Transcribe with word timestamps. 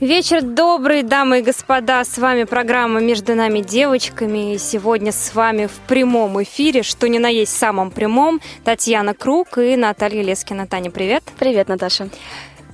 Вечер 0.00 0.42
добрый, 0.42 1.02
дамы 1.02 1.40
и 1.40 1.42
господа. 1.42 2.04
С 2.04 2.18
вами 2.18 2.44
программа 2.44 3.00
«Между 3.00 3.34
нами 3.34 3.58
девочками». 3.58 4.54
И 4.54 4.58
сегодня 4.58 5.10
с 5.10 5.34
вами 5.34 5.66
в 5.66 5.72
прямом 5.88 6.40
эфире, 6.44 6.84
что 6.84 7.08
ни 7.08 7.18
на 7.18 7.26
есть 7.26 7.58
самом 7.58 7.90
прямом, 7.90 8.40
Татьяна 8.62 9.12
Круг 9.12 9.58
и 9.58 9.74
Наталья 9.74 10.22
Лескина. 10.22 10.68
Таня, 10.68 10.92
привет. 10.92 11.24
Привет, 11.40 11.66
Наташа. 11.66 12.10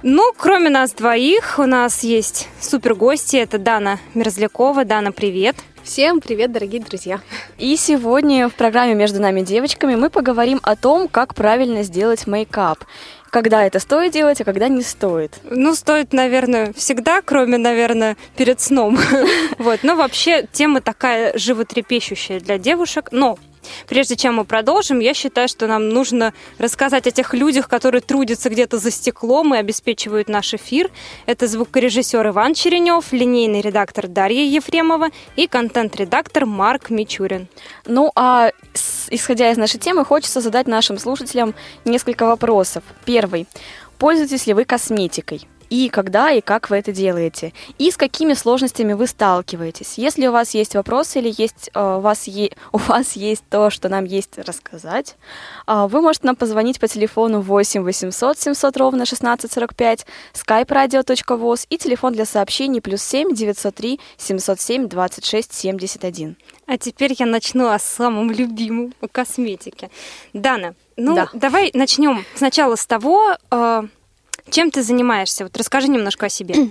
Ну, 0.02 0.34
кроме 0.36 0.68
нас 0.68 0.92
двоих, 0.92 1.58
у 1.58 1.64
нас 1.64 2.04
есть 2.04 2.46
супер 2.60 2.94
гости. 2.94 3.36
Это 3.36 3.56
Дана 3.56 4.00
Мерзлякова. 4.12 4.84
Дана, 4.84 5.10
привет. 5.10 5.56
Всем 5.84 6.22
привет, 6.22 6.50
дорогие 6.50 6.80
друзья! 6.80 7.20
И 7.58 7.76
сегодня 7.76 8.48
в 8.48 8.54
программе 8.54 8.94
«Между 8.94 9.20
нами 9.20 9.42
девочками» 9.42 9.96
мы 9.96 10.08
поговорим 10.08 10.58
о 10.62 10.76
том, 10.76 11.08
как 11.08 11.34
правильно 11.34 11.82
сделать 11.82 12.26
мейкап 12.26 12.78
когда 13.34 13.66
это 13.66 13.80
стоит 13.80 14.12
делать, 14.12 14.40
а 14.40 14.44
когда 14.44 14.68
не 14.68 14.82
стоит? 14.82 15.40
Ну, 15.42 15.74
стоит, 15.74 16.12
наверное, 16.12 16.72
всегда, 16.72 17.20
кроме, 17.20 17.58
наверное, 17.58 18.16
перед 18.36 18.60
сном. 18.60 18.96
Вот. 19.58 19.80
Но 19.82 19.96
вообще 19.96 20.46
тема 20.52 20.80
такая 20.80 21.36
животрепещущая 21.36 22.38
для 22.38 22.58
девушек. 22.58 23.08
Но 23.10 23.38
Прежде 23.88 24.16
чем 24.16 24.34
мы 24.34 24.44
продолжим, 24.44 25.00
я 25.00 25.14
считаю, 25.14 25.48
что 25.48 25.66
нам 25.66 25.88
нужно 25.88 26.32
рассказать 26.58 27.06
о 27.06 27.10
тех 27.10 27.34
людях, 27.34 27.68
которые 27.68 28.00
трудятся 28.00 28.50
где-то 28.50 28.78
за 28.78 28.90
стеклом 28.90 29.54
и 29.54 29.58
обеспечивают 29.58 30.28
наш 30.28 30.54
эфир. 30.54 30.90
Это 31.26 31.46
звукорежиссер 31.46 32.28
Иван 32.28 32.54
Черенев, 32.54 33.12
линейный 33.12 33.60
редактор 33.60 34.08
Дарья 34.08 34.44
Ефремова 34.44 35.08
и 35.36 35.46
контент-редактор 35.46 36.46
Марк 36.46 36.90
Мичурин. 36.90 37.48
Ну, 37.86 38.10
а 38.14 38.50
исходя 39.10 39.50
из 39.50 39.56
нашей 39.56 39.78
темы, 39.78 40.04
хочется 40.04 40.40
задать 40.40 40.66
нашим 40.66 40.98
слушателям 40.98 41.54
несколько 41.84 42.26
вопросов. 42.26 42.84
Первый. 43.04 43.46
Пользуетесь 43.98 44.46
ли 44.46 44.54
вы 44.54 44.64
косметикой? 44.64 45.46
И 45.74 45.88
когда 45.88 46.30
и 46.30 46.40
как 46.40 46.70
вы 46.70 46.76
это 46.76 46.92
делаете, 46.92 47.52
и 47.78 47.90
с 47.90 47.96
какими 47.96 48.34
сложностями 48.34 48.92
вы 48.92 49.08
сталкиваетесь. 49.08 49.94
Если 49.98 50.28
у 50.28 50.30
вас 50.30 50.54
есть 50.54 50.76
вопросы 50.76 51.18
или 51.18 51.34
есть, 51.36 51.68
э, 51.74 51.96
у, 51.96 52.00
вас 52.00 52.28
е, 52.28 52.52
у 52.72 52.78
вас 52.78 53.16
есть 53.16 53.42
то, 53.50 53.70
что 53.70 53.88
нам 53.88 54.04
есть 54.04 54.38
рассказать, 54.38 55.16
э, 55.66 55.86
вы 55.88 56.00
можете 56.00 56.28
нам 56.28 56.36
позвонить 56.36 56.78
по 56.78 56.86
телефону 56.86 57.40
8 57.40 57.82
800 57.82 58.38
700 58.38 58.76
ровно 58.76 59.02
1645, 59.02 60.06
skype 60.32 60.68
radio.voz 60.68 61.66
и 61.68 61.76
телефон 61.76 62.12
для 62.12 62.24
сообщений 62.24 62.80
плюс 62.80 63.02
7 63.02 63.34
903 63.34 63.98
707 64.16 64.88
26 64.88 65.52
71. 65.52 66.36
А 66.66 66.78
теперь 66.78 67.16
я 67.18 67.26
начну 67.26 67.66
о 67.70 67.80
самом 67.80 68.30
любимом, 68.30 68.94
о 69.00 69.08
косметике. 69.08 69.90
Дана, 70.34 70.74
ну 70.96 71.16
да. 71.16 71.28
давай 71.32 71.72
начнем 71.74 72.24
сначала 72.36 72.76
с 72.76 72.86
того, 72.86 73.36
э, 73.50 73.82
чем 74.54 74.70
ты 74.70 74.82
занимаешься? 74.82 75.42
Вот 75.42 75.56
расскажи 75.56 75.88
немножко 75.88 76.26
о 76.26 76.28
себе. 76.28 76.54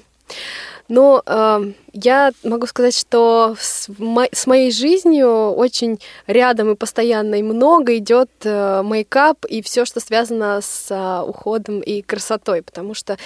Ну, 0.90 1.22
э, 1.26 1.72
я 1.94 2.32
могу 2.44 2.68
сказать, 2.68 2.96
что 2.96 3.56
с, 3.58 3.88
мо- 3.98 4.28
с 4.34 4.46
моей 4.48 4.70
жизнью 4.70 5.52
очень 5.52 6.02
рядом 6.28 6.72
и 6.72 6.76
постоянно 6.76 7.36
и 7.36 7.42
много 7.42 7.96
идет 7.98 8.30
э, 8.44 8.82
мейкап 8.84 9.46
и 9.46 9.62
все, 9.62 9.86
что 9.86 10.02
связано 10.02 10.60
с 10.62 10.92
э, 10.92 11.22
уходом 11.26 11.80
и 11.80 12.02
красотой, 12.02 12.64
потому 12.64 12.96
что, 12.96 13.18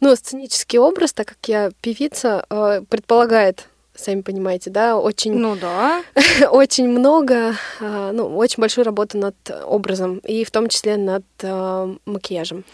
ну, 0.00 0.14
сценический 0.14 0.78
образ, 0.78 1.14
так 1.14 1.28
как 1.28 1.38
я 1.46 1.70
певица, 1.80 2.44
э, 2.50 2.82
предполагает 2.88 3.68
сами 3.94 4.20
понимаете, 4.20 4.68
да, 4.68 4.98
очень, 4.98 5.34
ну 5.34 5.56
да, 5.56 6.02
очень 6.50 6.88
много, 6.88 7.56
э, 7.80 8.10
ну, 8.12 8.36
очень 8.36 8.60
большую 8.60 8.84
работу 8.84 9.16
над 9.16 9.34
образом 9.64 10.18
и 10.18 10.44
в 10.44 10.50
том 10.50 10.68
числе 10.68 10.98
над 10.98 11.24
э, 11.40 11.94
макияжем 12.04 12.64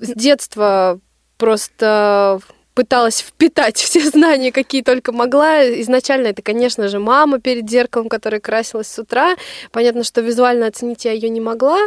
с 0.00 0.14
детства 0.14 1.00
просто 1.36 2.40
пыталась 2.78 3.18
впитать 3.18 3.76
все 3.82 4.08
знания, 4.08 4.52
какие 4.52 4.82
только 4.82 5.10
могла. 5.10 5.68
Изначально 5.80 6.28
это, 6.28 6.42
конечно 6.42 6.86
же, 6.86 7.00
мама 7.00 7.40
перед 7.40 7.68
зеркалом, 7.68 8.08
которая 8.08 8.40
красилась 8.40 8.86
с 8.86 8.96
утра. 9.00 9.34
Понятно, 9.72 10.04
что 10.04 10.20
визуально 10.20 10.68
оценить 10.68 11.04
я 11.04 11.10
ее 11.10 11.28
не 11.28 11.40
могла, 11.40 11.80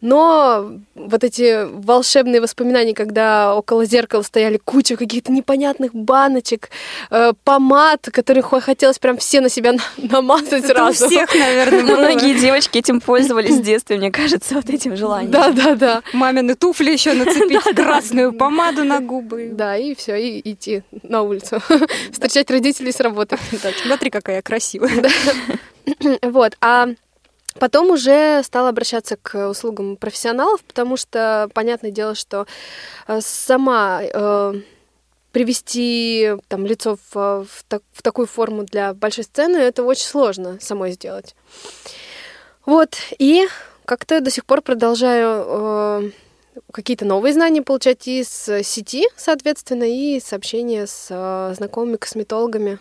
но 0.00 0.70
вот 0.94 1.22
эти 1.22 1.66
волшебные 1.70 2.40
воспоминания, 2.40 2.94
когда 2.94 3.54
около 3.54 3.84
зеркала 3.84 4.22
стояли 4.22 4.56
куча 4.56 4.96
каких-то 4.96 5.32
непонятных 5.32 5.94
баночек, 5.94 6.70
э, 7.10 7.32
помад, 7.44 8.08
которых 8.10 8.54
хотелось 8.64 8.98
прям 8.98 9.18
все 9.18 9.42
на 9.42 9.50
себя 9.50 9.74
намазать 9.98 10.64
это 10.64 10.68
сразу. 10.68 11.04
У 11.04 11.08
всех, 11.10 11.34
наверное, 11.34 11.82
Многие 11.82 12.40
девочки 12.40 12.78
этим 12.78 13.02
пользовались 13.02 13.56
в 13.56 13.62
детстве, 13.62 13.98
мне 13.98 14.10
кажется, 14.10 14.54
вот 14.54 14.70
этим 14.70 14.96
желанием. 14.96 15.30
Да, 15.30 15.50
да, 15.50 15.74
да. 15.74 16.02
Мамины 16.14 16.54
туфли 16.54 16.90
еще 16.90 17.12
нацепить, 17.12 17.62
красную 17.76 18.32
помаду 18.32 18.84
на 18.84 19.00
губы. 19.00 19.50
Да, 19.52 19.76
и 19.76 19.94
все, 19.94 20.16
и 20.16 20.37
идти 20.44 20.82
на 21.02 21.22
улицу, 21.22 21.60
встречать 22.12 22.50
родителей 22.50 22.92
с 22.92 23.00
работы. 23.00 23.38
Смотри, 23.82 24.10
какая 24.10 24.42
красивая. 24.42 25.04
Вот, 26.22 26.56
а 26.60 26.88
Потом 27.58 27.90
уже 27.90 28.42
стала 28.44 28.68
обращаться 28.68 29.16
к 29.16 29.48
услугам 29.48 29.96
профессионалов, 29.96 30.62
потому 30.62 30.96
что, 30.96 31.48
понятное 31.54 31.90
дело, 31.90 32.14
что 32.14 32.46
э, 33.08 33.20
сама 33.20 34.00
э, 34.02 34.54
привести 35.32 36.34
там, 36.48 36.66
лицо 36.66 36.98
в, 37.10 37.44
в, 37.44 37.64
так, 37.66 37.82
в 37.92 38.02
такую 38.02 38.26
форму 38.26 38.64
для 38.64 38.94
большой 38.94 39.24
сцены, 39.24 39.56
это 39.56 39.82
очень 39.82 40.06
сложно 40.06 40.58
самой 40.60 40.92
сделать. 40.92 41.34
Вот, 42.64 42.96
и 43.18 43.48
как-то 43.84 44.20
до 44.20 44.30
сих 44.30 44.44
пор 44.44 44.60
продолжаю 44.60 45.44
э, 45.46 46.10
какие-то 46.72 47.04
новые 47.04 47.32
знания 47.32 47.62
получать 47.62 48.06
из 48.06 48.28
сети, 48.62 49.06
соответственно, 49.16 49.84
и 49.84 50.20
сообщения 50.20 50.86
с 50.86 51.08
э, 51.10 51.54
знакомыми 51.56 51.96
косметологами. 51.96 52.78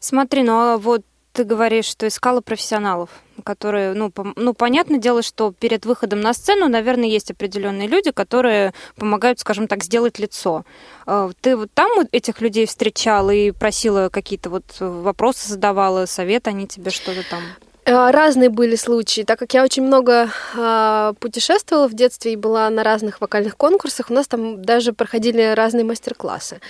Смотри, 0.00 0.42
ну 0.42 0.52
а 0.52 0.78
вот 0.78 1.02
ты 1.36 1.44
говоришь, 1.44 1.84
что 1.84 2.08
искала 2.08 2.40
профессионалов, 2.40 3.10
которые, 3.44 3.92
ну, 3.92 4.10
по, 4.10 4.32
ну, 4.36 4.54
понятное 4.54 4.98
дело, 4.98 5.20
что 5.20 5.52
перед 5.52 5.84
выходом 5.84 6.22
на 6.22 6.32
сцену, 6.32 6.66
наверное, 6.66 7.08
есть 7.08 7.30
определенные 7.30 7.88
люди, 7.88 8.10
которые 8.10 8.72
помогают, 8.96 9.38
скажем 9.38 9.68
так, 9.68 9.84
сделать 9.84 10.18
лицо. 10.18 10.64
Э, 11.06 11.30
ты 11.42 11.56
вот 11.56 11.70
там 11.74 11.90
этих 12.10 12.40
людей 12.40 12.64
встречала 12.64 13.30
и 13.30 13.50
просила 13.50 14.08
какие-то 14.08 14.48
вот 14.48 14.64
вопросы 14.80 15.50
задавала, 15.50 16.06
совет, 16.06 16.48
они 16.48 16.66
тебе 16.66 16.90
что-то 16.90 17.22
там? 17.28 17.42
Э, 17.86 18.10
разные 18.10 18.50
были 18.50 18.74
случаи, 18.74 19.22
так 19.22 19.38
как 19.38 19.54
я 19.54 19.62
очень 19.62 19.84
много 19.84 20.28
э, 20.56 21.12
путешествовала 21.20 21.88
в 21.88 21.94
детстве 21.94 22.32
и 22.32 22.36
была 22.36 22.68
на 22.68 22.82
разных 22.82 23.20
вокальных 23.20 23.56
конкурсах, 23.56 24.10
у 24.10 24.12
нас 24.12 24.26
там 24.26 24.60
даже 24.60 24.92
проходили 24.92 25.54
разные 25.54 25.84
мастер-классы, 25.84 26.60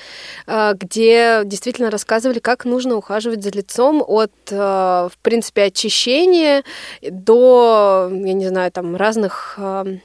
э, 0.47 0.75
где 0.79 1.41
действительно 1.45 1.91
рассказывали, 1.91 2.39
как 2.39 2.67
нужно 2.67 2.97
ухаживать 2.97 3.43
за 3.43 3.49
лицом 3.49 4.05
от, 4.07 4.31
э, 4.51 4.57
в 4.57 5.19
принципе, 5.23 5.63
очищения 5.63 6.65
до, 7.01 8.11
я 8.13 8.35
не 8.35 8.49
знаю, 8.49 8.71
там 8.71 8.95
разных 8.95 9.55
э, 9.57 9.99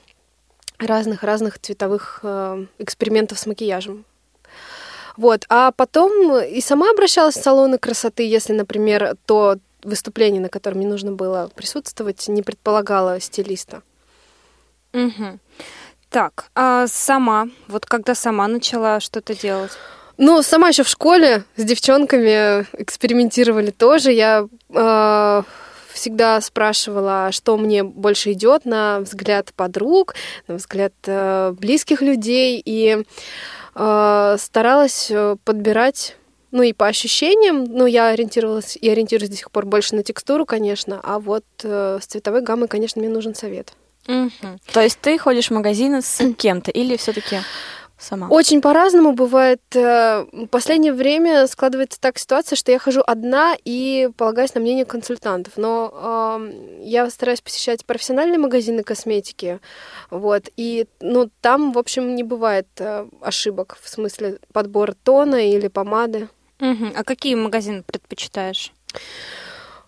разных 0.80 1.24
разных 1.24 1.60
цветовых 1.60 2.22
э, 2.24 2.66
экспериментов 2.80 3.38
с 3.38 3.46
макияжем. 3.48 4.06
Вот, 5.18 5.44
а 5.50 5.72
потом 5.72 6.38
и 6.38 6.62
сама 6.62 6.90
обращалась 6.92 7.36
в 7.36 7.44
салоны 7.44 7.78
красоты, 7.78 8.24
если, 8.24 8.54
например, 8.54 9.18
то 9.26 9.58
выступление, 9.84 10.42
на 10.42 10.50
котором 10.50 10.80
мне 10.80 10.88
нужно 10.88 11.12
было 11.12 11.50
присутствовать, 11.56 12.28
не 12.28 12.42
предполагало 12.42 13.20
стилиста. 13.20 13.82
Угу. 14.94 15.40
Так, 16.10 16.46
а 16.56 16.88
сама, 16.88 17.48
вот 17.68 17.86
когда 17.86 18.16
сама 18.16 18.48
начала 18.48 19.00
что-то 19.00 19.34
делать? 19.34 19.72
Ну, 20.18 20.42
сама 20.44 20.68
еще 20.68 20.84
в 20.84 20.90
школе 20.90 21.46
с 21.56 21.64
девчонками 21.64 22.68
экспериментировали 22.80 23.72
тоже. 23.72 24.12
Я 24.12 24.48
э, 24.70 25.44
всегда 25.94 26.42
спрашивала, 26.42 27.30
что 27.32 27.58
мне 27.58 27.84
больше 27.84 28.34
идет 28.34 28.66
на 28.66 29.00
взгляд 29.00 29.54
подруг, 29.56 30.16
на 30.48 30.56
взгляд 30.56 30.94
э, 31.06 31.54
близких 31.58 32.02
людей, 32.02 32.62
и 32.64 33.04
э, 33.74 34.36
старалась 34.38 35.12
подбирать 35.46 36.18
ну 36.52 36.64
и 36.64 36.74
по 36.74 36.88
ощущениям, 36.88 37.64
ну 37.64 37.86
я 37.86 38.10
ориентировалась 38.10 38.78
и 38.80 38.90
ориентируюсь 38.90 39.30
до 39.30 39.38
сих 39.38 39.52
пор 39.52 39.66
больше 39.66 39.96
на 39.96 40.04
текстуру, 40.04 40.46
конечно, 40.46 41.00
а 41.02 41.20
вот 41.20 41.46
э, 41.64 42.00
с 42.02 42.06
цветовой 42.06 42.42
гаммой, 42.42 42.68
конечно, 42.68 43.02
мне 43.02 43.10
нужен 43.10 43.36
совет. 43.36 43.74
Угу. 44.08 44.60
То 44.74 44.82
есть 44.82 45.00
ты 45.00 45.18
ходишь 45.18 45.48
в 45.48 45.54
магазины 45.54 46.02
с 46.02 46.34
кем-то 46.38 46.72
или 46.72 46.98
все-таки 46.98 47.38
сама? 48.02 48.28
Очень 48.28 48.62
по-разному 48.62 49.14
бывает. 49.14 49.62
Э, 49.76 50.26
В 50.32 50.48
последнее 50.48 50.94
время 50.94 51.48
складывается 51.48 52.00
так 52.00 52.18
ситуация, 52.18 52.56
что 52.56 52.72
я 52.72 52.80
хожу 52.80 53.02
одна 53.06 53.56
и 53.64 54.10
полагаюсь 54.18 54.54
на 54.56 54.62
мнение 54.62 54.86
консультантов. 54.86 55.54
Но 55.56 56.40
эм, 56.40 56.82
я 56.82 57.10
стараюсь 57.10 57.42
посещать 57.42 57.86
профессиональные 57.86 58.40
магазины 58.40 58.84
косметики. 58.84 59.60
Вот. 60.10 60.50
И 60.58 60.88
ну, 61.00 61.30
там, 61.42 61.72
в 61.72 61.78
общем, 61.78 62.16
не 62.16 62.24
бывает 62.24 62.68
э, 62.80 63.08
ошибок 63.22 63.78
в 63.82 63.88
смысле 63.88 64.40
подбора 64.52 64.96
тона 65.04 65.48
или 65.48 65.68
помады. 65.68 66.28
Мгм. 66.62 66.94
А 66.96 67.04
какие 67.04 67.36
магазины 67.36 67.84
предпочитаешь? 67.84 68.72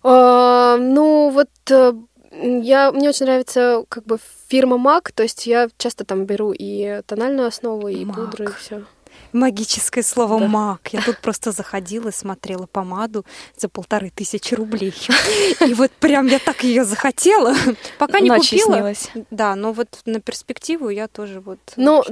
А, 0.04 0.76
ну, 0.78 1.30
вот 1.30 1.50
э, 1.70 1.94
я, 2.32 2.92
мне 2.92 3.10
очень 3.10 3.26
нравится 3.26 3.86
как 3.88 4.06
бы 4.06 4.18
фирма 4.50 4.78
MAC, 4.78 5.12
то 5.14 5.24
есть 5.24 5.46
я 5.46 5.70
часто 5.78 6.04
там 6.04 6.26
беру 6.26 6.52
и 6.52 7.02
тональную 7.06 7.48
основу, 7.48 7.88
и 7.88 8.04
MAC. 8.04 8.14
пудру, 8.14 8.46
и 8.46 8.52
все. 8.60 8.84
Магическое 9.34 10.04
слово 10.04 10.40
Да. 10.40 10.48
мак. 10.48 10.90
Я 10.92 11.02
тут 11.02 11.18
просто 11.20 11.52
заходила 11.52 12.10
и 12.10 12.14
смотрела 12.14 12.68
помаду 12.68 13.26
за 13.58 13.68
полторы 13.68 14.12
тысячи 14.16 14.54
рублей. 14.54 14.94
И 15.68 15.74
вот 15.74 15.92
прям 15.92 16.28
я 16.28 16.40
так 16.40 16.64
ее 16.64 16.86
захотела, 16.86 17.54
пока 17.98 18.20
не 18.20 18.30
Ночью 18.30 18.60
купила. 18.60 18.76
снилось. 18.76 19.10
Да, 19.32 19.56
но 19.56 19.74
вот 19.74 19.88
на 20.06 20.22
перспективу 20.22 20.90
я 20.90 21.08
тоже 21.08 21.40
вот... 21.40 21.60
Ну, 21.76 22.04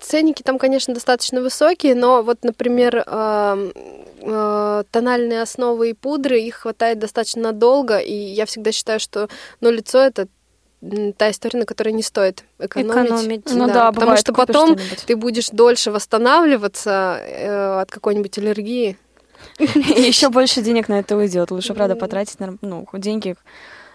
ценники 0.00 0.42
там, 0.42 0.58
конечно, 0.58 0.94
достаточно 0.94 1.40
высокие, 1.40 1.94
но 1.94 2.22
вот, 2.22 2.44
например, 2.44 3.02
э, 3.06 3.72
тональные 4.90 5.42
основы 5.42 5.90
и 5.90 5.94
пудры, 5.94 6.40
их 6.40 6.56
хватает 6.56 6.98
достаточно 6.98 7.42
надолго, 7.42 7.98
и 7.98 8.12
я 8.14 8.44
всегда 8.46 8.70
считаю, 8.72 9.00
что, 9.00 9.28
ну, 9.60 9.70
лицо 9.70 9.98
это 10.00 10.28
та 11.16 11.30
история, 11.30 11.60
на 11.60 11.66
которой 11.66 11.92
не 11.92 12.02
стоит 12.02 12.44
экономить. 12.58 13.06
Экономить. 13.06 13.50
Ну 13.50 13.66
да, 13.66 13.88
потому 13.92 14.00
бывает, 14.00 14.20
что 14.20 14.32
потом 14.32 14.78
что-нибудь. 14.78 15.04
ты 15.06 15.16
будешь 15.16 15.50
дольше 15.50 15.90
восстанавливаться 15.90 17.20
э, 17.22 17.80
от 17.80 17.90
какой-нибудь 17.90 18.38
аллергии. 18.38 18.96
И 19.58 20.00
еще 20.00 20.30
больше 20.30 20.62
денег 20.62 20.88
на 20.88 21.00
это 21.00 21.16
уйдет. 21.16 21.50
Лучше, 21.50 21.74
правда, 21.74 21.96
потратить 21.96 22.40
на, 22.40 22.56
ну, 22.62 22.86
деньги 22.94 23.36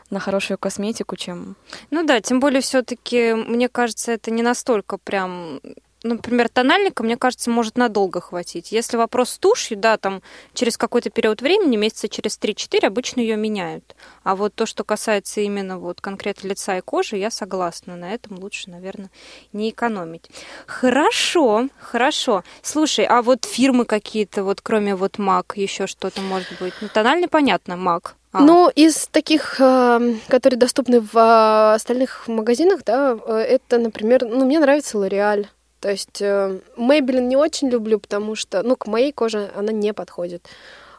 на 0.09 0.19
хорошую 0.19 0.57
косметику, 0.57 1.15
чем... 1.15 1.55
Ну 1.89 2.05
да, 2.05 2.21
тем 2.21 2.39
более 2.39 2.61
все-таки, 2.61 3.33
мне 3.33 3.69
кажется, 3.69 4.11
это 4.11 4.31
не 4.31 4.43
настолько 4.43 4.97
прям... 4.97 5.59
Например, 6.06 6.50
тональника, 6.50 7.02
мне 7.02 7.18
кажется, 7.18 7.50
может 7.50 7.78
надолго 7.78 8.22
хватить. 8.22 8.72
Если 8.72 8.96
вопрос 8.96 9.31
с 9.31 9.38
тушью, 9.40 9.75
да, 9.75 9.98
там 9.98 10.22
через 10.54 10.78
какой-то 10.78 11.10
период 11.10 11.42
времени, 11.42 11.78
месяца 11.78 12.07
через 12.07 12.38
3-4, 12.38 12.86
обычно 12.86 13.22
ее 13.22 13.38
меняют. 13.38 13.96
А 14.24 14.36
вот 14.36 14.54
то, 14.54 14.68
что 14.68 14.84
касается 14.84 15.42
именно 15.42 15.80
вот 15.80 16.02
конкретно 16.02 16.50
лица 16.50 16.78
и 16.78 16.81
кожи, 16.81 17.18
я 17.18 17.31
согласна. 17.31 17.96
На 17.96 18.13
этом 18.13 18.38
лучше, 18.38 18.69
наверное, 18.69 19.10
не 19.52 19.72
экономить. 19.72 20.30
Хорошо, 20.68 21.69
хорошо. 21.80 22.44
Слушай, 22.62 23.06
а 23.06 23.24
вот 23.24 23.46
фирмы 23.46 23.86
какие-то, 23.86 24.44
вот 24.44 24.62
кроме 24.62 24.96
вот 24.96 25.18
MAC, 25.18 25.54
еще 25.56 25.88
что-то 25.88 26.22
может 26.22 26.60
быть? 26.60 26.75
Ну, 26.81 26.88
тональный, 26.88 27.28
понятно, 27.28 27.74
MAC. 27.74 28.12
А, 28.31 28.42
Ну, 28.42 28.69
из 28.69 29.07
таких, 29.07 29.60
э, 29.60 30.16
которые 30.28 30.60
доступны 30.60 31.00
в 31.00 31.16
э, 31.16 31.74
остальных 31.74 32.28
магазинах, 32.28 32.84
да, 32.86 33.18
э, 33.25 33.38
это, 33.38 33.80
например, 33.80 34.25
ну, 34.25 34.46
мне 34.46 34.60
нравится 34.60 34.98
L'Oreal. 34.98 35.48
То 35.85 35.91
есть 35.91 36.19
Maybelline 36.19 37.27
не 37.27 37.37
очень 37.37 37.69
люблю, 37.69 37.99
потому 37.99 38.33
что, 38.33 38.63
ну, 38.63 38.75
к 38.75 38.87
моей 38.87 39.11
коже 39.11 39.51
она 39.55 39.71
не 39.71 39.93
подходит. 39.93 40.49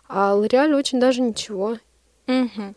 А 0.09 0.33
L'Oreal 0.37 0.77
очень 0.77 1.01
даже 1.01 1.23
ничего. 1.23 1.79
Мгм. 2.29 2.77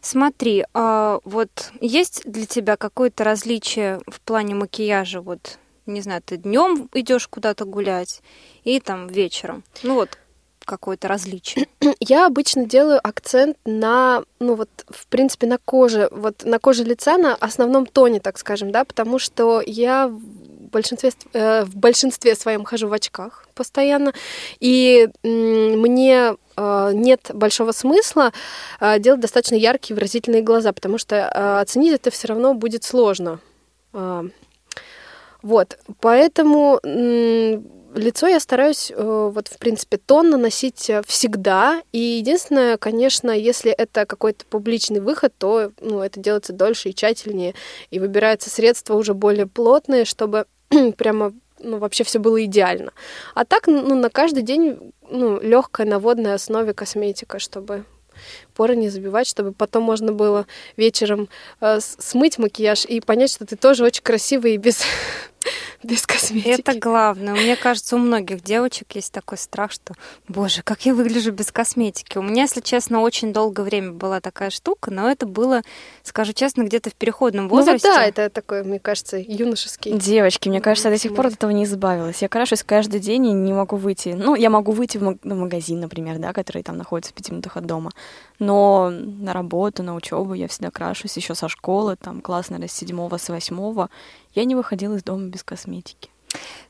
Смотри, 0.00 0.64
а 0.72 1.20
вот 1.24 1.50
есть 1.82 2.22
для 2.24 2.46
тебя 2.46 2.78
какое-то 2.78 3.24
различие 3.24 4.00
в 4.06 4.22
плане 4.22 4.54
макияжа? 4.54 5.20
Вот, 5.20 5.58
не 5.84 6.00
знаю, 6.00 6.22
ты 6.24 6.38
днем 6.38 6.88
идешь 6.94 7.28
куда-то 7.28 7.66
гулять 7.66 8.22
и 8.64 8.80
там 8.80 9.06
вечером. 9.08 9.62
Ну 9.82 9.96
вот 9.96 10.16
какое-то 10.64 11.08
различие. 11.08 11.66
Я 12.00 12.26
обычно 12.26 12.64
делаю 12.64 13.00
акцент 13.02 13.58
на, 13.66 14.22
ну 14.38 14.54
вот, 14.54 14.70
в 14.88 15.08
принципе, 15.08 15.46
на 15.46 15.58
коже, 15.58 16.08
вот 16.10 16.44
на 16.44 16.58
коже 16.58 16.84
лица, 16.84 17.18
на 17.18 17.34
основном 17.34 17.84
тоне, 17.84 18.20
так 18.20 18.38
скажем, 18.38 18.70
да, 18.70 18.84
потому 18.84 19.18
что 19.18 19.62
я 19.66 20.10
большинстве, 20.70 21.10
ст- 21.10 21.26
э, 21.32 21.64
в 21.64 21.76
большинстве 21.76 22.34
своем 22.34 22.64
хожу 22.64 22.88
в 22.88 22.92
очках 22.92 23.46
постоянно, 23.54 24.12
и 24.60 25.08
мне 25.22 26.34
э, 26.56 26.90
нет 26.94 27.30
большого 27.34 27.72
смысла 27.72 28.32
э, 28.80 28.98
делать 28.98 29.20
достаточно 29.20 29.56
яркие 29.56 29.94
выразительные 29.94 30.42
глаза, 30.42 30.72
потому 30.72 30.98
что 30.98 31.60
оценить 31.60 31.94
это 31.94 32.10
все 32.10 32.28
равно 32.28 32.54
будет 32.54 32.84
сложно. 32.84 33.40
А, 33.92 34.24
Вот, 35.42 35.78
поэтому 36.00 36.80
лицо 36.84 38.28
я 38.28 38.38
стараюсь, 38.40 38.92
вот, 38.96 39.48
в 39.48 39.58
принципе, 39.58 39.96
тон 39.96 40.30
наносить 40.30 40.90
всегда. 41.06 41.82
И 41.92 41.98
единственное, 41.98 42.76
конечно, 42.76 43.30
если 43.30 43.72
это 43.72 44.06
какой-то 44.06 44.44
публичный 44.46 45.00
выход, 45.00 45.32
то 45.38 45.72
ну, 45.80 46.00
это 46.00 46.20
делается 46.20 46.52
дольше 46.52 46.90
и 46.90 46.94
тщательнее. 46.94 47.54
И 47.90 47.98
выбираются 47.98 48.48
средства 48.50 48.94
уже 48.94 49.14
более 49.14 49.46
плотные, 49.46 50.04
чтобы 50.04 50.46
прямо 50.96 51.32
ну, 51.62 51.78
вообще 51.78 52.04
все 52.04 52.18
было 52.18 52.42
идеально. 52.44 52.92
А 53.34 53.44
так, 53.44 53.66
ну, 53.66 53.94
на 53.94 54.08
каждый 54.08 54.42
день 54.42 54.92
ну, 55.10 55.40
легкая 55.40 55.86
на 55.86 55.98
водной 55.98 56.34
основе 56.34 56.72
косметика, 56.72 57.38
чтобы 57.38 57.84
поры 58.54 58.76
не 58.76 58.88
забивать, 58.88 59.26
чтобы 59.26 59.52
потом 59.52 59.82
можно 59.82 60.12
было 60.12 60.46
вечером 60.76 61.28
э, 61.60 61.80
смыть 61.80 62.38
макияж 62.38 62.84
и 62.84 63.00
понять, 63.00 63.30
что 63.30 63.46
ты 63.46 63.56
тоже 63.56 63.84
очень 63.84 64.02
красивый 64.02 64.54
и 64.54 64.58
без, 64.58 64.82
без 65.82 66.06
косметики. 66.06 66.48
Это 66.60 66.78
главное. 66.78 67.34
Мне 67.34 67.56
кажется, 67.56 67.96
у 67.96 67.98
многих 67.98 68.42
девочек 68.42 68.92
есть 68.96 69.12
такой 69.12 69.38
страх, 69.38 69.72
что, 69.72 69.94
боже, 70.28 70.62
как 70.62 70.84
я 70.84 70.94
выгляжу 70.94 71.32
без 71.32 71.50
косметики. 71.50 72.18
У 72.18 72.22
меня, 72.22 72.42
если 72.42 72.60
честно, 72.60 73.00
очень 73.00 73.32
долгое 73.32 73.62
время 73.62 73.92
была 73.92 74.20
такая 74.20 74.50
штука, 74.50 74.90
но 74.90 75.10
это 75.10 75.26
было, 75.26 75.62
скажу 76.02 76.32
честно, 76.34 76.62
где-то 76.64 76.90
в 76.90 76.94
переходном 76.94 77.44
Ну 77.46 77.50
возрасте. 77.56 77.88
да, 77.88 78.04
это 78.04 78.28
такой, 78.28 78.62
мне 78.62 78.78
кажется, 78.78 79.16
юношеский. 79.16 79.92
Девочки, 79.92 80.48
мне 80.48 80.60
кажется, 80.60 80.88
я 80.88 80.94
до 80.94 81.00
сих 81.00 81.14
пор 81.14 81.26
от 81.28 81.32
этого 81.34 81.50
не 81.50 81.64
избавилась. 81.64 82.20
Я 82.22 82.28
крашусь 82.28 82.62
каждый 82.62 83.00
день 83.00 83.26
и 83.26 83.32
не 83.32 83.52
могу 83.52 83.76
выйти. 83.76 84.10
Ну, 84.10 84.34
я 84.34 84.50
могу 84.50 84.72
выйти 84.72 84.98
в, 84.98 85.02
маг- 85.02 85.18
в 85.22 85.34
магазин, 85.34 85.80
например, 85.80 86.18
да, 86.18 86.32
который 86.32 86.62
там 86.62 86.76
находится 86.76 87.12
в 87.12 87.14
пяти 87.14 87.32
минутах 87.32 87.56
от 87.56 87.64
дома. 87.66 87.90
Но 88.38 88.90
на 88.90 89.32
работу, 89.32 89.82
на 89.82 89.94
учебу 89.94 90.34
я 90.34 90.48
всегда 90.48 90.70
крашусь 90.70 91.16
еще 91.16 91.34
со 91.34 91.48
школы, 91.48 91.96
там 91.96 92.20
класс, 92.20 92.48
наверное, 92.50 92.68
с 92.68 92.72
седьмого, 92.72 93.16
с 93.18 93.28
восьмого. 93.28 93.90
Я 94.34 94.44
не 94.44 94.54
выходила 94.54 94.94
из 94.94 95.02
дома 95.02 95.28
без 95.28 95.42
косметики. 95.42 96.09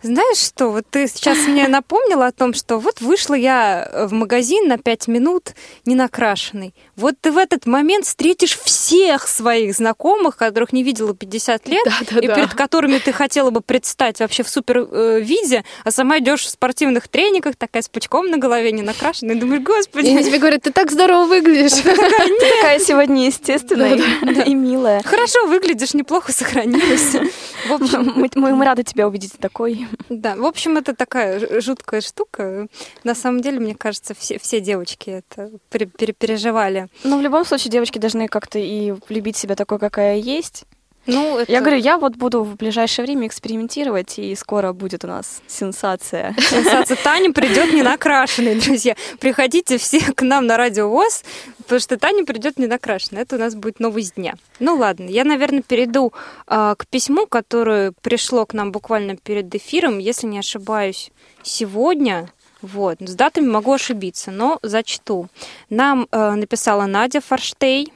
Знаешь 0.03 0.39
что, 0.39 0.69
вот 0.71 0.87
ты 0.91 1.07
сейчас 1.09 1.37
мне 1.47 1.69
напомнила 1.69 2.27
о 2.29 2.33
том, 2.33 2.55
что 2.55 2.79
вот 2.79 3.03
вышла 3.03 3.35
я 3.35 4.07
в 4.09 4.13
магазин 4.15 4.67
на 4.67 4.79
пять 4.79 5.09
минут 5.09 5.51
не 5.85 5.95
накрашенный. 5.95 6.75
Вот 6.97 7.17
ты 7.21 7.31
в 7.31 7.37
этот 7.37 7.67
момент 7.67 8.07
встретишь 8.07 8.59
всех 8.59 9.29
своих 9.29 9.75
знакомых, 9.75 10.39
которых 10.39 10.73
не 10.73 10.83
видела 10.83 11.15
50 11.15 11.69
лет, 11.69 11.87
и 11.87 11.91
Да-да-да. 12.15 12.35
перед 12.35 12.55
которыми 12.55 12.97
ты 12.97 13.13
хотела 13.13 13.51
бы 13.51 13.61
предстать 13.61 14.21
вообще 14.21 14.43
в 14.43 14.49
супер 14.49 14.89
э, 14.91 15.21
виде, 15.21 15.65
а 15.85 15.91
сама 15.91 16.19
идешь 16.19 16.45
в 16.47 16.49
спортивных 16.49 17.09
трениках, 17.09 17.57
такая 17.57 17.83
с 17.83 17.89
пучком 17.91 18.31
на 18.31 18.39
голове, 18.39 18.73
не 18.73 18.81
накрашенная, 18.81 19.35
и 19.35 19.39
думаешь, 19.39 19.61
И 19.61 19.65
господи, 19.65 20.09
они 20.09 20.25
тебе 20.25 20.39
говорят, 20.39 20.63
ты 20.63 20.73
так 20.73 20.91
здорово 20.91 21.27
выглядишь. 21.27 21.73
Такая 21.83 22.79
сегодня 22.79 23.27
естественная 23.27 23.97
и- 23.97 24.51
и 24.51 24.55
милая. 24.55 25.03
хорошо 25.03 25.47
выглядишь, 25.47 25.93
неплохо 25.93 26.33
сохранилась. 26.33 27.17
В 27.69 27.73
общем, 27.75 28.15
Мы, 28.17 28.65
рады 28.65 28.83
тебя 28.83 29.07
увидеть 29.07 29.33
такой. 29.53 29.87
Да, 30.09 30.37
в 30.37 30.45
общем, 30.45 30.77
это 30.77 30.95
такая 30.95 31.61
жуткая 31.61 32.01
штука. 32.01 32.69
На 33.05 33.15
самом 33.15 33.41
деле, 33.41 33.61
мне 33.61 33.75
кажется, 33.75 34.15
все, 34.15 34.39
все 34.39 34.61
девочки 34.61 35.11
это 35.11 35.51
пере- 35.71 35.87
пере- 35.87 36.13
переживали. 36.13 36.89
Но 37.05 37.19
в 37.19 37.21
любом 37.21 37.45
случае 37.45 37.71
девочки 37.71 37.99
должны 37.99 38.29
как-то 38.29 38.59
и 38.59 38.95
любить 39.09 39.37
себя 39.37 39.55
такой, 39.55 39.79
какая 39.79 40.17
есть. 40.17 40.65
Ну, 41.07 41.39
это... 41.39 41.51
Я 41.51 41.61
говорю, 41.61 41.79
я 41.79 41.99
вот 41.99 42.17
буду 42.17 42.43
в 42.43 42.57
ближайшее 42.57 43.07
время 43.07 43.27
экспериментировать, 43.27 44.19
и 44.19 44.35
скоро 44.35 44.73
будет 44.73 45.05
у 45.05 45.09
нас 45.09 45.43
сенсация. 45.47 46.35
Сенсация. 46.39 46.97
Таня 46.97 47.33
придет 47.33 47.73
не 47.73 47.83
накрашенной, 47.83 48.61
друзья. 48.61 48.95
Приходите 49.19 49.79
все 49.79 50.01
к 50.13 50.23
нам 50.23 50.47
на 50.47 50.57
радио 50.57 50.89
ВОЗ, 50.89 51.25
потому 51.59 51.81
что 51.81 51.97
Таня 51.97 52.25
придет 52.25 52.59
не 52.59 52.67
накрашенной. 52.67 53.23
Это 53.23 53.37
у 53.37 53.39
нас 53.39 53.55
будет 53.55 53.81
новость 53.81 54.17
дня. 54.17 54.35
Ну 54.59 54.77
ладно, 54.77 55.09
я, 55.09 55.25
наверное, 55.25 55.63
перейду 55.63 56.13
а, 56.47 56.75
к 56.75 56.87
письму, 56.87 57.27
которое 57.27 57.93
пришло 58.03 58.45
к 58.45 58.53
нам 58.53 58.71
буквально 58.71 59.17
перед 59.17 59.55
эфиром, 59.55 59.99
если 59.99 60.27
не 60.27 60.39
ошибаюсь, 60.39 61.11
сегодня. 61.43 62.31
Вот, 62.63 62.99
с 63.01 63.15
датами 63.15 63.49
могу 63.49 63.73
ошибиться, 63.73 64.31
но 64.31 64.59
зачту. 64.63 65.29
Нам 65.71 66.07
э, 66.13 66.33
написала 66.33 66.85
Надя 66.85 67.23
Форштей. 67.23 67.91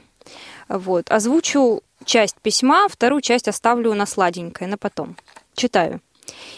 Вот, 0.67 1.11
озвучу 1.11 1.83
часть 2.05 2.35
письма, 2.41 2.87
вторую 2.87 3.21
часть 3.21 3.47
оставлю 3.47 3.93
на 3.93 4.05
сладенькое, 4.05 4.69
на 4.69 4.77
потом. 4.77 5.17
Читаю. 5.55 6.01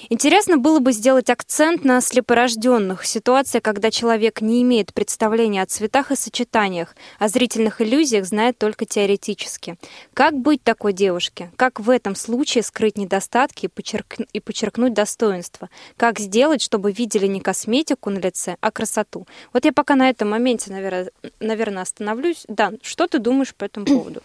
Интересно 0.10 0.58
было 0.58 0.80
бы 0.80 0.94
сделать 0.94 1.30
акцент 1.30 1.84
на 1.84 2.00
слепорожденных. 2.00 3.06
Ситуация, 3.06 3.60
когда 3.60 3.92
человек 3.92 4.42
не 4.42 4.62
имеет 4.62 4.94
представления 4.94 5.62
о 5.62 5.66
цветах 5.66 6.12
и 6.12 6.16
сочетаниях, 6.16 6.96
о 7.20 7.28
зрительных 7.28 7.82
иллюзиях 7.82 8.26
знает 8.26 8.58
только 8.58 8.86
теоретически. 8.86 9.78
Как 10.14 10.36
быть 10.36 10.64
такой 10.64 10.94
девушке? 10.94 11.52
Как 11.58 11.80
в 11.80 11.90
этом 11.90 12.16
случае 12.16 12.64
скрыть 12.64 12.98
недостатки 12.98 13.66
и, 13.66 13.70
подчерк... 13.70 14.16
и 14.32 14.40
подчеркнуть 14.40 14.94
достоинства? 14.94 15.70
Как 15.98 16.20
сделать, 16.20 16.62
чтобы 16.62 16.92
видели 16.92 17.28
не 17.28 17.42
косметику 17.42 18.10
на 18.10 18.20
лице, 18.20 18.56
а 18.62 18.72
красоту? 18.72 19.28
Вот 19.52 19.66
я 19.66 19.74
пока 19.74 19.96
на 19.96 20.10
этом 20.10 20.30
моменте, 20.30 20.72
наверное, 20.72 21.82
остановлюсь. 21.82 22.46
Да, 22.48 22.72
что 22.82 23.08
ты 23.08 23.20
думаешь 23.20 23.54
по 23.54 23.66
этому 23.66 23.86
поводу? 23.86 24.22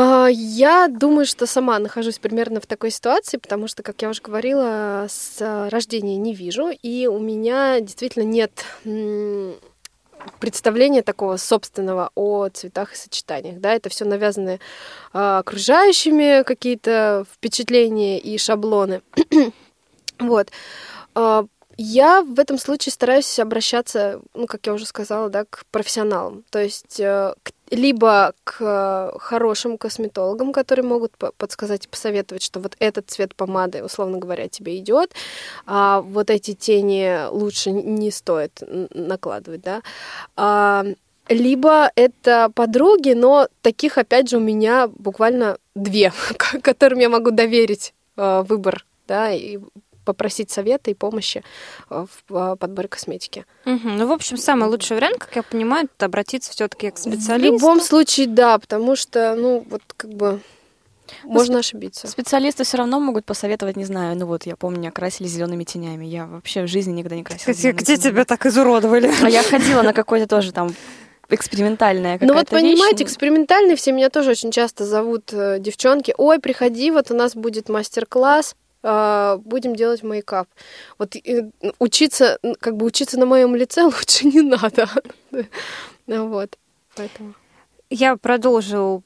А, 0.00 0.28
я 0.30 0.86
думаю, 0.86 1.26
что 1.26 1.44
сама 1.44 1.76
нахожусь 1.80 2.20
примерно 2.20 2.60
в 2.60 2.66
такой 2.66 2.92
ситуации, 2.92 3.36
потому 3.36 3.66
что, 3.66 3.82
как 3.82 4.00
я 4.00 4.08
уже 4.08 4.22
говорила, 4.22 5.06
с 5.08 5.68
рождения 5.70 6.16
не 6.16 6.34
вижу, 6.34 6.70
и 6.70 7.08
у 7.08 7.18
меня 7.18 7.80
действительно 7.80 8.22
нет 8.22 8.64
представления 10.38 11.02
такого 11.02 11.36
собственного 11.36 12.12
о 12.14 12.48
цветах 12.48 12.92
и 12.92 12.96
сочетаниях. 12.96 13.58
Да, 13.58 13.74
это 13.74 13.88
все 13.88 14.04
навязаны 14.04 14.60
а, 15.12 15.40
окружающими 15.40 16.44
какие-то 16.44 17.24
впечатления 17.34 18.20
и 18.20 18.38
шаблоны. 18.38 19.02
вот. 20.20 20.52
Я 21.80 22.22
в 22.22 22.40
этом 22.40 22.58
случае 22.58 22.92
стараюсь 22.92 23.38
обращаться, 23.38 24.20
ну, 24.34 24.46
как 24.46 24.66
я 24.66 24.74
уже 24.74 24.84
сказала, 24.84 25.30
да, 25.30 25.44
к 25.44 25.64
профессионалам. 25.70 26.44
То 26.50 26.60
есть 26.60 26.98
э, 26.98 27.34
к 27.42 27.52
либо 27.70 28.32
к 28.44 28.56
э, 28.60 29.18
хорошим 29.18 29.78
косметологам, 29.78 30.52
которые 30.52 30.84
могут 30.84 31.12
подсказать 31.36 31.84
и 31.84 31.88
посоветовать, 31.88 32.42
что 32.42 32.60
вот 32.60 32.76
этот 32.80 33.10
цвет 33.10 33.34
помады, 33.34 33.84
условно 33.84 34.18
говоря, 34.18 34.48
тебе 34.48 34.78
идет, 34.78 35.12
а 35.66 36.00
вот 36.00 36.30
эти 36.30 36.54
тени 36.54 37.28
лучше 37.30 37.70
не 37.70 38.10
стоит 38.10 38.60
накладывать, 38.94 39.60
да. 39.62 39.82
А, 40.36 40.84
либо 41.28 41.90
это 41.94 42.50
подруги, 42.54 43.12
но 43.12 43.48
таких, 43.62 43.98
опять 43.98 44.30
же, 44.30 44.38
у 44.38 44.40
меня 44.40 44.88
буквально 44.88 45.58
две, 45.74 46.12
которым 46.62 46.98
я 46.98 47.08
могу 47.08 47.30
доверить 47.30 47.94
э, 48.16 48.42
выбор 48.48 48.84
да, 49.08 49.32
и 49.32 49.58
попросить 50.08 50.50
совета 50.50 50.90
и 50.90 50.94
помощи 50.94 51.44
э, 51.90 52.06
в 52.28 52.34
э, 52.34 52.56
подборе 52.56 52.88
косметики. 52.88 53.44
Угу. 53.66 53.88
Ну, 53.90 54.06
в 54.06 54.12
общем, 54.12 54.38
самый 54.38 54.70
лучший 54.70 54.96
вариант, 54.96 55.18
как 55.18 55.36
я 55.36 55.42
понимаю, 55.42 55.86
это 55.94 56.06
обратиться 56.06 56.50
все-таки 56.50 56.90
к 56.90 56.96
специалисту. 56.96 57.56
В 57.56 57.60
любом 57.60 57.80
случае, 57.82 58.26
да, 58.26 58.58
потому 58.58 58.96
что, 58.96 59.34
ну, 59.34 59.66
вот 59.68 59.82
как 59.98 60.10
бы 60.10 60.40
ну, 61.24 61.30
можно 61.30 61.54
ну, 61.54 61.58
ошибиться. 61.58 62.06
Специалисты 62.06 62.64
все 62.64 62.78
равно 62.78 63.00
могут 63.00 63.26
посоветовать, 63.26 63.76
не 63.76 63.84
знаю, 63.84 64.16
ну 64.16 64.24
вот 64.24 64.46
я 64.46 64.56
помню, 64.56 64.80
меня 64.80 64.90
красили 64.90 65.28
зелеными 65.28 65.64
тенями. 65.64 66.06
Я 66.06 66.26
вообще 66.26 66.62
в 66.62 66.68
жизни 66.68 66.92
никогда 66.92 67.16
не 67.16 67.24
красила. 67.24 67.52
Где, 67.52 67.72
где 67.72 67.96
тебя 67.98 68.24
так 68.24 68.46
изуродовали? 68.46 69.12
А 69.22 69.28
я 69.28 69.42
ходила 69.42 69.82
на 69.82 69.92
какой-то 69.92 70.26
тоже 70.26 70.52
там 70.52 70.72
экспериментальная 71.28 72.18
Ну 72.20 72.34
вот 72.34 72.48
понимаете, 72.48 73.04
вещь. 73.04 73.08
экспериментальные 73.08 73.76
все 73.76 73.92
меня 73.92 74.08
тоже 74.08 74.30
очень 74.30 74.50
часто 74.50 74.86
зовут 74.86 75.32
э, 75.32 75.58
девчонки. 75.60 76.14
Ой, 76.16 76.38
приходи, 76.38 76.90
вот 76.90 77.10
у 77.10 77.14
нас 77.14 77.34
будет 77.34 77.68
мастер-класс. 77.68 78.54
А, 78.82 79.38
будем 79.38 79.74
делать 79.74 80.02
мейкап. 80.02 80.48
Вот 80.98 81.16
учиться, 81.78 82.38
как 82.60 82.76
бы 82.76 82.86
учиться 82.86 83.18
на 83.18 83.26
моем 83.26 83.54
лице 83.56 83.82
лучше 83.84 84.26
не 84.26 84.42
надо. 84.42 84.88
Вот, 86.06 86.56
поэтому. 86.96 87.34
Я 87.90 88.16
продолжу 88.16 89.02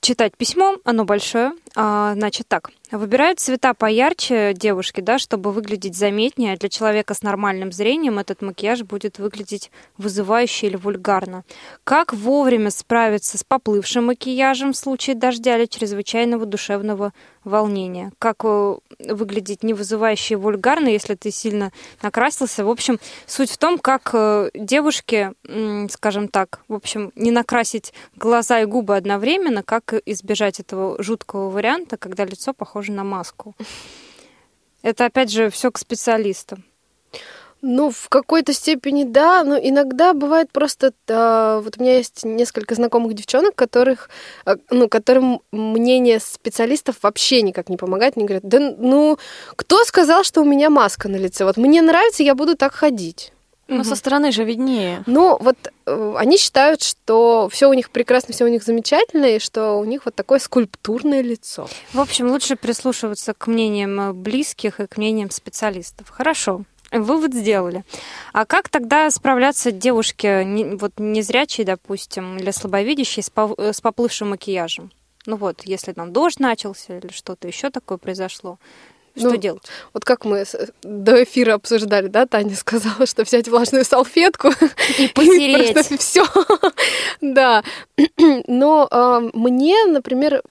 читать 0.00 0.36
письмо, 0.36 0.78
оно 0.84 1.04
большое. 1.04 1.52
А, 1.76 2.14
значит 2.14 2.48
так, 2.48 2.72
выбирают 2.90 3.40
цвета 3.40 3.74
поярче 3.74 4.52
девушки, 4.54 5.00
да, 5.00 5.18
чтобы 5.18 5.52
выглядеть 5.52 5.96
заметнее. 5.96 6.56
Для 6.56 6.68
человека 6.68 7.14
с 7.14 7.22
нормальным 7.22 7.72
зрением 7.72 8.18
этот 8.18 8.42
макияж 8.42 8.82
будет 8.82 9.18
выглядеть 9.18 9.70
вызывающе 9.96 10.68
или 10.68 10.76
вульгарно. 10.76 11.44
Как 11.84 12.12
вовремя 12.12 12.70
справиться 12.70 13.38
с 13.38 13.44
поплывшим 13.44 14.06
макияжем 14.06 14.72
в 14.72 14.76
случае 14.76 15.16
дождя 15.16 15.56
или 15.56 15.66
чрезвычайного 15.66 16.46
душевного 16.46 17.12
волнения? 17.44 18.12
Как 18.18 18.44
э, 18.44 18.76
выглядеть 19.08 19.62
не 19.62 19.74
вызывающе 19.74 20.34
и 20.34 20.36
вульгарно, 20.36 20.88
если 20.88 21.14
ты 21.14 21.30
сильно 21.30 21.72
накрасился? 22.02 22.64
В 22.64 22.70
общем, 22.70 22.98
суть 23.26 23.50
в 23.50 23.58
том, 23.58 23.78
как 23.78 24.10
э, 24.12 24.50
девушке, 24.54 25.32
скажем 25.90 26.28
так, 26.28 26.60
в 26.68 26.74
общем, 26.74 27.12
не 27.14 27.30
накрасить 27.30 27.92
глаза 28.16 28.60
и 28.60 28.64
губы 28.64 28.96
одновременно, 28.96 29.62
как 29.62 29.94
избежать 30.06 30.60
этого 30.60 31.00
жуткого 31.02 31.50
варианта, 31.50 31.96
когда 31.96 32.24
лицо 32.24 32.52
похоже 32.52 32.79
на 32.88 33.04
маску. 33.04 33.54
Это, 34.82 35.06
опять 35.06 35.30
же, 35.30 35.50
все 35.50 35.70
к 35.70 35.78
специалистам. 35.78 36.64
Ну, 37.62 37.90
в 37.90 38.08
какой-то 38.08 38.54
степени 38.54 39.04
да, 39.04 39.44
но 39.44 39.58
иногда 39.58 40.14
бывает 40.14 40.50
просто... 40.50 40.94
Э, 41.08 41.60
вот 41.62 41.76
у 41.76 41.82
меня 41.82 41.98
есть 41.98 42.24
несколько 42.24 42.74
знакомых 42.74 43.12
девчонок, 43.12 43.54
которых, 43.54 44.08
э, 44.46 44.56
ну, 44.70 44.88
которым 44.88 45.42
мнение 45.52 46.20
специалистов 46.20 46.96
вообще 47.02 47.42
никак 47.42 47.68
не 47.68 47.76
помогает. 47.76 48.16
Они 48.16 48.24
говорят, 48.24 48.44
да 48.44 48.58
ну, 48.78 49.18
кто 49.56 49.84
сказал, 49.84 50.24
что 50.24 50.40
у 50.40 50.46
меня 50.46 50.70
маска 50.70 51.08
на 51.08 51.16
лице? 51.16 51.44
Вот 51.44 51.58
мне 51.58 51.82
нравится, 51.82 52.22
я 52.22 52.34
буду 52.34 52.56
так 52.56 52.72
ходить. 52.72 53.32
Но 53.70 53.76
угу. 53.76 53.84
со 53.84 53.94
стороны 53.94 54.32
же 54.32 54.44
виднее. 54.44 55.04
Ну, 55.06 55.38
вот 55.40 55.56
э, 55.86 56.14
они 56.16 56.36
считают, 56.36 56.82
что 56.82 57.48
все 57.50 57.68
у 57.68 57.72
них 57.72 57.90
прекрасно, 57.90 58.34
все 58.34 58.44
у 58.44 58.48
них 58.48 58.64
замечательно, 58.64 59.26
и 59.26 59.38
что 59.38 59.74
у 59.74 59.84
них 59.84 60.04
вот 60.04 60.14
такое 60.16 60.40
скульптурное 60.40 61.22
лицо. 61.22 61.68
В 61.92 62.00
общем, 62.00 62.30
лучше 62.30 62.56
прислушиваться 62.56 63.32
к 63.32 63.46
мнениям 63.46 64.00
э, 64.00 64.12
близких 64.12 64.80
и 64.80 64.88
к 64.88 64.96
мнениям 64.96 65.30
специалистов. 65.30 66.10
Хорошо. 66.10 66.64
Вывод 66.90 67.32
сделали. 67.32 67.84
А 68.32 68.44
как 68.44 68.68
тогда 68.68 69.08
справляться 69.10 69.70
девушке, 69.70 70.44
не, 70.44 70.64
вот 70.64 70.94
незрячей, 70.98 71.62
допустим, 71.62 72.38
или 72.38 72.50
слабовидящей, 72.50 73.22
с, 73.22 73.30
по, 73.30 73.54
э, 73.56 73.72
с 73.72 73.80
поплывшим 73.80 74.30
макияжем? 74.30 74.90
Ну 75.26 75.36
вот, 75.36 75.62
если 75.64 75.92
там 75.92 76.12
дождь 76.12 76.40
начался 76.40 76.98
или 76.98 77.12
что-то 77.12 77.46
еще 77.46 77.70
такое 77.70 77.98
произошло, 77.98 78.58
что 79.20 79.30
ну, 79.30 79.36
делать? 79.36 79.62
Вот 79.92 80.04
как 80.04 80.24
мы 80.24 80.44
до 80.82 81.22
эфира 81.22 81.54
обсуждали, 81.54 82.08
да, 82.08 82.26
Таня 82.26 82.56
сказала, 82.56 83.06
что 83.06 83.22
взять 83.22 83.48
влажную 83.48 83.84
салфетку 83.84 84.48
и 84.98 85.08
потереть. 85.14 86.00
все. 86.00 86.24
да. 87.20 87.62
Но 88.46 88.88
э, 88.90 89.30
мне, 89.34 89.84
например, 89.86 90.42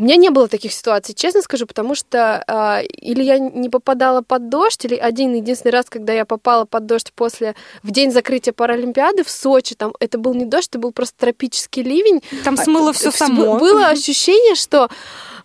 у 0.00 0.02
меня 0.02 0.16
не 0.16 0.30
было 0.30 0.48
таких 0.48 0.72
ситуаций, 0.72 1.14
честно 1.14 1.42
скажу, 1.42 1.66
потому 1.66 1.94
что 1.94 2.42
э, 2.46 2.86
или 2.86 3.22
я 3.22 3.38
не 3.38 3.68
попадала 3.68 4.22
под 4.22 4.48
дождь, 4.48 4.82
или 4.86 4.94
один 4.94 5.34
единственный 5.34 5.72
раз, 5.72 5.90
когда 5.90 6.14
я 6.14 6.24
попала 6.24 6.64
под 6.64 6.86
дождь 6.86 7.12
после 7.14 7.54
в 7.82 7.90
день 7.90 8.10
закрытия 8.10 8.54
Паралимпиады 8.54 9.24
в 9.24 9.30
Сочи, 9.30 9.74
там 9.74 9.92
это 10.00 10.16
был 10.16 10.32
не 10.32 10.46
дождь, 10.46 10.68
это 10.68 10.78
был 10.78 10.92
просто 10.92 11.18
тропический 11.18 11.82
ливень. 11.82 12.22
Там 12.44 12.56
смыло 12.56 12.94
все 12.94 13.10
само. 13.10 13.58
Было 13.58 13.86
ощущение, 13.88 14.54
что 14.54 14.88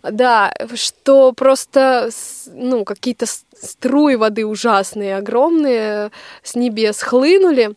да, 0.02 0.52
что 0.74 1.32
просто, 1.32 2.10
ну, 2.46 2.84
какие-то 2.84 3.26
струи 3.26 4.16
воды 4.16 4.46
ужасные, 4.46 5.16
огромные 5.16 6.10
с 6.42 6.54
небес 6.54 7.02
хлынули. 7.02 7.74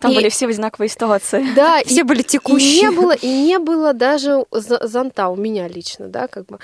Там 0.00 0.12
и... 0.12 0.14
были 0.14 0.28
все 0.28 0.46
в 0.46 0.50
одинаковой 0.50 0.88
ситуации. 0.88 1.46
Да, 1.54 1.80
все 1.84 2.00
и, 2.00 2.02
были 2.02 2.22
текущие. 2.22 2.78
И 2.78 2.82
не 2.82 2.90
было, 2.90 3.12
и 3.12 3.28
не 3.28 3.58
было 3.58 3.92
даже 3.92 4.44
зонта 4.50 5.28
у 5.28 5.36
меня 5.36 5.68
лично, 5.68 6.08
да, 6.08 6.28
как 6.28 6.46
бы. 6.46 6.58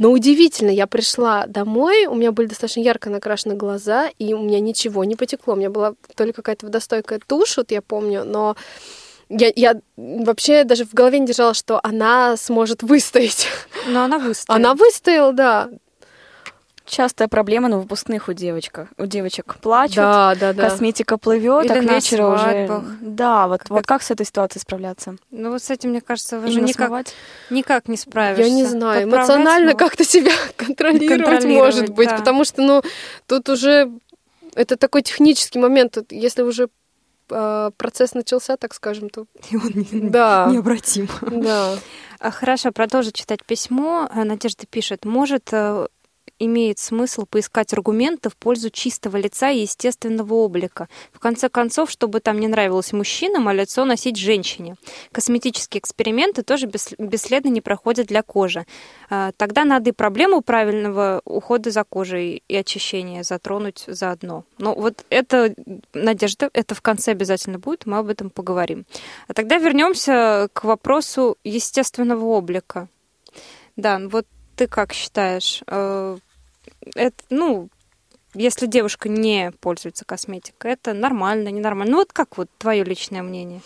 Но 0.00 0.12
удивительно, 0.12 0.70
я 0.70 0.86
пришла 0.86 1.44
домой, 1.46 2.06
у 2.06 2.14
меня 2.14 2.32
были 2.32 2.46
достаточно 2.46 2.80
ярко 2.80 3.10
накрашены 3.10 3.54
глаза, 3.54 4.08
и 4.18 4.32
у 4.32 4.38
меня 4.38 4.58
ничего 4.58 5.04
не 5.04 5.14
потекло. 5.14 5.52
У 5.52 5.56
меня 5.56 5.68
была 5.68 5.92
только 6.16 6.36
какая-то 6.36 6.64
водостойкая 6.66 7.20
тушь, 7.26 7.58
вот 7.58 7.70
я 7.70 7.82
помню, 7.82 8.24
но 8.24 8.56
я, 9.30 9.52
я 9.54 9.80
вообще 9.96 10.64
даже 10.64 10.84
в 10.84 10.92
голове 10.92 11.20
не 11.20 11.26
держала, 11.26 11.54
что 11.54 11.80
она 11.82 12.36
сможет 12.36 12.82
выстоять. 12.82 13.46
Но 13.86 14.02
она 14.02 14.18
выстояла. 14.18 14.56
Она 14.56 14.74
выстояла, 14.74 15.32
да. 15.32 15.70
Частая 16.84 17.28
проблема 17.28 17.68
на 17.68 17.78
выпускных 17.78 18.28
у 18.28 18.32
девочек. 18.32 18.88
У 18.98 19.06
девочек 19.06 19.54
плачут, 19.60 19.96
да, 19.96 20.34
да, 20.34 20.52
да. 20.52 20.68
косметика 20.68 21.18
плывет, 21.18 21.66
Или 21.66 21.78
а 21.78 21.82
к 21.82 21.84
вечеру 21.84 22.32
уже. 22.32 22.82
Да, 23.00 23.46
вот, 23.46 23.60
как 23.60 23.70
вот 23.70 23.86
как 23.86 24.02
с 24.02 24.10
этой 24.10 24.26
ситуацией 24.26 24.62
справляться? 24.62 25.14
Ну 25.30 25.52
вот 25.52 25.62
с 25.62 25.70
этим, 25.70 25.90
мне 25.90 26.00
кажется, 26.00 26.40
вы 26.40 26.50
же 26.50 26.60
никак, 26.60 27.06
никак 27.48 27.86
не 27.86 27.96
справишься. 27.96 28.42
Я 28.42 28.50
не 28.50 28.64
знаю, 28.64 29.04
эмоционально 29.04 29.74
как-то 29.74 30.04
себя 30.04 30.32
контролировать, 30.56 31.24
контролировать 31.24 31.44
может 31.44 31.88
быть, 31.90 32.08
да. 32.08 32.16
потому 32.16 32.44
что, 32.44 32.60
ну, 32.60 32.82
тут 33.28 33.48
уже 33.48 33.88
это 34.56 34.76
такой 34.76 35.02
технический 35.02 35.60
момент. 35.60 35.96
Если 36.10 36.42
уже 36.42 36.70
процесс 37.76 38.14
начался, 38.14 38.56
так 38.56 38.74
скажем, 38.74 39.10
то... 39.10 39.26
И 39.50 39.56
он 39.56 39.70
не, 39.74 40.10
да. 40.10 40.48
необратим. 40.50 41.08
Да. 41.22 41.76
Хорошо, 42.20 42.72
продолжу 42.72 43.12
читать 43.12 43.44
письмо. 43.44 44.08
Надежда 44.14 44.66
пишет, 44.66 45.04
может, 45.04 45.48
э, 45.52 45.86
имеет 46.40 46.78
смысл 46.78 47.26
поискать 47.26 47.72
аргументы 47.72 48.30
в 48.30 48.36
пользу 48.36 48.70
чистого 48.70 49.16
лица 49.18 49.50
и 49.50 49.60
естественного 49.60 50.34
облика. 50.34 50.88
В 51.12 51.20
конце 51.20 51.48
концов, 51.48 51.90
чтобы 51.90 52.20
там 52.20 52.40
не 52.40 52.48
нравилось 52.48 52.92
мужчинам, 52.92 53.46
а 53.46 53.52
лицо 53.52 53.84
носить 53.84 54.16
женщине. 54.16 54.76
Косметические 55.12 55.80
эксперименты 55.80 56.42
тоже 56.42 56.66
бесследно 56.66 57.48
не 57.48 57.60
проходят 57.60 58.06
для 58.06 58.22
кожи. 58.22 58.66
А, 59.10 59.32
тогда 59.36 59.64
надо 59.64 59.90
и 59.90 59.92
проблему 59.92 60.40
правильного 60.40 61.20
ухода 61.24 61.70
за 61.70 61.84
кожей 61.84 62.42
и 62.48 62.56
очищения 62.56 63.22
затронуть 63.22 63.84
заодно. 63.86 64.44
Но 64.58 64.74
вот 64.74 65.04
это, 65.10 65.54
Надежда, 65.92 66.50
это 66.52 66.74
в 66.74 66.80
конце 66.80 67.12
обязательно 67.12 67.58
будет, 67.58 67.86
мы 67.86 67.98
об 67.98 68.08
этом 68.08 68.30
поговорим. 68.30 68.86
А 69.28 69.34
тогда 69.34 69.58
вернемся 69.58 70.48
к 70.52 70.64
вопросу 70.64 71.36
естественного 71.44 72.24
облика. 72.24 72.88
Да, 73.76 74.00
вот 74.02 74.26
ты 74.56 74.66
как 74.66 74.92
считаешь? 74.92 75.62
Это, 76.94 77.22
ну, 77.30 77.68
если 78.34 78.66
девушка 78.66 79.08
не 79.08 79.52
пользуется 79.60 80.04
косметикой, 80.04 80.72
это 80.72 80.92
нормально, 80.92 81.48
ненормально? 81.48 81.92
Ну 81.92 81.98
вот 81.98 82.12
как 82.12 82.38
вот 82.38 82.48
твое 82.58 82.84
личное 82.84 83.22
мнение? 83.22 83.60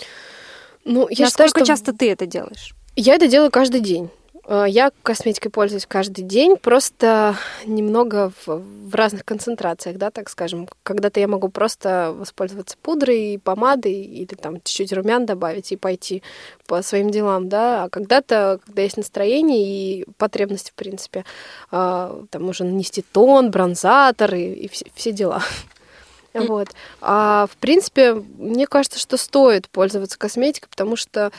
Ну, 0.85 1.09
я 1.11 1.27
Насколько 1.27 1.49
считаю, 1.49 1.49
что... 1.49 1.67
часто 1.67 1.93
ты 1.93 2.11
это 2.11 2.27
делаешь? 2.27 2.75
Я 2.97 3.15
это 3.15 3.27
делаю 3.29 3.51
каждый 3.51 3.81
день. 3.81 4.11
Э, 4.47 4.65
я 4.69 4.91
косметикой 5.03 5.51
пользуюсь 5.51 5.87
каждый 5.87 6.23
день, 6.23 6.57
просто 6.57 7.37
немного 7.65 8.33
в, 8.45 8.63
в 8.89 8.95
разных 8.95 9.25
концентрациях, 9.25 9.97
да, 9.97 10.11
так 10.11 10.29
скажем. 10.29 10.69
Когда-то 10.83 11.21
я 11.21 11.29
могу 11.29 11.49
просто 11.49 12.15
воспользоваться 12.17 12.77
пудрой, 12.81 13.41
помадой 13.43 13.95
или 13.95 14.35
там 14.35 14.57
чуть-чуть 14.57 14.93
румян 14.93 15.27
добавить 15.27 15.73
и 15.73 15.77
пойти 15.77 16.23
по 16.67 16.83
своим 16.83 17.11
делам, 17.11 17.49
да. 17.49 17.85
А 17.85 17.89
когда-то, 17.89 18.61
когда 18.65 18.83
есть 18.83 18.97
настроение 18.97 19.63
и 19.63 20.07
потребности, 20.19 20.71
в 20.71 20.75
принципе, 20.75 21.25
э, 21.71 22.25
там 22.31 22.49
уже 22.49 22.65
нанести 22.65 23.03
тон, 23.03 23.51
бронзатор 23.51 24.35
и, 24.35 24.53
и 24.53 24.69
все, 24.69 24.87
все 24.95 25.13
дела. 25.13 25.43
Вот. 26.35 26.67
А 27.01 27.47
в 27.49 27.57
принципе, 27.59 28.15
мне 28.15 28.67
кажется, 28.67 28.99
что 28.99 29.17
стоит 29.17 29.69
пользоваться 29.69 30.19
косметикой, 30.19 30.69
потому 30.69 30.97
что, 30.97 31.31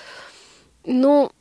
ну, 0.86 1.34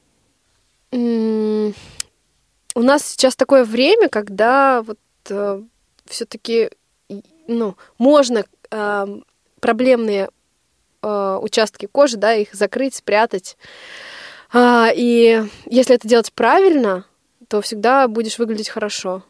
у 0.97 2.81
нас 2.83 3.07
сейчас 3.07 3.37
такое 3.37 3.65
время, 3.65 4.09
когда 4.09 4.83
вот 4.83 4.99
э, 5.29 5.63
все-таки 6.07 6.71
ну, 7.49 7.77
можно 7.99 8.45
э, 8.71 9.07
проблемные 9.61 10.29
э, 11.03 11.39
участки 11.41 11.87
кожи, 11.87 12.17
да, 12.17 12.35
их 12.35 12.55
закрыть, 12.55 12.95
спрятать. 12.95 13.57
А, 14.53 14.91
и 14.95 15.43
если 15.67 15.97
это 15.97 16.07
делать 16.07 16.33
правильно, 16.33 17.05
то 17.49 17.61
всегда 17.61 18.07
будешь 18.09 18.39
выглядеть 18.39 18.69
хорошо. 18.69 19.23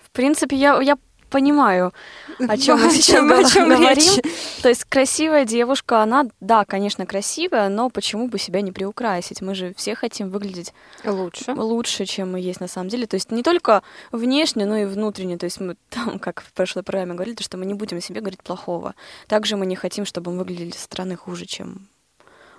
В 0.00 0.10
принципе, 0.10 0.56
я, 0.56 0.80
я 0.80 0.98
понимаю, 1.30 1.92
о 2.38 2.56
чем 2.58 2.80
мы 2.80 2.90
сейчас 2.90 3.20
о 3.30 3.50
чем 3.50 3.68
говорим. 3.68 4.22
То 4.62 4.68
есть 4.68 4.84
красивая 4.84 5.44
девушка, 5.44 6.02
она, 6.02 6.26
да, 6.40 6.64
конечно, 6.64 7.06
красивая, 7.06 7.68
но 7.68 7.88
почему 7.90 8.28
бы 8.28 8.38
себя 8.38 8.60
не 8.60 8.72
приукрасить? 8.72 9.40
Мы 9.40 9.54
же 9.54 9.72
все 9.76 9.94
хотим 9.94 10.30
выглядеть 10.30 10.74
лучше, 11.04 11.52
лучше, 11.52 12.04
чем 12.04 12.32
мы 12.32 12.40
есть 12.40 12.60
на 12.60 12.68
самом 12.68 12.88
деле. 12.88 13.06
То 13.06 13.14
есть 13.14 13.30
не 13.30 13.42
только 13.42 13.82
внешне, 14.12 14.66
но 14.66 14.76
и 14.76 14.84
внутренне. 14.84 15.38
То 15.38 15.44
есть 15.44 15.60
мы 15.60 15.76
там, 15.88 16.18
как 16.18 16.42
в 16.42 16.52
прошлой 16.52 16.82
программе 16.82 17.14
говорили, 17.14 17.40
что 17.40 17.56
мы 17.56 17.66
не 17.66 17.74
будем 17.74 17.98
о 17.98 18.00
себе 18.00 18.20
говорить 18.20 18.42
плохого. 18.42 18.94
Также 19.28 19.56
мы 19.56 19.66
не 19.66 19.76
хотим, 19.76 20.04
чтобы 20.04 20.32
мы 20.32 20.38
выглядели 20.38 20.72
со 20.72 20.84
стороны 20.84 21.16
хуже, 21.16 21.46
чем 21.46 21.88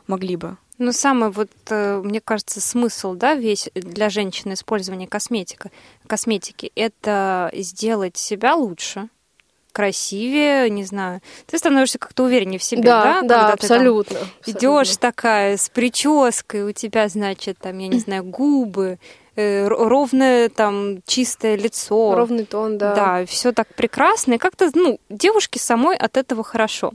могли 0.07 0.35
бы. 0.35 0.57
Ну, 0.77 0.91
самый 0.91 1.29
вот, 1.29 1.51
э, 1.69 2.01
мне 2.03 2.21
кажется, 2.21 2.59
смысл, 2.59 3.13
да, 3.13 3.35
весь 3.35 3.69
для 3.75 4.09
женщины 4.09 4.53
использования 4.53 5.07
косметика, 5.07 5.69
косметики, 6.07 6.71
это 6.75 7.51
сделать 7.53 8.17
себя 8.17 8.55
лучше, 8.55 9.09
красивее, 9.71 10.69
не 10.69 10.83
знаю. 10.83 11.21
Ты 11.45 11.57
становишься 11.57 11.99
как-то 11.99 12.23
увереннее 12.23 12.59
в 12.59 12.63
себе, 12.63 12.83
да? 12.83 13.21
Да, 13.21 13.27
да, 13.27 13.53
абсолютно. 13.53 14.17
Идешь 14.45 14.97
такая 14.97 15.57
с 15.57 15.69
прической, 15.69 16.63
у 16.63 16.71
тебя, 16.71 17.07
значит, 17.07 17.57
там, 17.59 17.77
я 17.77 17.87
не 17.87 17.99
знаю, 17.99 18.23
губы, 18.23 18.97
э, 19.35 19.67
ровное 19.67 20.49
там 20.49 21.01
чистое 21.05 21.55
лицо. 21.55 22.15
Ровный 22.15 22.45
тон, 22.45 22.77
да. 22.77 22.95
Да, 22.95 23.25
все 23.25 23.51
так 23.51 23.67
прекрасно. 23.75 24.33
И 24.33 24.37
как-то, 24.37 24.69
ну, 24.73 24.99
девушке 25.09 25.59
самой 25.59 25.95
от 25.95 26.17
этого 26.17 26.43
хорошо. 26.43 26.91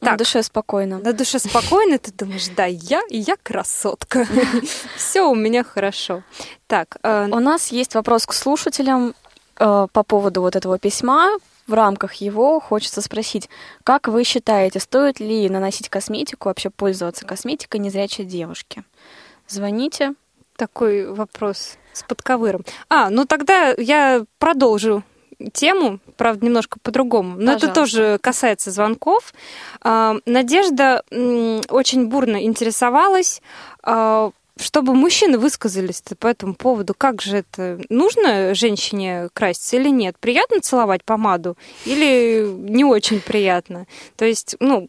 Так, 0.00 0.12
на 0.12 0.16
душе 0.16 0.42
спокойно. 0.42 0.98
На 0.98 1.12
душе 1.12 1.38
спокойно, 1.38 1.98
ты 1.98 2.12
думаешь, 2.12 2.48
да, 2.48 2.66
я, 2.66 3.02
и 3.08 3.18
я 3.18 3.36
красотка. 3.42 4.26
Все 4.96 5.22
у 5.22 5.34
меня 5.34 5.64
хорошо. 5.64 6.22
Так, 6.66 6.98
э, 7.02 7.28
у 7.30 7.40
нас 7.40 7.72
есть 7.72 7.94
вопрос 7.94 8.26
к 8.26 8.32
слушателям 8.32 9.14
э, 9.58 9.86
по 9.92 10.02
поводу 10.02 10.42
вот 10.42 10.56
этого 10.56 10.78
письма. 10.78 11.30
В 11.66 11.74
рамках 11.74 12.14
его 12.14 12.60
хочется 12.60 13.00
спросить, 13.02 13.48
как 13.82 14.08
вы 14.08 14.22
считаете, 14.22 14.78
стоит 14.78 15.18
ли 15.18 15.48
наносить 15.48 15.88
косметику, 15.88 16.48
вообще 16.48 16.70
пользоваться 16.70 17.24
косметикой 17.24 17.80
незрячей 17.80 18.24
девушки? 18.24 18.84
Звоните. 19.48 20.14
Такой 20.56 21.06
вопрос 21.06 21.76
с 21.92 22.02
подковыром. 22.02 22.64
А, 22.88 23.10
ну 23.10 23.26
тогда 23.26 23.74
я 23.76 24.24
продолжу 24.38 25.02
тему, 25.52 26.00
правда, 26.16 26.46
немножко 26.46 26.78
по-другому. 26.82 27.30
Но 27.36 27.54
Пожалуйста. 27.54 27.66
это 27.66 27.74
тоже 27.74 28.18
касается 28.20 28.70
звонков. 28.70 29.32
А, 29.82 30.16
Надежда 30.26 31.02
очень 31.10 32.06
бурно 32.06 32.42
интересовалась, 32.42 33.42
а, 33.82 34.30
чтобы 34.58 34.94
мужчины 34.94 35.38
высказались 35.38 36.02
по 36.18 36.26
этому 36.26 36.54
поводу. 36.54 36.94
Как 36.96 37.20
же 37.20 37.38
это? 37.38 37.78
Нужно 37.90 38.54
женщине 38.54 39.28
краситься 39.34 39.76
или 39.76 39.90
нет? 39.90 40.16
Приятно 40.18 40.60
целовать 40.60 41.04
помаду 41.04 41.56
или 41.84 42.46
не 42.46 42.84
очень 42.84 43.20
приятно? 43.20 43.86
То 44.16 44.24
есть, 44.24 44.56
ну, 44.60 44.86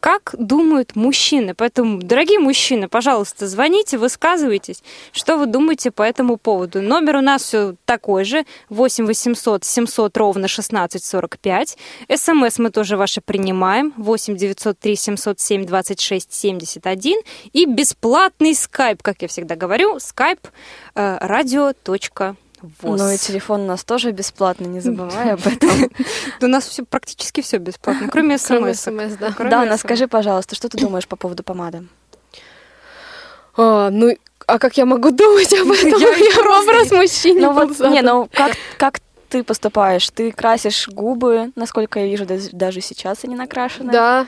как 0.00 0.34
думают 0.38 0.96
мужчины. 0.96 1.54
Поэтому, 1.54 2.00
дорогие 2.00 2.38
мужчины, 2.38 2.88
пожалуйста, 2.88 3.46
звоните, 3.46 3.98
высказывайтесь, 3.98 4.82
что 5.12 5.36
вы 5.36 5.46
думаете 5.46 5.90
по 5.90 6.02
этому 6.02 6.36
поводу. 6.36 6.82
Номер 6.82 7.16
у 7.16 7.20
нас 7.20 7.42
все 7.42 7.74
такой 7.84 8.24
же, 8.24 8.44
8 8.68 9.06
800 9.06 9.64
700 9.64 10.16
ровно 10.16 10.46
1645. 10.46 11.78
СМС 12.14 12.58
мы 12.58 12.70
тоже 12.70 12.96
ваши 12.96 13.20
принимаем, 13.20 13.92
8 13.96 14.36
903 14.36 14.96
707 14.96 15.66
26 15.66 16.32
71. 16.32 17.20
И 17.52 17.66
бесплатный 17.66 18.54
скайп, 18.54 19.02
как 19.02 19.22
я 19.22 19.28
всегда 19.28 19.56
говорю, 19.56 19.96
skype 19.96 20.48
э, 20.94 21.18
radio.com 21.20 22.36
ВОЗ. 22.62 23.00
Ну 23.00 23.10
и 23.10 23.16
телефон 23.16 23.62
у 23.62 23.66
нас 23.66 23.84
тоже 23.84 24.12
бесплатно, 24.12 24.66
не 24.66 24.80
забывай 24.80 25.32
об 25.32 25.46
этом. 25.46 25.90
У 26.40 26.46
нас 26.46 26.66
все 26.66 26.84
практически 26.84 27.40
все 27.40 27.58
бесплатно, 27.58 28.08
кроме 28.08 28.38
смс. 28.38 28.86
Да, 29.18 29.30
Дана, 29.38 29.76
скажи, 29.78 30.08
пожалуйста, 30.08 30.54
что 30.54 30.68
ты 30.68 30.78
думаешь 30.78 31.08
по 31.08 31.16
поводу 31.16 31.42
помады? 31.42 31.86
А, 33.56 33.90
ну, 33.90 34.16
а 34.46 34.58
как 34.58 34.76
я 34.76 34.86
могу 34.86 35.10
думать 35.10 35.52
об 35.52 35.70
этом? 35.70 36.00
Я 36.00 36.60
образ 36.60 36.90
мужчины. 36.90 37.40
Ну 37.40 37.52
вот, 37.52 37.78
не, 37.80 38.02
ну 38.02 38.28
как, 38.32 38.52
как 38.78 39.00
ты 39.28 39.44
поступаешь? 39.44 40.10
Ты 40.10 40.32
красишь 40.32 40.88
губы, 40.88 41.52
насколько 41.56 42.00
я 42.00 42.06
вижу, 42.06 42.26
даже 42.52 42.80
сейчас 42.80 43.24
они 43.24 43.36
накрашены. 43.36 43.92
Да. 43.92 44.26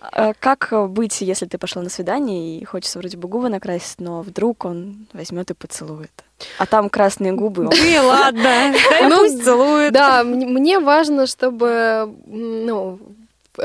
А 0.00 0.32
как 0.34 0.72
быть, 0.90 1.20
если 1.20 1.46
ты 1.46 1.58
пошла 1.58 1.82
на 1.82 1.90
свидание 1.90 2.58
и 2.58 2.64
хочется 2.64 2.98
вроде 2.98 3.16
бы 3.16 3.28
губы 3.28 3.48
накрасить, 3.48 4.00
но 4.00 4.22
вдруг 4.22 4.64
он 4.64 5.08
возьмет 5.12 5.50
и 5.50 5.54
поцелует? 5.54 6.12
А 6.58 6.66
там 6.66 6.90
красные 6.90 7.32
губы. 7.32 7.68
Ты 7.70 8.00
ладно, 8.00 8.74
ну, 9.02 9.18
пусть 9.20 9.42
целует. 9.42 9.92
Да, 9.92 10.22
мне 10.22 10.78
важно, 10.78 11.26
чтобы, 11.26 12.14
ну, 12.26 12.98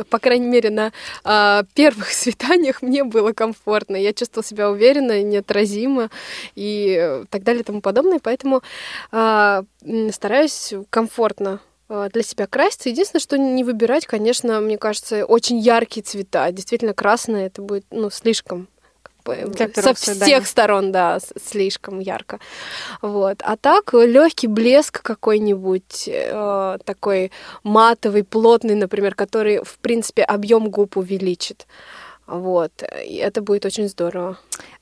по 0.10 0.20
крайней 0.20 0.48
мере, 0.48 0.70
на 0.70 0.92
а, 1.24 1.64
первых 1.74 2.10
свиданиях 2.14 2.82
мне 2.82 3.04
было 3.04 3.34
комфортно. 3.34 3.96
Я 3.96 4.14
чувствовала 4.14 4.46
себя 4.46 4.70
уверенно, 4.70 5.22
неотразимо 5.22 6.10
и 6.56 7.24
так 7.30 7.44
далее 7.44 7.62
и 7.62 7.66
тому 7.66 7.82
подобное. 7.82 8.20
Поэтому 8.20 8.62
а, 9.12 9.64
стараюсь 10.12 10.74
комфортно 10.90 11.60
а, 11.90 12.10
для 12.10 12.24
себя 12.24 12.48
краситься. 12.48 12.90
Единственное, 12.90 13.22
что 13.22 13.38
не 13.38 13.64
выбирать, 13.64 14.06
конечно, 14.06 14.62
мне 14.62 14.78
кажется, 14.78 15.26
очень 15.26 15.60
яркие 15.60 16.04
цвета. 16.04 16.52
Действительно, 16.52 16.94
красное 16.94 17.48
это 17.48 17.62
будет 17.62 17.86
ну, 17.92 18.10
слишком 18.10 18.68
со 19.76 19.94
всех 19.94 20.48
сторон, 20.48 20.92
да, 20.92 21.20
слишком 21.44 22.00
ярко. 22.00 22.40
Вот. 23.02 23.42
А 23.44 23.58
так 23.58 23.94
легкий 23.94 24.48
блеск 24.48 25.02
какой-нибудь 25.02 26.08
э, 26.08 26.78
такой 26.86 27.32
матовый, 27.64 28.24
плотный, 28.24 28.76
например, 28.76 29.16
который, 29.16 29.64
в 29.64 29.78
принципе, 29.80 30.24
объем 30.24 30.70
губ 30.70 30.98
увеличит. 30.98 31.68
Вот. 32.28 32.72
И 33.06 33.16
это 33.16 33.42
будет 33.42 33.66
очень 33.66 33.90
здорово. 33.90 34.38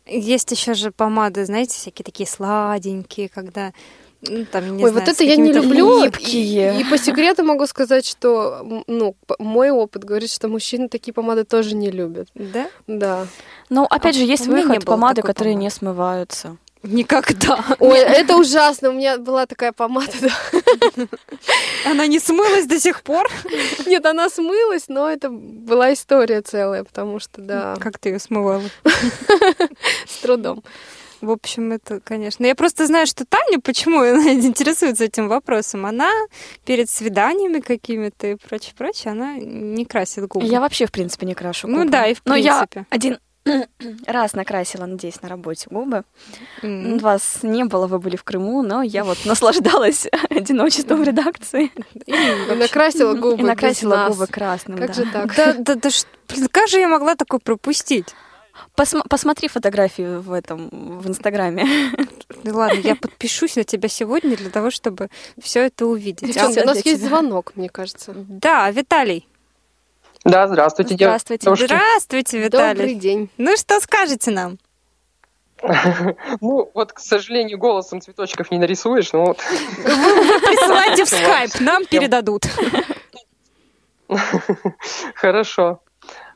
Есть 0.06 0.52
еще 0.52 0.74
же 0.74 0.92
помады, 0.92 1.46
знаете, 1.46 1.78
всякие 1.78 2.04
такие 2.04 2.28
сладенькие, 2.28 3.30
когда 3.30 3.74
ну, 4.22 4.46
там, 4.46 4.76
не 4.76 4.84
Ой, 4.84 4.92
знаю, 4.92 5.06
вот 5.06 5.14
это 5.14 5.24
я 5.24 5.38
не 5.38 5.54
люблю. 5.54 6.04
И, 6.20 6.80
и 6.80 6.84
по 6.90 6.98
секрету 6.98 7.44
могу 7.44 7.66
сказать, 7.68 8.06
что 8.06 8.84
ну, 8.88 9.16
мой 9.40 9.72
опыт 9.72 10.04
говорит, 10.04 10.30
что 10.30 10.50
мужчины 10.50 10.90
такие 10.90 11.14
помады 11.14 11.46
тоже 11.46 11.76
не 11.76 11.90
любят. 11.90 12.28
Да? 12.36 12.70
Да. 12.88 13.28
Ну, 13.70 13.86
опять 13.86 14.16
а 14.16 14.20
же, 14.20 14.26
есть 14.26 14.48
выход 14.48 14.86
помады, 14.86 15.22
которые 15.22 15.54
помады. 15.54 15.64
не 15.64 15.70
смываются. 15.70 16.58
Никогда. 16.82 17.64
Ой, 17.80 18.00
это 18.00 18.38
ужасно. 18.38 18.90
У 18.90 18.94
меня 18.94 19.18
была 19.18 19.46
такая 19.46 19.74
помада. 19.74 20.14
да. 20.22 21.08
Она 21.86 22.08
не 22.08 22.20
смылась 22.20 22.66
до 22.66 22.80
сих 22.80 23.04
пор. 23.04 23.30
Нет, 23.86 24.06
она 24.06 24.30
смылась, 24.30 24.86
но 24.88 25.10
это 25.10 25.30
была 25.30 25.94
история 25.94 26.42
целая, 26.42 26.84
потому 26.84 27.20
что, 27.20 27.42
да, 27.42 27.76
Как 27.80 28.00
ты 28.00 28.10
ее 28.10 28.20
смывала? 28.20 28.64
с 30.08 30.18
трудом. 30.22 30.64
В 31.22 31.32
общем, 31.32 31.74
это, 31.74 32.00
конечно. 32.00 32.46
Я 32.46 32.56
просто 32.56 32.86
знаю, 32.88 33.06
что 33.06 33.26
Таня, 33.26 33.60
почему 33.60 34.00
она 34.00 34.32
интересуется 34.32 35.04
этим 35.04 35.28
вопросом, 35.28 35.86
она 35.86 36.10
перед 36.66 36.90
свиданиями 36.90 37.60
какими-то 37.60 38.28
и 38.28 38.36
прочее, 38.36 38.74
прочее, 38.78 39.12
она 39.12 39.36
не 39.36 39.86
красит 39.86 40.26
губы. 40.28 40.46
Я 40.46 40.62
вообще, 40.62 40.86
в 40.86 40.92
принципе, 40.94 41.26
не 41.26 41.36
крашу 41.36 41.68
губы. 41.68 41.84
Ну 41.84 41.90
да, 41.90 42.08
и 42.08 42.14
в 42.14 42.22
Но 42.24 42.36
я 42.36 42.60
принципе. 42.60 42.86
один 42.90 43.20
раз 44.06 44.34
накрасила, 44.34 44.86
надеюсь, 44.86 45.22
на 45.22 45.30
работе 45.30 45.68
губы. 45.70 46.04
М. 46.62 46.98
Вас 47.00 47.40
не 47.44 47.64
было, 47.64 47.88
вы 47.88 48.00
были 48.00 48.16
в 48.16 48.24
Крыму, 48.24 48.62
но 48.62 48.82
я 48.82 49.04
вот 49.04 49.18
наслаждалась 49.26 50.08
одиночеством 50.30 51.04
в 51.04 51.08
редакции. 51.08 51.72
И 52.06 52.56
накрасила 52.56 53.14
губы 53.14 53.42
И 53.42 53.46
накрасила 53.46 54.08
губы 54.10 54.28
красным. 54.28 54.78
Как 54.78 54.94
же 54.94 55.06
так? 55.12 55.36
Да, 55.36 55.54
да, 55.54 55.76
да, 55.76 55.90
блин, 56.28 56.48
как 56.52 56.68
же 56.68 56.80
я 56.80 56.88
могла 56.88 57.16
такое 57.16 57.40
пропустить? 57.40 58.08
Посмотри 58.76 59.48
фотографии 59.48 60.20
в 60.20 60.32
этом 60.34 60.70
в 61.00 61.08
Инстаграме. 61.08 61.66
Ну 62.44 62.56
ладно, 62.56 62.80
я 62.80 62.96
подпишусь 62.96 63.58
на 63.58 63.66
тебя 63.66 63.90
сегодня 63.90 64.38
для 64.38 64.50
того, 64.50 64.72
чтобы 64.72 65.10
все 65.42 65.66
это 65.66 65.86
увидеть. 65.86 66.26
Девчонки, 66.26 66.54
всё 66.54 66.62
у 66.64 66.66
нас 66.68 66.76
есть 66.78 67.00
тебя. 67.00 67.10
звонок, 67.10 67.52
мне 67.56 67.68
кажется. 67.68 68.14
Да, 68.16 68.72
Виталий. 68.72 69.28
Да, 70.30 70.48
здравствуйте, 70.48 70.96
Здравствуйте. 70.96 71.46
девушки. 71.46 71.66
Здравствуйте, 71.66 72.40
Виталий. 72.40 72.78
Добрый 72.78 72.96
день. 72.96 73.30
Ну 73.38 73.58
что 73.58 73.80
скажете 73.80 74.32
нам? 74.32 74.58
Ну, 76.42 76.72
вот, 76.74 76.94
к 76.94 77.00
сожалению, 77.00 77.58
голосом 77.58 78.00
цветочков 78.00 78.50
не 78.52 78.60
нарисуешь, 78.60 79.12
но 79.12 79.26
вот 79.26 79.38
Присылайте 79.38 81.04
в 81.04 81.10
скайп, 81.10 81.60
нам 81.60 81.86
передадут. 81.86 82.46
хорошо. 85.16 85.82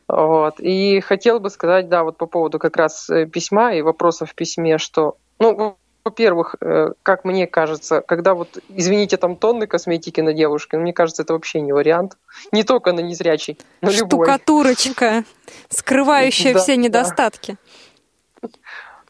Вот. 0.08 0.60
И 0.60 1.00
хотел 1.00 1.40
бы 1.40 1.50
сказать, 1.50 1.88
да, 1.88 2.04
вот 2.04 2.18
по 2.18 2.26
поводу 2.26 2.60
как 2.60 2.76
раз 2.76 3.10
э, 3.10 3.26
письма 3.26 3.74
и 3.74 3.82
вопросов 3.82 4.32
в 4.32 4.36
письме, 4.36 4.78
что, 4.78 5.18
ну, 5.40 5.78
во-первых, 6.04 6.56
э, 6.60 6.92
как 7.02 7.24
мне 7.24 7.48
кажется, 7.48 8.02
когда 8.02 8.34
вот, 8.34 8.58
извините, 8.70 9.18
там 9.18 9.36
тонны 9.38 9.68
косметики 9.68 10.20
на 10.20 10.34
девушке, 10.34 10.78
ну, 10.78 10.84
мне 10.84 10.94
кажется, 10.94 11.24
это 11.24 11.34
вообще 11.34 11.62
не 11.62 11.72
вариант. 11.72 12.18
Не 12.52 12.64
только 12.64 12.92
на 12.92 13.00
незрячий, 13.00 13.58
но 13.82 13.90
любой. 13.90 14.26
Штукатурочка, 14.26 15.24
скрывающая 15.70 16.54
Да, 16.54 16.60
все 16.60 16.76
да. 16.76 16.82
недостатки. 16.82 17.58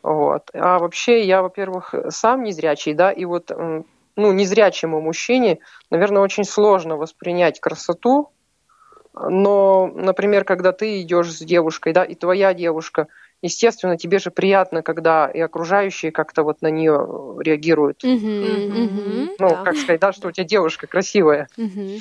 Вот. 0.04 0.50
А 0.54 0.80
вообще 0.80 1.24
я, 1.26 1.42
во-первых, 1.42 1.96
сам 2.10 2.44
незрячий, 2.44 2.94
да, 2.94 3.12
и 3.12 3.26
вот, 3.26 3.50
ну, 3.50 4.32
незрячему 4.32 5.02
мужчине, 5.02 5.60
наверное, 5.90 6.22
очень 6.22 6.44
сложно 6.44 6.98
воспринять 6.98 7.60
красоту, 7.60 8.30
но, 9.14 9.88
например, 9.88 10.44
когда 10.44 10.72
ты 10.74 11.02
идешь 11.02 11.32
с 11.32 11.40
девушкой, 11.40 11.94
да, 11.94 12.04
и 12.04 12.16
твоя 12.16 12.54
девушка, 12.54 13.08
естественно, 13.44 13.98
тебе 13.98 14.18
же 14.18 14.32
приятно, 14.32 14.82
когда 14.82 15.28
и 15.28 15.40
окружающие 15.40 16.12
как-то 16.12 16.44
вот 16.44 16.62
на 16.62 16.72
нее 16.72 16.96
реагируют. 17.40 18.04
Мгм, 18.04 18.40
Мгм. 18.42 18.84
мгм, 18.84 19.30
Ну, 19.38 19.50
да. 19.50 19.64
как 19.64 19.78
сказать, 19.78 20.02
да, 20.02 20.12
что 20.14 20.30
у 20.30 20.32
тебя 20.32 20.46
девушка 20.46 20.88
красивая. 20.88 21.48
Мгм. 21.58 21.98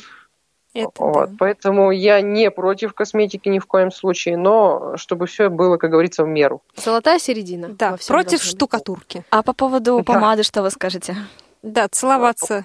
Это 0.74 0.90
Вот. 0.96 1.31
да. 1.31 1.37
Поэтому 1.38 1.90
я 1.90 2.22
не 2.22 2.50
против 2.50 2.94
косметики 2.94 3.48
ни 3.50 3.59
в 3.59 3.66
коем 3.66 3.90
случае, 3.90 4.38
но 4.38 4.96
чтобы 4.96 5.26
все 5.26 5.50
было, 5.50 5.76
как 5.76 5.90
говорится, 5.90 6.24
в 6.24 6.28
меру. 6.28 6.62
Золотая 6.76 7.18
середина. 7.18 7.68
Да, 7.68 7.96
против 8.07 8.09
должна 8.09 8.31
быть. 8.31 8.40
штукатурки. 8.42 9.24
А 9.28 9.42
по 9.42 9.52
поводу 9.52 9.98
Да. 9.98 10.05
помады 10.05 10.44
что 10.44 10.62
вы 10.62 10.70
скажете? 10.70 11.14
Да, 11.62 11.88
целоваться. 11.88 12.64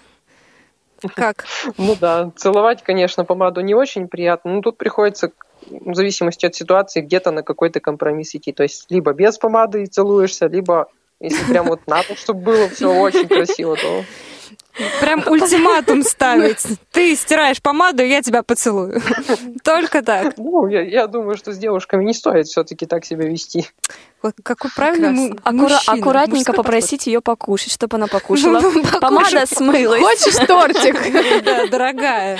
Как? 1.15 1.45
Ну 1.77 1.95
да, 1.99 2.31
целовать, 2.37 2.81
конечно, 2.81 3.25
помаду 3.25 3.61
не 3.61 3.75
очень 3.75 4.07
приятно, 4.07 4.53
но 4.53 4.61
тут 4.61 4.77
приходится 4.77 5.31
в 5.69 5.95
зависимости 5.95 6.45
от 6.45 6.55
ситуации 6.55 7.01
где-то 7.01 7.31
на 7.31 7.43
какой-то 7.43 7.79
компромисс 7.79 8.35
идти. 8.35 8.51
То 8.51 8.63
есть 8.63 8.85
либо 8.89 9.13
без 9.13 9.37
помады 9.37 9.85
целуешься, 9.85 10.47
либо 10.47 10.87
если 11.19 11.43
прям 11.49 11.67
вот 11.67 11.81
надо, 11.87 12.15
чтобы 12.15 12.41
было 12.41 12.69
все 12.69 12.93
очень 12.93 13.27
красиво, 13.27 13.75
то 13.75 14.03
Прям 15.01 15.23
ультиматум 15.27 16.03
ставить. 16.03 16.63
Ты 16.91 17.15
стираешь 17.15 17.61
помаду, 17.61 18.03
я 18.03 18.21
тебя 18.21 18.43
поцелую. 18.43 19.01
Только 19.63 20.01
так. 20.03 20.37
ну, 20.37 20.67
я, 20.67 20.81
я 20.81 21.07
думаю, 21.07 21.35
что 21.37 21.51
с 21.51 21.57
девушками 21.57 22.03
не 22.03 22.13
стоит 22.13 22.47
все-таки 22.47 22.85
так 22.85 23.03
себя 23.05 23.25
вести. 23.25 23.67
Вот 24.21 24.33
какой 24.43 24.71
правильный 24.75 25.11
му- 25.11 25.33
Аккура- 25.43 25.53
мужчина, 25.53 25.97
аккуратненько 25.97 26.37
мужской 26.51 26.55
попросить 26.55 27.07
ее 27.07 27.21
покушать, 27.21 27.71
чтобы 27.71 27.97
она 27.97 28.07
покушала. 28.07 28.59
Покушай. 28.61 28.99
Помада 28.99 29.45
смылась. 29.45 30.01
Хочешь 30.01 30.47
тортик? 30.47 30.95
подход. 30.95 31.43
Да, 31.43 31.67
дорогая. 31.67 32.39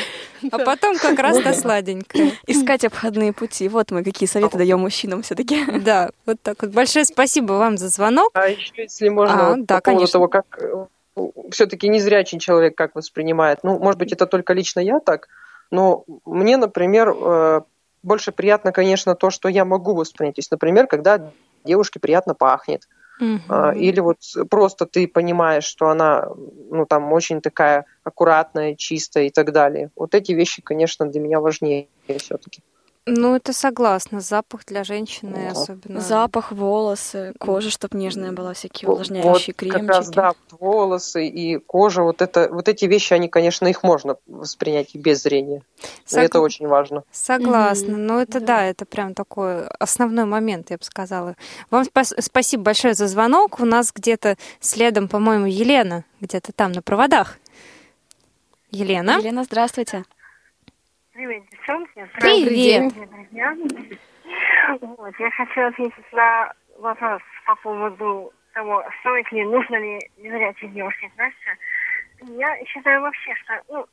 А 0.51 0.59
потом 0.59 0.97
как 0.97 1.17
раз 1.19 1.37
то 1.41 1.53
сладенькое. 1.53 2.33
Искать 2.45 2.83
обходные 2.85 3.33
пути. 3.33 3.67
Вот 3.69 3.89
мы 3.91 4.03
какие 4.03 4.27
советы 4.27 4.57
даем 4.57 4.79
мужчинам 4.81 5.21
все-таки. 5.23 5.65
Да, 5.81 6.11
вот 6.25 6.37
так 6.43 6.61
вот. 6.61 6.71
Большое 6.71 7.05
спасибо 7.05 7.53
вам 7.53 7.77
за 7.77 7.89
звонок. 7.89 8.29
А 8.33 8.47
еще, 8.47 8.71
если 8.77 9.09
можно, 9.09 9.47
А, 9.47 9.49
вот 9.55 9.65
да, 9.65 9.75
по 9.75 9.81
поводу 9.81 9.97
конечно. 9.99 10.13
того, 10.13 10.27
как 10.27 10.45
все-таки 11.51 11.87
незрячий 11.87 12.39
человек 12.39 12.75
как 12.75 12.95
воспринимает. 12.95 13.59
Ну, 13.63 13.79
может 13.79 13.99
быть, 13.99 14.11
это 14.11 14.25
только 14.25 14.53
лично 14.53 14.79
я 14.79 14.99
так, 14.99 15.27
но 15.71 16.05
мне, 16.25 16.57
например, 16.57 17.09
э, 17.09 17.61
больше 18.03 18.31
приятно, 18.31 18.71
конечно, 18.71 19.15
то, 19.15 19.29
что 19.29 19.49
я 19.49 19.65
могу 19.65 19.93
воспринять. 19.93 20.35
То 20.35 20.39
есть, 20.39 20.51
например, 20.51 20.87
когда 20.87 21.31
девушке 21.63 21.99
приятно 21.99 22.33
пахнет. 22.33 22.87
А, 23.49 23.73
Или 23.73 23.99
вот 23.99 24.17
просто 24.49 24.85
ты 24.85 25.07
понимаешь, 25.07 25.63
что 25.63 25.89
она, 25.89 26.29
ну, 26.69 26.85
там, 26.85 27.11
очень 27.11 27.41
такая 27.41 27.85
аккуратная, 28.03 28.75
чистая 28.75 29.25
и 29.25 29.29
так 29.29 29.51
далее. 29.51 29.89
Вот 29.95 30.13
эти 30.13 30.33
вещи, 30.33 30.61
конечно, 30.61 31.07
для 31.07 31.19
меня 31.19 31.39
важнее 31.39 31.87
все-таки. 32.19 32.61
Ну, 33.09 33.35
это 33.35 33.53
согласна. 33.53 34.19
Запах 34.19 34.65
для 34.65 34.83
женщины 34.83 35.49
Да. 35.53 35.59
особенно. 35.61 36.01
Запах, 36.01 36.51
волосы, 36.51 37.33
кожа, 37.39 37.69
чтобы 37.69 37.97
нежная 37.97 38.33
была, 38.33 38.53
всякие 38.53 38.87
Вот 38.87 38.93
увлажняющие 38.95 39.53
как 39.53 39.71
раз, 39.87 40.09
кремчики. 40.09 40.15
да, 40.15 40.33
волосы 40.51 41.25
и 41.27 41.57
кожа, 41.57 42.03
вот, 42.03 42.21
это, 42.21 42.49
вот 42.51 42.67
эти 42.67 42.85
вещи, 42.85 43.13
они, 43.13 43.29
конечно, 43.29 43.65
их 43.67 43.81
можно 43.83 44.17
воспринять 44.27 44.93
и 44.93 44.97
без 44.97 45.23
зрения. 45.23 45.61
Сог- 46.05 46.19
это 46.23 46.41
очень 46.41 46.67
важно. 46.67 47.03
Согласна. 47.11 47.93
Мгм. 47.93 48.05
Но 48.05 48.21
это 48.21 48.39
да, 48.41 48.63
это 48.65 48.85
прям 48.85 49.13
такой 49.13 49.65
основной 49.67 50.25
момент, 50.25 50.69
я 50.71 50.77
бы 50.77 50.83
сказала. 50.83 51.35
Вам 51.71 51.85
спас- 51.85 52.13
спасибо 52.19 52.63
большое 52.63 52.93
за 52.93 53.07
звонок. 53.07 53.59
У 53.59 53.65
нас 53.65 53.91
где-то 53.95 54.35
следом, 54.59 55.07
по-моему, 55.07 55.45
Елена, 55.45 56.03
где-то 56.19 56.51
там 56.51 56.71
на 56.73 56.81
проводах. 56.81 57.37
Елена. 58.71 59.17
Елена, 59.19 59.43
здравствуйте. 59.45 60.03
Привет, 61.17 61.43
девчонки. 61.49 62.07
Привет. 62.19 62.93
Друзья. 62.93 63.57
Вот, 64.81 65.19
я 65.19 65.31
хочу 65.31 65.61
ответить 65.65 66.13
на 66.13 66.53
вопрос 66.77 67.23
по 67.47 67.55
поводу 67.55 68.31
того, 68.53 68.83
стоит 68.99 69.31
ли, 69.31 69.43
нужно 69.45 69.77
ли 69.77 70.07
незрячей 70.17 70.67
девушке 70.67 71.09
краситься. 71.17 71.49
Я 72.37 72.63
считаю 72.65 73.01
вообще, 73.01 73.33
что 73.33 73.59
ну, 73.67 73.85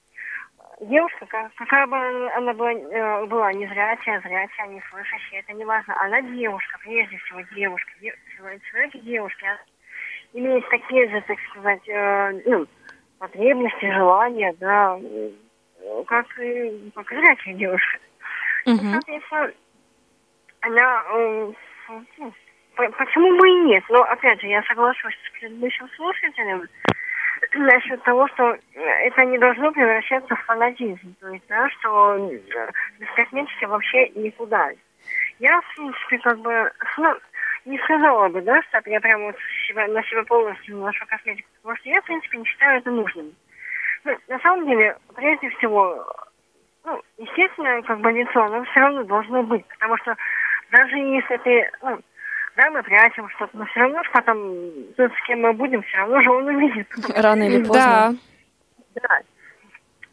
девушка, 0.87 1.24
как- 1.24 1.54
какая 1.54 1.87
бы 1.87 1.96
она- 2.34 2.52
была, 2.52 2.72
э, 2.74 3.24
была 3.24 3.54
незрячая, 3.54 4.20
зрячая, 4.20 4.66
не 4.66 4.82
слышащая, 4.90 5.40
это 5.40 5.54
не 5.54 5.64
важно. 5.64 5.98
Она 6.02 6.20
девушка, 6.20 6.78
прежде 6.82 7.16
всего 7.16 7.40
девушка. 7.56 7.90
Де- 8.02 8.18
человек, 8.37 8.92
девушка 9.02 9.46
имеет 10.34 10.68
такие 10.68 11.08
же, 11.08 11.22
так 11.22 11.38
сказать, 11.48 11.88
э, 11.88 12.42
ну, 12.44 12.66
потребности, 13.18 13.90
желания, 13.94 14.54
да, 14.60 15.00
как 16.07 16.27
и 16.38 16.90
как 16.94 17.12
и 17.12 17.16
зрячая 17.16 17.55
девушка. 17.55 17.99
Мгм. 18.66 18.92
Соответственно, 18.92 19.53
она... 20.61 21.05
ну, 21.12 21.55
по- 22.77 22.90
почему 22.90 23.38
бы 23.38 23.49
и 23.49 23.61
нет? 23.66 23.85
Но, 23.88 24.03
опять 24.03 24.40
же, 24.40 24.47
я 24.49 24.62
соглашусь 24.62 25.14
с 25.14 25.38
предыдущим 25.38 25.88
слушателем 25.97 26.66
насчет 27.55 28.03
того, 28.03 28.27
что 28.29 28.55
э, 28.55 28.81
это 28.81 29.25
не 29.25 29.38
должно 29.38 29.70
превращаться 29.73 30.35
в 30.35 30.44
фанатизм. 30.44 31.14
То 31.20 31.29
есть, 31.29 31.47
да, 31.49 31.68
что 31.70 32.16
э, 32.16 32.70
без 32.99 33.09
косметики 33.14 33.64
вообще 33.64 34.09
никуда. 34.11 34.70
Я, 35.38 35.61
в 35.61 35.75
принципе, 35.75 36.18
как 36.18 36.38
бы, 36.38 36.73
ну, 36.99 37.14
не 37.64 37.79
сказала 37.79 38.29
бы, 38.29 38.40
да, 38.42 38.62
что 38.62 38.81
я 38.87 39.01
прям 39.01 39.25
вот 39.25 39.37
себя, 39.68 39.87
на 39.88 40.03
себя 40.05 40.23
полностью 40.25 40.77
наношу 40.77 41.05
косметику, 41.07 41.49
потому 41.57 41.77
что 41.77 41.88
я, 41.88 42.01
в 42.01 42.05
принципе, 42.05 42.38
не 42.38 42.44
считаю 42.44 42.79
это 42.79 42.90
нужным. 42.90 43.35
Ну, 44.04 44.16
на 44.28 44.38
самом 44.40 44.66
деле, 44.66 44.96
прежде 45.14 45.48
всего, 45.50 46.06
ну, 46.84 47.00
естественно, 47.18 47.82
как 47.82 48.00
бы 48.00 48.12
лицо, 48.12 48.42
оно 48.44 48.64
все 48.64 48.80
равно 48.80 49.04
должно 49.04 49.42
быть, 49.42 49.66
потому 49.66 49.96
что 49.98 50.14
даже 50.70 50.96
если 50.96 51.36
ты, 51.38 51.70
ну, 51.82 51.98
да, 52.56 52.70
мы 52.70 52.82
прячем 52.82 53.28
что-то, 53.30 53.56
но 53.56 53.64
все 53.66 53.80
равно 53.80 54.02
ж 54.02 54.10
потом 54.12 54.36
тот, 54.96 55.12
с 55.12 55.26
кем 55.26 55.40
мы 55.40 55.52
будем, 55.54 55.82
все 55.82 55.96
равно 55.98 56.20
же 56.20 56.30
он 56.30 56.46
увидит. 56.46 56.86
Рано 57.16 57.42
или 57.44 57.64
поздно. 57.64 58.14
Да. 58.94 59.00
Да. 59.02 59.20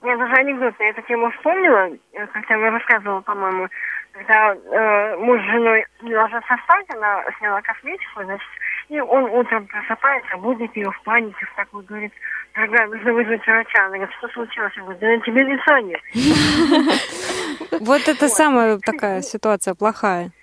Я 0.04 0.18
даже 0.18 0.34
анекдот 0.34 0.80
на 0.80 0.84
эту 0.84 1.02
тему 1.04 1.30
вспомнила, 1.32 1.90
э, 2.14 2.28
как 2.28 2.50
я 2.50 2.72
рассказывала, 2.72 3.22
по-моему, 3.22 3.68
когда 4.14 4.54
э, 4.54 5.18
муж 5.18 5.40
с 5.40 5.46
женой 5.46 5.86
ложатся 6.02 6.58
спать, 6.64 6.86
она 6.90 7.24
сняла 7.38 7.62
косметику, 7.62 8.24
значит, 8.24 8.48
и 8.90 9.00
он 9.00 9.24
утром 9.26 9.68
просыпается, 9.68 10.38
будет 10.38 10.76
ее 10.76 10.92
в 10.92 11.02
панике, 11.04 11.46
в 11.46 11.56
такой, 11.56 11.84
говорит, 11.84 12.12
дорогая, 12.56 12.88
нужно 12.88 13.14
вызвать 13.14 13.46
врача. 13.46 13.86
Она 13.86 13.98
говорит, 13.98 14.16
что 14.18 14.28
случилось? 14.30 14.74
Он 14.78 14.84
говорит, 14.84 15.02
да 15.02 15.08
на 15.08 15.20
тебе 15.22 15.44
лица 15.44 15.82
нет. 15.82 16.02
Вот 17.80 18.08
это 18.08 18.28
самая 18.28 18.78
такая 18.80 19.22
ситуация 19.22 19.76
плохая. 19.76 20.32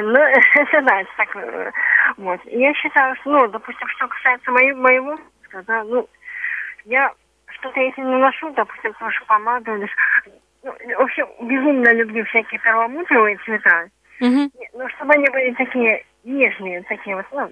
Ну, 0.00 0.14
это 0.14 0.82
да, 0.82 1.00
это 1.00 1.10
так, 1.16 1.34
э, 1.34 1.72
вот. 2.18 2.40
Я 2.44 2.72
считаю, 2.74 3.16
что, 3.16 3.30
ну, 3.30 3.48
допустим, 3.48 3.88
что 3.88 4.06
касается 4.06 4.50
моего, 4.52 5.18
да, 5.66 5.82
ну, 5.82 6.08
я 6.84 7.12
что-то 7.60 7.80
если 7.80 8.02
наношу, 8.02 8.50
допустим, 8.50 8.94
наношу 9.00 9.24
помаду, 9.26 9.72
ну, 10.62 10.72
вообще 10.98 11.26
безумно 11.40 11.92
люблю 11.92 12.24
всякие 12.26 12.60
перламутровые 12.60 13.38
цвета, 13.44 13.88
Мгм. 14.20 14.50
ну, 14.74 14.88
чтобы 14.90 15.14
они 15.14 15.26
были 15.30 15.54
такие 15.54 16.04
нежные, 16.24 16.82
такие 16.82 17.16
вот, 17.16 17.26
ну, 17.32 17.50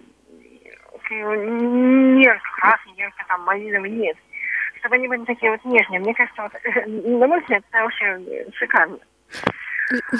не 1.11 2.25
ярко-красные, 2.25 2.97
ярко 2.97 3.25
там 3.29 3.42
малиновые, 3.42 3.95
нет. 3.95 4.16
Чтобы 4.81 4.97
они 4.97 5.09
были 5.09 5.25
такие 5.25 5.53
вот 5.53 5.64
нежные. 5.64 6.01
Мне 6.01 6.14
кажется, 6.14 6.42
вот, 6.42 6.53
на 6.87 7.27
мой 7.27 7.40
взгляд, 7.40 7.62
это 7.71 7.83
вообще 7.83 8.47
шикарно. 8.55 8.99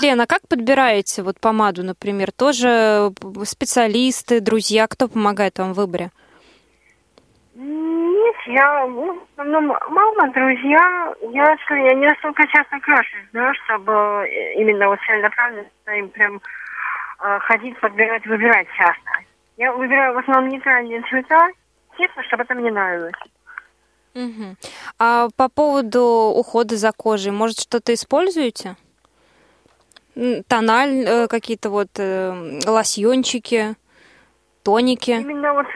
Лена, 0.01 0.27
как 0.27 0.47
подбираете 0.49 1.23
вот 1.23 1.41
помаду, 1.41 1.83
например? 1.83 2.31
Тоже 2.31 3.11
специалисты, 3.45 4.41
друзья, 4.41 4.87
кто 4.87 5.09
помогает 5.09 5.59
вам 5.59 5.73
в 5.73 5.77
выборе? 5.77 6.11
Я, 8.47 8.87
ну, 8.87 9.21
основном 9.33 9.67
мама, 9.89 10.33
друзья, 10.33 11.15
я, 11.33 11.57
что, 11.65 11.75
я 11.75 11.95
не 11.95 12.07
настолько 12.07 12.47
часто 12.47 12.79
крашусь, 12.81 13.29
да, 13.33 13.53
чтобы 13.55 13.93
э, 13.93 14.55
именно 14.55 14.89
вот 14.89 15.01
целенаправленно 15.07 15.67
им 15.99 16.09
прям 16.11 16.37
э, 16.37 17.39
ходить, 17.41 17.79
подбирать, 17.81 18.25
выбирать 18.25 18.69
часто. 18.77 19.11
Я 19.57 19.73
выбираю 19.73 20.15
в 20.15 20.19
основном 20.19 20.49
нейтральные 20.49 21.03
цвета, 21.09 21.49
честно, 21.99 22.23
чтобы 22.25 22.45
это 22.45 22.55
мне 22.55 22.71
нравилось. 22.71 23.15
Мгм. 24.15 24.57
А 24.99 25.29
по 25.37 25.49
поводу 25.49 26.33
ухода 26.35 26.77
за 26.77 26.93
кожей, 26.93 27.33
может, 27.33 27.61
что-то 27.61 27.93
используете? 27.95 28.77
Тональ, 30.47 31.05
э, 31.05 31.27
какие-то 31.27 31.71
вот 31.71 31.89
э, 31.99 32.61
лосьончики, 32.65 33.75
тоники? 34.67 35.13
Именно 35.13 35.53
вот 35.55 35.67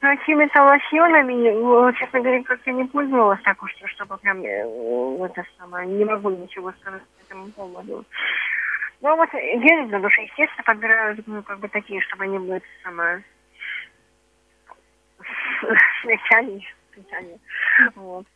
какими-то 0.00 0.64
лосьонами, 0.64 1.94
честно 1.96 2.20
говоря, 2.20 2.42
как-то 2.42 2.72
не 2.72 2.84
пользовалась 2.84 3.40
так 3.44 3.62
уж, 3.62 3.72
чтобы 3.94 4.16
прям 4.18 4.42
э, 4.42 5.24
это 5.24 5.44
самое, 5.56 5.86
не 5.86 6.04
могу 6.04 6.30
ничего 6.30 6.72
сказать 6.80 7.02
по 7.02 7.24
этому 7.26 7.52
поводу. 7.52 8.04
Ну 9.02 9.16
вот 9.16 9.28
гели 9.32 9.86
для 9.86 10.00
души, 10.00 10.22
естественно, 10.22 10.64
подбираю 10.64 11.16
ну, 11.26 11.42
как 11.44 11.60
бы 11.60 11.68
такие, 11.68 12.00
чтобы 12.00 12.24
они 12.24 12.40
были 12.40 12.60
самое 12.82 13.22
смягчали. 16.02 17.38
Вот. 17.94 18.26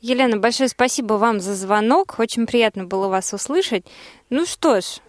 Елена, 0.00 0.38
большое 0.38 0.70
спасибо 0.70 1.14
вам 1.14 1.40
за 1.40 1.54
звонок. 1.54 2.18
Очень 2.18 2.46
приятно 2.46 2.84
было 2.84 3.08
вас 3.08 3.34
услышать. 3.34 3.84
Ну 4.30 4.46
что 4.46 4.80
ж, 4.80 5.00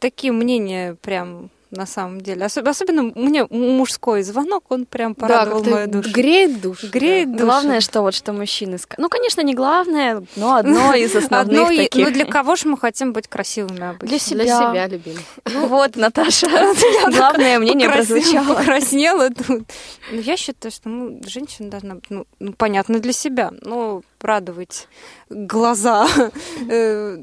такие 0.00 0.34
мнения 0.34 0.96
прям 1.02 1.50
на 1.74 1.86
самом 1.86 2.20
деле. 2.20 2.46
Особ- 2.46 2.68
Особенно 2.68 3.02
мне 3.14 3.46
мужской 3.50 4.22
звонок, 4.22 4.64
он 4.70 4.86
прям 4.86 5.14
порадовал 5.14 5.58
как-то 5.60 5.70
мою 5.74 5.88
душу. 5.88 6.10
Греет 6.12 6.60
душу. 6.60 6.88
Греет 6.90 7.32
душу. 7.32 7.44
Главное, 7.44 7.80
что 7.80 8.02
вот 8.02 8.14
что 8.14 8.32
мужчины. 8.32 8.78
Ну, 8.98 9.08
конечно, 9.08 9.40
не 9.42 9.54
главное, 9.54 10.22
но 10.36 10.54
одно 10.54 10.94
из 10.94 11.14
основных 11.16 11.60
Одно 11.60 11.70
и- 11.70 11.76
таких. 11.76 12.06
Ну, 12.06 12.12
для 12.12 12.24
кого 12.24 12.56
же 12.56 12.68
мы 12.68 12.78
хотим 12.78 13.12
быть 13.12 13.28
красивыми 13.28 13.82
обычно? 13.90 14.08
Для 14.08 14.18
себя. 14.18 14.44
Для 14.44 14.56
себя, 14.70 14.86
любимых. 14.88 15.20
Ну 15.52 15.66
вот, 15.66 15.96
Наташа, 15.96 16.48
главное 17.10 17.58
мнение 17.58 17.88
прозвучало. 17.88 18.54
Покраснела 18.54 19.30
тут. 19.30 19.64
Ну, 20.12 20.20
я 20.20 20.36
считаю, 20.36 20.72
что 20.72 20.88
ну, 20.88 21.20
женщина 21.26 21.70
должна 21.70 21.94
быть, 21.96 22.04
ну, 22.10 22.26
ну, 22.38 22.52
понятно, 22.52 22.98
для 23.00 23.12
себя, 23.12 23.50
но 23.62 24.02
радовать 24.24 24.88
глаза, 25.28 26.06
э, 26.68 27.16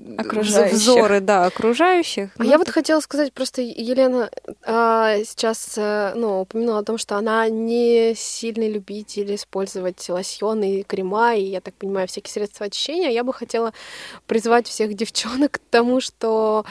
взоры, 0.71 1.19
да, 1.19 1.45
окружающих. 1.45 2.29
А 2.37 2.43
Ну, 2.43 2.49
я 2.49 2.57
вот 2.57 2.69
хотела 2.69 2.99
сказать, 2.99 3.33
просто 3.33 3.61
Елена 3.61 4.29
а, 4.63 5.17
сейчас 5.25 5.73
э, 5.77 6.13
ну, 6.15 6.41
упомянула 6.41 6.79
о 6.79 6.83
том, 6.83 6.97
что 6.97 7.17
она 7.17 7.49
не 7.49 8.13
сильный 8.15 8.71
любитель 8.71 9.35
использовать 9.35 10.07
лосьоны 10.09 10.79
и 10.79 10.83
крема, 10.83 11.35
и, 11.35 11.43
я 11.43 11.61
так 11.61 11.73
понимаю, 11.75 12.07
всякие 12.07 12.31
средства 12.31 12.67
очищения. 12.67 13.09
Я 13.09 13.23
бы 13.23 13.33
хотела 13.33 13.73
призвать 14.27 14.67
всех 14.67 14.93
девчонок 14.93 15.53
к 15.53 15.59
тому, 15.69 16.01
что 16.01 16.65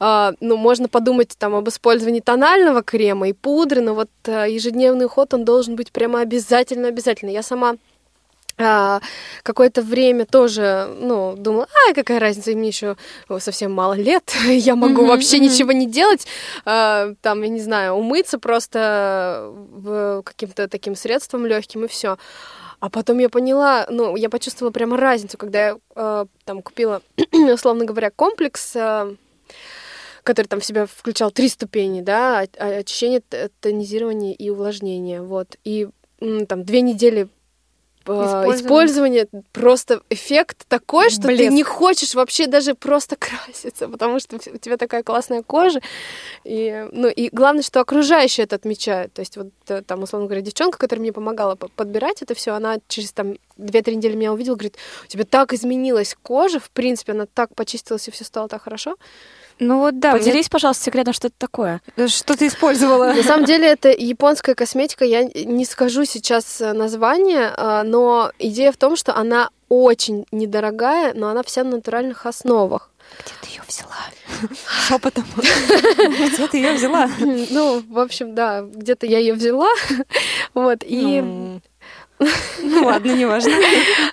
а, 0.00 0.32
ну, 0.40 0.56
можно 0.56 0.88
подумать 0.88 1.34
там 1.38 1.54
об 1.54 1.68
использовании 1.68 2.20
тонального 2.20 2.82
крема 2.82 3.28
и 3.28 3.32
пудры, 3.32 3.80
но 3.80 3.94
вот 3.94 4.10
а, 4.26 4.46
ежедневный 4.46 5.06
уход, 5.06 5.34
он 5.34 5.44
должен 5.44 5.76
быть 5.76 5.92
прямо 5.92 6.20
обязательно-обязательно. 6.20 7.30
Я 7.30 7.42
сама 7.42 7.76
а, 8.58 9.00
какое-то 9.42 9.82
время 9.82 10.26
тоже, 10.26 10.94
ну, 11.00 11.34
думала, 11.36 11.66
а, 11.88 11.94
какая 11.94 12.18
разница, 12.20 12.52
мне 12.52 12.68
еще 12.68 12.96
совсем 13.38 13.72
мало 13.72 13.94
лет, 13.94 14.32
я 14.48 14.76
могу 14.76 15.02
Мгм, 15.02 15.08
вообще 15.08 15.38
мгм. 15.38 15.46
ничего 15.46 15.72
не 15.72 15.86
делать, 15.86 16.26
а, 16.64 17.14
там, 17.20 17.42
я 17.42 17.48
не 17.48 17.60
знаю, 17.60 17.94
умыться 17.94 18.38
просто 18.38 19.50
в 19.52 20.22
каким-то 20.22 20.68
таким 20.68 20.94
средством 20.94 21.46
легким 21.46 21.84
и 21.84 21.88
все. 21.88 22.16
А 22.80 22.90
потом 22.90 23.18
я 23.18 23.28
поняла, 23.28 23.86
ну, 23.88 24.14
я 24.14 24.28
почувствовала 24.28 24.70
прямо 24.72 24.96
разницу, 24.96 25.38
когда 25.38 25.68
я 25.68 25.76
а, 25.94 26.26
там 26.44 26.62
купила, 26.62 27.02
условно 27.32 27.84
говоря, 27.84 28.10
комплекс, 28.10 28.76
а, 28.76 29.14
который 30.22 30.46
там 30.46 30.60
в 30.60 30.64
себя 30.64 30.86
включал 30.86 31.30
три 31.30 31.48
ступени, 31.48 32.00
да, 32.02 32.44
очищение, 32.58 33.20
тонизирование 33.60 34.34
и 34.34 34.48
увлажнение, 34.50 35.22
вот. 35.22 35.56
И 35.64 35.88
там 36.48 36.64
две 36.64 36.80
недели 36.80 37.28
э, 38.06 38.12
Использования. 38.12 38.56
использования, 38.56 39.26
просто 39.52 40.00
эффект 40.10 40.64
такой, 40.68 41.10
что 41.10 41.22
ты 41.22 41.28
Блеск. 41.28 41.52
не 41.52 41.62
хочешь 41.62 42.14
вообще 42.14 42.46
даже 42.46 42.74
просто 42.74 43.16
краситься, 43.18 43.88
потому 43.88 44.18
что 44.20 44.36
у 44.36 44.38
тебя 44.38 44.76
такая 44.76 45.02
классная 45.02 45.42
кожа. 45.42 45.80
И, 46.44 46.86
ну, 46.92 47.08
и 47.08 47.28
главное, 47.30 47.62
что 47.62 47.80
окружающие 47.80 48.44
это 48.44 48.56
отмечают. 48.56 49.12
То 49.12 49.20
есть 49.20 49.36
вот 49.36 49.48
э, 49.68 49.82
там, 49.82 50.02
условно 50.02 50.26
говоря, 50.26 50.42
девчонка, 50.42 50.78
которая 50.78 51.00
мне 51.02 51.12
помогала 51.12 51.54
по- 51.54 51.68
подбирать 51.68 52.22
это 52.22 52.34
все, 52.34 52.52
она 52.52 52.78
через 52.88 53.12
там 53.12 53.34
2-3 53.58 53.94
недели 53.96 54.14
меня 54.16 54.32
увидела, 54.32 54.54
говорит, 54.56 54.76
у 55.04 55.06
тебя 55.06 55.24
так 55.24 55.52
изменилась 55.52 56.16
кожа, 56.22 56.60
в 56.60 56.70
принципе, 56.70 57.12
она 57.12 57.26
так 57.26 57.54
почистилась, 57.54 58.08
и 58.08 58.10
все 58.10 58.24
стало 58.24 58.48
так 58.48 58.62
хорошо. 58.62 58.96
Ну 59.60 59.78
вот 59.78 59.98
да, 60.00 60.10
мне- 60.12 60.20
Поделись, 60.20 60.48
пожалуйста, 60.48 60.84
секретом, 60.84 61.12
что 61.14 61.28
это 61.28 61.36
такое. 61.38 61.80
что 62.08 62.36
ты 62.36 62.48
использовала. 62.48 63.12
На 63.12 63.22
самом 63.22 63.44
деле 63.44 63.68
это 63.68 63.88
японская 63.90 64.54
косметика, 64.54 65.04
я 65.04 65.22
не 65.24 65.64
скажу 65.64 66.04
сейчас 66.04 66.60
э, 66.60 66.72
название, 66.72 67.52
а, 67.56 67.82
но 67.84 68.32
идея 68.38 68.72
в 68.72 68.76
том, 68.76 68.96
что 68.96 69.14
она 69.14 69.50
очень 69.68 70.26
недорогая, 70.32 71.14
но 71.14 71.28
она 71.28 71.42
вся 71.42 71.62
на 71.64 71.72
натуральных 71.76 72.26
основах. 72.26 72.90
Где 73.20 73.32
ты 73.42 73.48
ее 73.50 73.62
взяла? 73.68 73.96
Шепотом. 74.88 75.24
Где 75.36 76.46
ты 76.48 76.56
ее 76.56 76.72
взяла? 76.72 77.08
Ну, 77.18 77.82
в 77.88 77.98
общем, 77.98 78.34
да, 78.34 78.62
где-то 78.62 79.06
я 79.06 79.18
ее 79.18 79.34
взяла, 79.34 79.68
вот 80.54 80.82
и 80.84 81.20
Ну, 81.20 81.60
Ну 82.62 82.84
ладно, 82.86 83.12
неважно. 83.12 83.52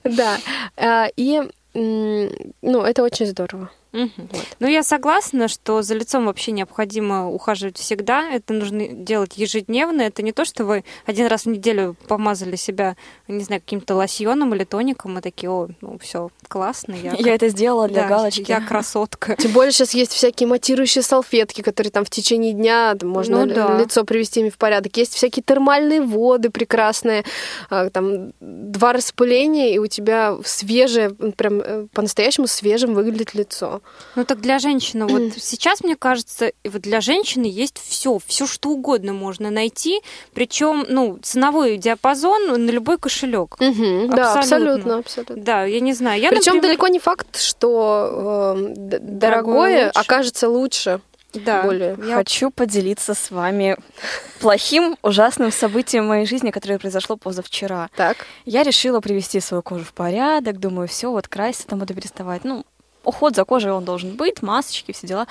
да, 0.03 0.37
а, 0.77 1.07
и 1.15 1.41
ну 1.73 2.81
это 2.83 3.01
очень 3.03 3.25
здорово. 3.27 3.69
Мгм. 3.93 4.29
Ну, 4.59 4.67
я 4.67 4.83
согласна, 4.83 5.47
что 5.47 5.81
за 5.81 5.95
лицом 5.95 6.25
вообще 6.25 6.51
необходимо 6.51 7.29
ухаживать 7.29 7.77
всегда. 7.77 8.29
Это 8.29 8.53
нужно 8.53 8.87
делать 8.87 9.37
ежедневно. 9.37 10.01
Это 10.01 10.21
не 10.23 10.31
то, 10.31 10.45
что 10.45 10.63
вы 10.63 10.85
один 11.05 11.27
раз 11.27 11.43
в 11.43 11.49
неделю 11.49 11.95
помазали 12.07 12.55
себя, 12.55 12.95
не 13.27 13.43
знаю, 13.43 13.61
каким-то 13.61 13.95
лосьоном 13.95 14.55
или 14.55 14.63
тоником, 14.63 15.17
и 15.17 15.21
такие, 15.21 15.49
о, 15.49 15.67
ну 15.81 15.97
все, 15.99 16.29
классно. 16.47 16.93
Я, 16.93 17.13
Я 17.13 17.35
это 17.35 17.49
сделала 17.49 17.87
для 17.89 18.03
да, 18.03 18.07
галочки. 18.07 18.45
Я 18.47 18.61
красотка. 18.61 19.35
Тем 19.35 19.51
более 19.51 19.71
сейчас 19.73 19.93
есть 19.93 20.13
всякие 20.13 20.47
матирующие 20.47 21.01
салфетки, 21.01 21.61
которые 21.61 21.91
там 21.91 22.05
в 22.05 22.09
течение 22.09 22.53
дня 22.53 22.95
там, 22.95 23.09
можно 23.09 23.45
Ну 23.45 23.53
да. 23.53 23.77
лицо 23.77 24.05
привести 24.05 24.39
ими 24.39 24.49
в 24.49 24.57
порядок. 24.57 24.95
Есть 24.95 25.15
всякие 25.15 25.43
термальные 25.43 26.01
воды 26.01 26.49
прекрасные, 26.49 27.25
а, 27.69 27.89
там 27.89 28.31
два 28.39 28.93
распыления, 28.93 29.73
и 29.73 29.79
у 29.79 29.87
тебя 29.87 30.37
свежее, 30.45 31.09
прям 31.09 31.59
э, 31.61 31.87
по-настоящему 31.93 32.47
свежим 32.47 32.93
выглядит 32.93 33.33
лицо. 33.33 33.80
Ну 34.15 34.25
так 34.25 34.41
для 34.41 34.59
женщины, 34.59 35.05
вот 35.07 35.33
сейчас, 35.37 35.81
мне 35.83 35.95
кажется, 35.95 36.47
и 36.63 36.69
вот 36.69 36.81
для 36.81 37.01
женщины 37.01 37.45
есть 37.45 37.77
все, 37.77 38.19
все 38.25 38.45
что 38.47 38.69
угодно 38.69 39.13
можно 39.13 39.49
найти, 39.49 40.01
причем, 40.33 40.85
ну, 40.89 41.17
ценовой 41.21 41.77
диапазон 41.77 42.65
на 42.65 42.69
любой 42.71 42.97
кошелек. 42.97 43.55
Мгм, 43.59 44.09
Да, 44.09 44.33
Абсолютно. 44.33 44.37
абсолютно, 44.73 44.97
абсолютно. 44.97 45.35
Да, 45.37 45.63
я 45.65 45.79
не 45.79 45.93
знаю. 45.93 46.21
Причем 46.29 46.55
например, 46.55 46.61
далеко 46.63 46.87
не 46.87 46.99
факт, 46.99 47.39
что 47.39 48.55
э, 48.57 48.73
Дорогое 48.75 48.99
дорогое 48.99 49.85
лучше. 49.87 49.99
окажется 49.99 50.49
лучше. 50.49 51.01
Да. 51.33 51.61
более. 51.63 51.97
Я- 52.05 52.15
Хочу 52.15 52.51
поделиться 52.51 53.13
с 53.13 53.31
вами 53.31 53.77
плохим, 54.41 54.97
ужасным 55.01 55.51
событием 55.53 56.03
в 56.03 56.07
моей 56.09 56.25
жизни, 56.25 56.51
которое 56.51 56.77
произошло 56.77 57.15
позавчера. 57.15 57.89
Так. 57.95 58.17
Я 58.45 58.63
решила 58.63 58.99
привести 58.99 59.39
свою 59.39 59.63
кожу 59.63 59.85
в 59.85 59.93
порядок, 59.93 60.59
думаю, 60.59 60.89
все, 60.89 61.09
вот 61.09 61.29
краситься 61.29 61.67
там 61.67 61.79
буду 61.79 61.93
переставать. 61.93 62.43
Ну, 62.43 62.65
уход 63.03 63.35
за 63.35 63.45
кожей 63.45 63.71
он 63.71 63.85
должен 63.85 64.15
быть, 64.15 64.41
масочки, 64.41 64.91
все 64.91 65.07
дела. 65.07 65.27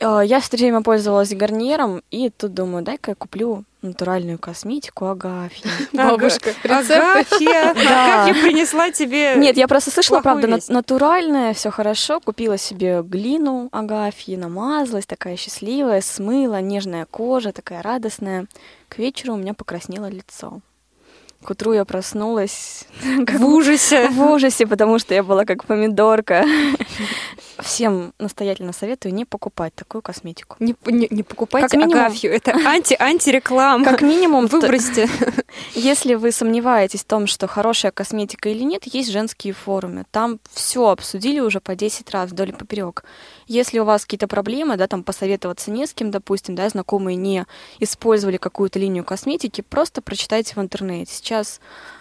Э, 0.00 0.22
Я 0.24 0.40
все 0.40 0.56
время 0.56 0.82
пользовалась 0.82 1.34
гарниром, 1.34 2.02
и 2.10 2.30
тут 2.30 2.54
думаю, 2.54 2.84
дай-ка 2.84 3.12
я 3.12 3.14
куплю 3.14 3.64
натуральную 3.82 4.38
косметику 4.38 5.06
Агафьи. 5.06 5.70
Бабушка. 5.92 6.50
Агафья, 6.64 7.74
Да. 7.74 8.24
Агафья 8.24 8.42
принесла 8.42 8.90
тебе... 8.90 9.36
Нет, 9.36 9.56
я 9.56 9.68
просто 9.68 9.90
слышала, 9.90 10.20
правда, 10.20 10.58
натуральное, 10.68 11.54
все 11.54 11.70
хорошо. 11.70 12.20
Купила 12.20 12.58
себе 12.58 13.02
глину 13.02 13.68
Агафьи, 13.72 14.36
намазалась, 14.36 15.06
такая 15.06 15.36
счастливая, 15.36 16.00
смыла, 16.00 16.60
нежная 16.60 17.06
кожа, 17.06 17.52
такая 17.52 17.82
радостная. 17.82 18.46
К 18.88 18.98
вечеру 18.98 19.34
у 19.34 19.36
меня 19.36 19.54
покраснело 19.54 20.06
лицо. 20.06 20.60
К 21.44 21.50
утру 21.50 21.72
я 21.72 21.84
проснулась 21.84 22.84
В 23.02 23.44
ужасе. 23.44 24.08
в 24.10 24.20
ужасе, 24.20 24.66
потому 24.66 24.98
что 24.98 25.14
я 25.14 25.22
была 25.22 25.44
как 25.44 25.64
помидорка. 25.64 26.44
Всем 27.60 28.12
настоятельно 28.18 28.72
советую 28.72 29.14
не 29.14 29.24
покупать 29.24 29.74
такую 29.74 30.00
косметику. 30.02 30.56
Не, 30.60 30.76
не, 30.86 31.08
не 31.10 31.22
покупайте 31.22 31.68
Как 31.68 31.74
минимум- 31.74 32.04
Агафью. 32.04 32.32
Это 32.32 32.52
анти 32.52 32.96
антиреклама. 32.98 33.84
Как 33.84 34.02
минимум, 34.02 34.46
Выбросьте. 34.46 35.08
Если 35.74 36.14
вы 36.14 36.30
сомневаетесь 36.30 37.00
в 37.00 37.06
том, 37.06 37.26
что 37.26 37.46
хорошая 37.46 37.90
косметика 37.90 38.48
или 38.48 38.62
нет, 38.62 38.84
есть 38.84 39.10
женские 39.10 39.54
форумы. 39.54 40.04
Там 40.10 40.38
все 40.52 40.88
обсудили 40.88 41.40
уже 41.40 41.60
по 41.60 41.74
10 41.74 42.10
раз 42.10 42.30
вдоль 42.30 42.50
и 42.50 42.52
поперек. 42.52 43.04
Если 43.46 43.78
у 43.78 43.84
вас 43.84 44.02
какие-то 44.02 44.28
проблемы, 44.28 44.76
да, 44.76 44.86
там 44.86 45.02
посоветоваться 45.02 45.70
не 45.70 45.86
с 45.86 45.94
кем, 45.94 46.10
допустим, 46.10 46.54
да, 46.54 46.68
знакомые 46.68 47.16
не 47.16 47.46
использовали 47.80 48.36
какую-то 48.36 48.78
линию 48.78 49.04
косметики, 49.04 49.62
просто 49.62 50.00
прочитайте 50.02 50.54
в 50.54 50.58
интернете. 50.58 51.12
Сейчас 51.28 51.60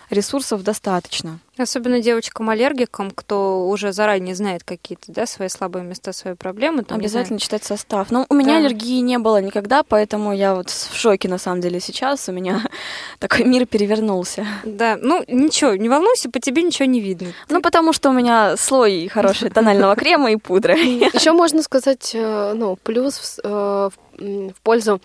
ресурсов 0.09 0.63
достаточно. 0.63 1.39
Особенно 1.57 1.99
девочкам-аллергикам, 2.01 3.11
кто 3.11 3.67
уже 3.67 3.91
заранее 3.91 4.35
знает 4.35 4.63
какие-то 4.63 5.11
да, 5.11 5.25
свои 5.25 5.49
слабые 5.49 5.83
места, 5.83 6.13
свои 6.13 6.35
проблемы. 6.35 6.83
там, 6.83 6.99
Обязательно 6.99 7.39
читать 7.39 7.63
состав. 7.63 8.11
Но 8.11 8.25
у 8.29 8.33
меня 8.33 8.53
Да. 8.53 8.57
аллергии 8.65 8.99
не 8.99 9.17
было 9.17 9.41
никогда, 9.41 9.83
поэтому 9.83 10.33
я 10.33 10.55
вот 10.55 10.69
в 10.69 10.95
шоке 10.95 11.27
на 11.27 11.37
самом 11.37 11.61
деле 11.61 11.79
сейчас. 11.79 12.29
У 12.29 12.31
меня 12.31 12.61
такой 13.19 13.45
мир 13.45 13.65
перевернулся. 13.65 14.45
Да, 14.63 14.97
ну 15.01 15.23
ничего, 15.27 15.75
не 15.75 15.89
волнуйся, 15.89 16.29
по 16.29 16.39
тебе 16.39 16.61
ничего 16.63 16.85
не 16.85 16.99
видно. 16.99 17.33
Ну, 17.49 17.61
потому 17.61 17.93
что 17.93 18.09
у 18.09 18.13
меня 18.13 18.55
слой 18.57 19.07
хороший 19.07 19.49
тонального 19.49 19.95
крема 19.95 20.31
и 20.31 20.35
пудры. 20.35 20.77
Еще 20.77 21.31
можно 21.31 21.61
сказать, 21.63 22.11
э, 22.13 22.53
ну, 22.55 22.75
плюс 22.77 23.17
в 23.17 23.39
э, 23.43 23.89
в 24.19 24.61
пользу 24.63 24.99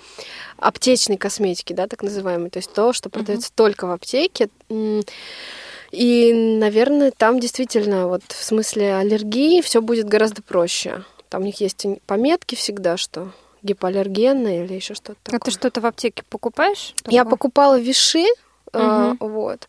аптечной 0.57 1.19
косметики, 1.19 1.75
да, 1.75 1.87
так 1.87 2.03
называемой. 2.03 2.49
То 2.49 2.59
есть 2.61 2.73
то, 2.73 2.93
что 2.95 3.11
продается 3.11 3.51
только 3.55 3.87
в 3.87 3.91
аптеке. 3.91 4.49
И, 5.93 6.33
наверное, 6.33 7.13
там 7.17 7.39
действительно, 7.39 8.09
вот 8.09 8.23
в 8.27 8.43
смысле 8.43 8.97
аллергии, 8.97 9.61
все 9.61 9.83
будет 9.83 10.09
гораздо 10.09 10.43
проще. 10.43 11.05
Там 11.29 11.43
у 11.43 11.45
них 11.45 11.61
есть 11.61 11.87
пометки 12.07 12.55
всегда, 12.55 12.97
что 12.97 13.31
гипоаллергенная 13.63 14.65
или 14.65 14.75
еще 14.75 14.95
что-то 14.95 15.37
А 15.37 15.39
ты 15.39 15.51
что-то 15.51 15.81
в 15.83 15.87
аптеке 15.87 16.25
покупаешь? 16.29 16.95
Я 17.07 17.21
Такое? 17.25 17.31
покупала 17.31 17.79
виши, 17.79 18.25
э, 18.73 18.83
Мгм. 18.83 19.17
вот. 19.21 19.69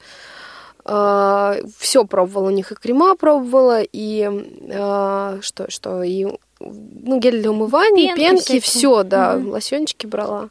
Все 0.86 2.04
пробовала, 2.06 2.48
у 2.48 2.52
них 2.52 2.72
и 2.72 2.76
крема 2.76 3.16
пробовала, 3.16 3.82
и 3.82 4.30
э, 4.30 5.40
что, 5.42 5.72
что, 5.72 6.04
и 6.04 6.26
ну, 6.60 7.20
гель 7.20 7.42
для 7.42 7.52
умывания, 7.52 8.16
Пенки 8.16 8.54
пенки, 8.54 8.60
все, 8.60 9.04
да, 9.04 9.36
Мгм. 9.38 9.52
лосьончики 9.52 10.06
брала. 10.08 10.50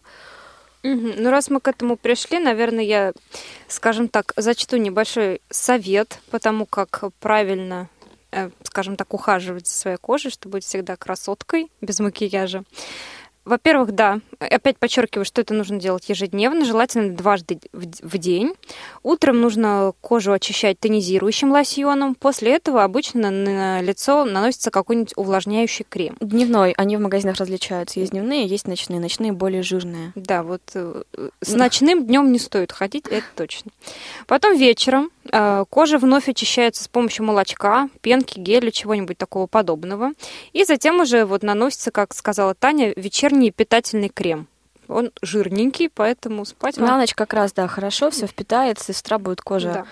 Мгм. 0.83 1.15
Ну, 1.17 1.31
раз 1.31 1.49
мы 1.49 1.61
к 1.61 1.69
этому 1.69 1.97
пришли, 1.97 2.39
наверное, 2.41 2.85
я, 2.85 3.13
скажем 3.69 4.09
так, 4.09 4.33
зачту 4.37 4.77
небольшой 4.79 5.41
совет 5.49 6.19
по 6.31 6.41
тому, 6.41 6.67
как 6.67 7.05
правильно, 7.21 7.89
э, 8.33 8.51
скажем 8.65 8.97
так, 8.97 9.15
ухаживать 9.15 9.69
за 9.69 9.75
своей 9.75 9.97
кожей, 9.97 10.33
чтобы 10.33 10.55
быть 10.55 10.65
всегда 10.65 10.97
красоткой, 10.97 11.71
без 11.81 12.01
макияжа. 12.01 12.65
Во-первых, 13.45 13.93
да, 13.93 14.21
опять 14.39 14.79
подчеркиваю, 14.79 15.25
что 15.25 15.41
это 15.41 15.53
нужно 15.53 15.81
делать 15.81 16.09
ежедневно, 16.09 16.65
желательно 16.65 17.17
дважды 17.17 17.59
в 17.73 18.19
день. 18.19 18.55
Утром 19.03 19.41
нужно 19.41 19.93
кожу 20.01 20.33
очищать 20.33 20.79
тонизирующим 20.79 21.51
лосьоном. 21.51 22.15
После 22.15 22.55
этого 22.55 22.85
обычно 22.85 23.31
на 23.31 23.81
лицо 23.83 24.25
наносится 24.25 24.71
какой-нибудь 24.71 25.15
увлажняющий 25.17 25.85
крем. 25.89 26.17
Дневной, 26.21 26.73
они 26.77 26.97
в 26.97 27.01
магазинах 27.01 27.37
различаются. 27.39 27.99
Есть 27.99 28.13
дневные, 28.13 28.47
есть 28.47 28.69
ночные. 28.69 29.01
Ночные 29.01 29.33
более 29.33 29.63
жирные. 29.63 30.13
Да, 30.15 30.45
вот 30.45 30.63
э, 30.75 31.03
с 31.41 31.53
ночным 31.53 32.07
днем 32.07 32.31
не 32.31 32.39
стоит 32.39 32.71
ходить, 32.71 33.07
это 33.09 33.27
точно. 33.35 33.73
Потом 34.27 34.57
вечером 34.57 35.11
кожа 35.31 35.99
вновь 35.99 36.29
очищается 36.29 36.85
с 36.85 36.89
помощью 36.89 37.25
молочка, 37.25 37.89
пенки, 38.01 38.39
геля, 38.39 38.71
чего-нибудь 38.71 39.19
такого 39.19 39.47
подобного. 39.47 40.13
И 40.53 40.65
затем 40.65 41.01
уже 41.01 41.25
вот 41.25 41.43
наносится, 41.43 41.91
как 41.91 42.15
сказала 42.15 42.55
Таня, 42.55 42.93
вечерний 42.97 43.51
питательный 43.51 44.09
крем. 44.09 44.49
Он 44.89 45.11
жирненький, 45.23 45.89
поэтому 45.89 46.45
спать 46.45 46.77
На 46.77 46.99
ночь 46.99 47.15
как 47.15 47.33
раз, 47.33 47.53
да, 47.53 47.69
хорошо, 47.69 48.11
все 48.11 48.27
впитается, 48.27 48.93
и 48.93 48.95
с 48.95 49.01
утра 49.01 49.19
будет 49.19 49.41
кожа 49.41 49.73
Да. 49.73 49.87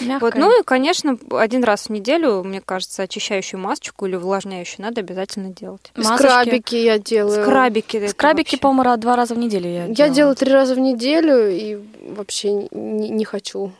Мягкая. 0.00 0.30
Вот, 0.30 0.34
ну 0.34 0.60
и, 0.60 0.62
конечно, 0.64 1.18
один 1.32 1.64
раз 1.64 1.86
в 1.86 1.90
неделю, 1.90 2.42
мне 2.44 2.60
кажется, 2.60 3.02
очищающую 3.02 3.60
масочку 3.60 4.06
или 4.06 4.16
увлажняющую 4.16 4.84
надо 4.84 5.00
обязательно 5.00 5.50
делать. 5.50 5.90
Масочки. 5.96 6.16
Скрабики 6.22 6.76
я 6.76 6.98
делаю. 6.98 7.42
Скрабики. 7.42 8.06
Скрабики, 8.08 8.56
по-моему, 8.56 8.96
два 8.96 9.16
раза 9.16 9.34
в 9.34 9.38
неделю 9.38 9.68
я 9.68 9.84
Я 9.84 9.86
делала. 9.94 10.14
делаю 10.14 10.36
три 10.36 10.52
раза 10.52 10.74
в 10.74 10.78
неделю 10.78 11.48
и 11.50 11.78
вообще 12.14 12.52
не, 12.70 13.08
не 13.10 13.24
хочу 13.24 13.72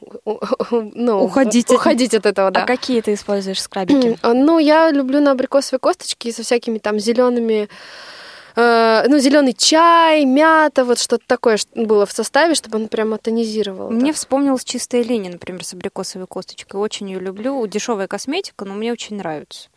ну, 0.70 1.22
Уходить 1.24 1.70
от- 1.70 1.76
уходить 1.76 2.14
от 2.14 2.26
этого, 2.26 2.50
да. 2.50 2.62
А 2.62 2.66
какие 2.66 3.00
ты 3.00 3.14
используешь 3.14 3.60
скрабики? 3.62 4.18
Ну, 4.48 4.58
я 4.58 4.90
люблю 4.90 5.20
на 5.20 5.32
абрикосовой 5.32 5.80
косточке 5.80 6.32
со 6.32 6.42
всякими 6.42 6.78
там 6.78 6.98
зелеными, 6.98 7.68
ну, 9.08 9.18
зеленый 9.18 9.52
чай, 9.52 10.24
мята, 10.24 10.84
вот 10.84 10.98
что-то 10.98 11.22
такое 11.26 11.58
было 11.74 12.06
в 12.06 12.12
составе, 12.12 12.54
чтобы 12.54 12.78
он 12.78 12.88
прямо 12.88 13.18
тонизировал. 13.18 13.90
Мне 13.90 14.12
так. 14.12 14.16
вспомнилась 14.16 14.64
чистая 14.64 15.02
линия, 15.02 15.30
например, 15.30 15.64
с 15.64 15.74
абрикосовой 15.74 16.26
косточкой. 16.26 16.80
Очень 16.80 17.10
ее 17.10 17.20
люблю. 17.20 17.64
Дешевая 17.66 18.08
косметика, 18.08 18.64
но 18.64 18.74
мне 18.74 18.90
очень 18.92 19.16
нравится. 19.16 19.68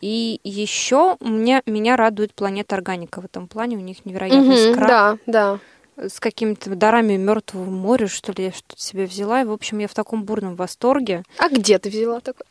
И 0.00 0.40
еще 0.44 1.16
мне, 1.20 1.62
меня 1.66 1.96
радует 1.96 2.32
планета 2.34 2.76
органика 2.76 3.20
в 3.20 3.24
этом 3.24 3.48
плане. 3.48 3.76
У 3.76 3.80
них 3.80 4.04
невероятный 4.04 4.66
Мгм, 4.66 4.74
скраб 4.74 4.88
Да, 5.26 5.58
да. 5.96 6.08
с 6.08 6.20
какими-то 6.20 6.70
дарами 6.76 7.16
мертвого 7.16 7.68
моря, 7.68 8.06
что 8.06 8.30
ли, 8.32 8.44
я 8.44 8.52
что-то 8.52 8.80
себе 8.80 9.06
взяла. 9.06 9.40
И, 9.42 9.44
в 9.44 9.52
общем, 9.52 9.78
я 9.78 9.88
в 9.88 9.94
таком 9.94 10.22
бурном 10.22 10.54
восторге. 10.54 11.24
А 11.38 11.48
где 11.48 11.78
ты 11.80 11.88
взяла 11.90 12.20
такой? 12.20 12.46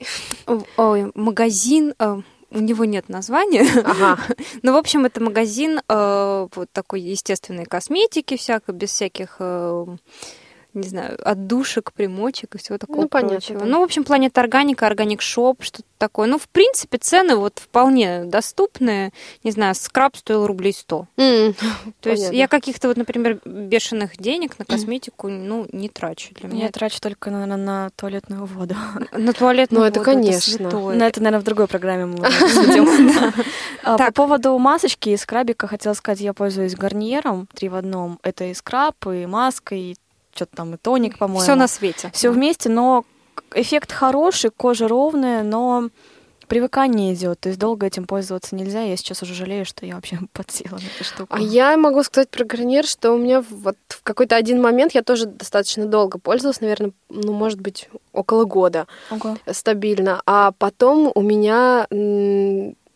Ой, 0.75 1.11
магазин, 1.15 1.93
э, 1.97 2.17
у 2.51 2.59
него 2.59 2.85
нет 2.85 3.09
названия. 3.09 3.65
Ага. 3.83 4.19
Ну, 4.63 4.73
в 4.73 4.77
общем, 4.77 5.05
это 5.05 5.21
магазин 5.21 5.79
э, 5.87 6.47
вот 6.55 6.71
такой 6.71 7.01
естественной 7.01 7.65
косметики, 7.65 8.37
всякой, 8.37 8.75
без 8.75 8.91
всяких, 8.91 9.37
э, 9.39 9.85
не 10.73 10.87
знаю, 10.87 11.17
отдушек, 11.23 11.91
примочек 11.93 12.55
и 12.55 12.57
всего 12.57 12.77
такого 12.77 13.01
Ну, 13.01 13.07
понятно, 13.09 13.37
прочего. 13.37 13.59
да. 13.61 13.65
Ну, 13.65 13.79
в 13.81 13.83
общем, 13.83 14.03
Планета 14.03 14.41
Органика, 14.41 14.85
Organic 14.85 15.21
Shop, 15.21 15.63
что-то 15.63 15.87
такое. 15.97 16.27
Ну, 16.27 16.37
в 16.37 16.47
принципе, 16.49 16.97
цены 16.99 17.35
вот 17.35 17.57
вполне 17.59 18.25
доступные. 18.25 19.11
Не 19.43 19.49
знаю, 19.51 19.73
скраб 19.73 20.15
стоил 20.15 20.45
рублей 20.45 20.73
100. 20.73 21.07
М, 21.17 21.53
То 22.01 22.09
есть 22.11 22.21
Понятно. 22.23 22.35
я 22.37 22.47
каких-то 22.47 22.87
вот, 22.89 22.97
например, 22.97 23.39
бешеных 23.45 24.17
денег 24.17 24.59
на 24.59 24.65
косметику, 24.65 25.29
ну, 25.29 25.65
не 25.71 25.89
трачу. 25.89 26.33
Для 26.35 26.49
меня 26.49 26.65
Я 26.65 26.71
трачу 26.71 26.99
только, 27.01 27.31
наверное, 27.31 27.57
на 27.57 27.89
туалетную 27.95 28.45
воду. 28.45 28.75
это- 28.99 29.17
на 29.19 29.33
туалетную 29.33 29.81
Ну, 29.81 29.87
это 29.87 29.99
воду 29.99 30.11
конечно. 30.11 30.39
святое. 30.41 30.95
Но 30.95 31.05
это, 31.05 31.19
наверное, 31.21 31.41
в 31.41 31.45
другой 31.45 31.67
программе 31.67 32.05
мы. 32.05 32.27
А, 33.83 33.97
По 33.97 34.11
поводу 34.11 34.57
масочки 34.57 35.09
и 35.09 35.17
скрабика 35.17 35.67
хотела 35.67 35.93
сказать, 35.93 36.19
я 36.19 36.33
пользуюсь 36.33 36.75
гарниром 36.75 37.47
три 37.53 37.69
в 37.69 37.75
одном. 37.75 38.19
Это 38.21 38.45
и 38.45 38.53
скраб, 38.53 38.95
и 39.07 39.25
маска, 39.25 39.75
и 39.75 39.95
что-то 40.37 40.55
там, 40.55 40.75
и 40.75 40.77
тоник, 40.77 41.17
по-моему. 41.17 41.41
Все 41.41 41.55
на 41.55 41.67
свете. 41.67 42.11
Все 42.13 42.31
вместе, 42.31 42.69
но 42.69 43.03
эффект 43.53 43.91
хороший, 43.91 44.51
кожа 44.51 44.87
ровная, 44.87 45.43
но 45.43 45.89
привыкание 46.47 47.13
идет, 47.13 47.41
то 47.41 47.49
есть 47.49 47.59
долго 47.59 47.85
этим 47.85 48.05
пользоваться 48.05 48.55
нельзя. 48.55 48.81
Я 48.81 48.95
сейчас 48.97 49.21
уже 49.21 49.33
жалею, 49.33 49.65
что 49.65 49.85
я 49.85 49.95
вообще 49.95 50.19
подсела 50.33 50.75
на 50.75 50.85
эту 50.95 51.03
штуку. 51.03 51.27
А 51.29 51.39
я 51.39 51.77
могу 51.77 52.03
сказать 52.03 52.29
про 52.29 52.45
гарнир, 52.45 52.85
что 52.85 53.11
у 53.11 53.17
меня 53.17 53.43
вот 53.49 53.77
в 53.89 54.01
какой-то 54.03 54.35
один 54.35 54.61
момент 54.61 54.93
я 54.93 55.03
тоже 55.03 55.25
достаточно 55.25 55.85
долго 55.85 56.19
пользовалась, 56.19 56.61
наверное, 56.61 56.91
ну, 57.09 57.33
может 57.33 57.59
быть, 57.59 57.89
около 58.13 58.45
года 58.45 58.87
Ого. 59.11 59.37
стабильно. 59.51 60.21
А 60.25 60.51
потом 60.57 61.11
у 61.13 61.21
меня 61.21 61.87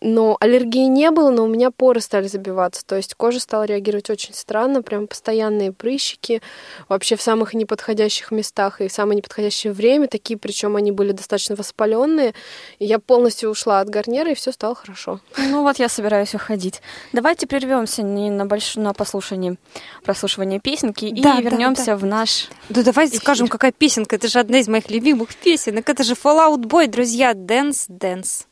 но 0.02 0.36
аллергии 0.40 0.88
не 0.88 1.12
было, 1.12 1.30
но 1.30 1.44
у 1.44 1.48
меня 1.48 1.70
поры 1.70 2.02
стали 2.02 2.28
забиваться. 2.28 2.84
То 2.86 2.96
есть 2.96 3.14
кожа 3.14 3.40
стала 3.40 3.64
реагировать 3.64 4.10
очень 4.10 4.34
странно, 4.34 4.82
прям 4.82 5.08
постоянные 5.08 5.72
прыщики, 5.72 6.42
вообще 6.90 7.16
в 7.16 7.22
самых 7.22 7.54
неподходящих 7.54 8.32
местах 8.32 8.82
и 8.82 8.88
в 8.88 8.92
самое 8.92 9.18
неподходящее 9.18 9.74
время. 9.74 10.08
Такие, 10.08 10.38
причем 10.38 10.76
они 10.76 10.92
были 10.92 11.12
достаточно 11.12 11.56
воспаленные. 11.56 12.34
И 12.80 12.86
я 12.86 12.98
полностью 12.98 13.52
ушла 13.52 13.80
от 13.80 13.90
гарнира, 13.90 14.32
и 14.32 14.36
все 14.36 14.52
стало 14.52 14.74
хорошо. 14.76 15.20
Ну 15.38 15.62
вот 15.62 15.78
я 15.78 15.88
собираюсь 15.88 16.34
уходить. 16.34 16.82
Давайте 17.14 17.46
прервемся 17.46 18.02
не 18.02 18.32
на 18.32 18.46
большое 18.46 18.84
на 18.84 18.94
послушание, 18.94 19.58
прослушивание 20.04 20.60
песенки 20.60 21.10
Да, 21.12 21.18
и 21.18 21.22
да, 21.22 21.42
вернемся 21.42 21.86
да. 21.86 21.98
в 21.98 22.06
наш. 22.06 22.50
Да 22.70 22.82
давайте 22.84 23.14
Эфир. 23.14 23.22
скажем, 23.22 23.48
какая 23.48 23.72
песенка. 23.72 24.16
Это 24.16 24.28
же 24.28 24.40
одна 24.40 24.60
из 24.60 24.68
моих 24.68 24.90
любимых 24.90 25.36
песенок. 25.36 25.88
Это 25.90 26.04
же 26.04 26.14
Fallout 26.14 26.64
Boy, 26.64 26.88
друзья. 26.88 27.34
Dance, 27.34 27.88
dance. 27.88 28.46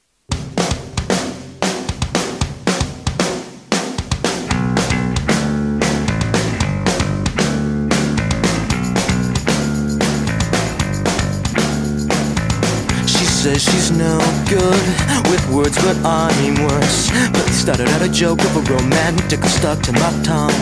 Says 13.49 13.63
she's 13.63 13.91
no 13.91 14.17
good 14.45 14.85
with 15.31 15.43
words, 15.49 15.75
but 15.81 15.97
I'm 16.05 16.55
worse. 16.69 17.09
But 17.33 17.45
it 17.49 17.53
started 17.53 17.87
out 17.89 18.01
a 18.01 18.09
joke 18.09 18.41
of 18.45 18.53
a 18.57 18.63
romantic 18.73 19.43
stuck 19.45 19.81
to 19.87 19.91
my 19.93 20.11
tongue. 20.23 20.61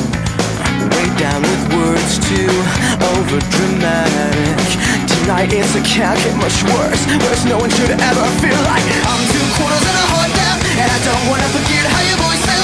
Way 0.96 1.08
down 1.20 1.42
with 1.42 1.64
words 1.76 2.14
too 2.30 2.54
over 3.12 3.40
dramatic. 3.56 4.56
Tonight 5.12 5.52
it's 5.52 5.76
a 5.76 5.82
can't 5.84 6.20
get 6.24 6.36
much 6.38 6.58
worse. 6.72 7.02
Worse, 7.24 7.44
no 7.46 7.58
one 7.58 7.72
should 7.72 7.92
ever 7.92 8.26
feel 8.40 8.62
like 8.72 8.86
I'm 9.12 9.24
two 9.34 9.48
quarters 9.58 9.84
and 9.90 9.98
a 10.04 10.06
heart 10.14 10.32
down, 10.42 10.58
and 10.82 10.90
I 10.98 11.00
don't 11.04 11.24
wanna 11.30 11.50
forget 11.58 11.84
how 11.92 12.02
your 12.08 12.18
voice 12.24 12.44
sounds. 12.46 12.57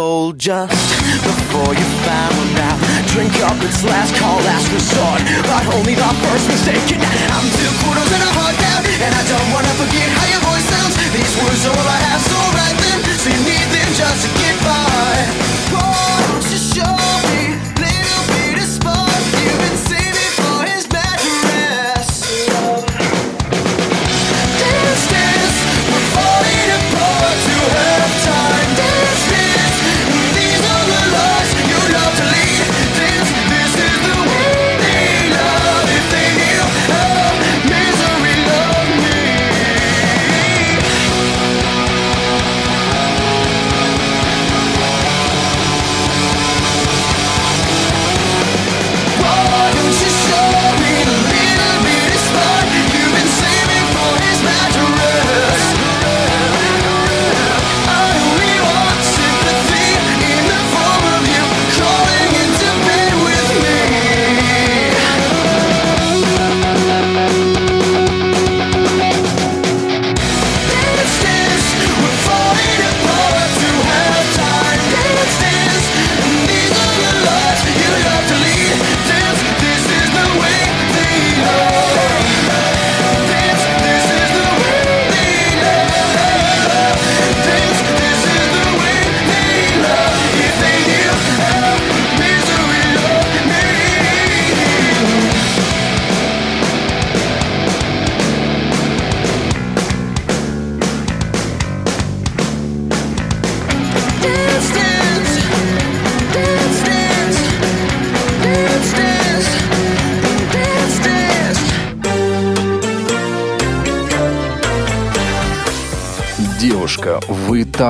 Fold 0.00 0.38
just 0.38 0.88
before 1.28 1.72
you 1.76 1.86
found 2.08 2.56
out. 2.68 2.80
Drink 3.12 3.34
up, 3.44 3.58
it's 3.60 3.84
last 3.84 4.12
call, 4.16 4.38
last 4.48 4.66
resort. 4.72 5.20
But 5.44 5.64
only 5.76 5.94
the 5.94 6.10
first 6.24 6.46
mistake. 6.48 6.88
I'm 7.36 7.46
two 7.60 7.72
quarters 7.84 8.10
and 8.16 8.24
a 8.24 8.32
heart 8.38 8.56
down, 8.64 8.82
and 9.04 9.12
I 9.20 9.22
don't 9.32 9.48
wanna 9.54 9.79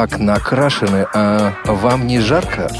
так 0.01 0.18
накрашены, 0.18 1.07
а 1.12 1.53
вам 1.66 2.07
не 2.07 2.20
жарко? 2.20 2.70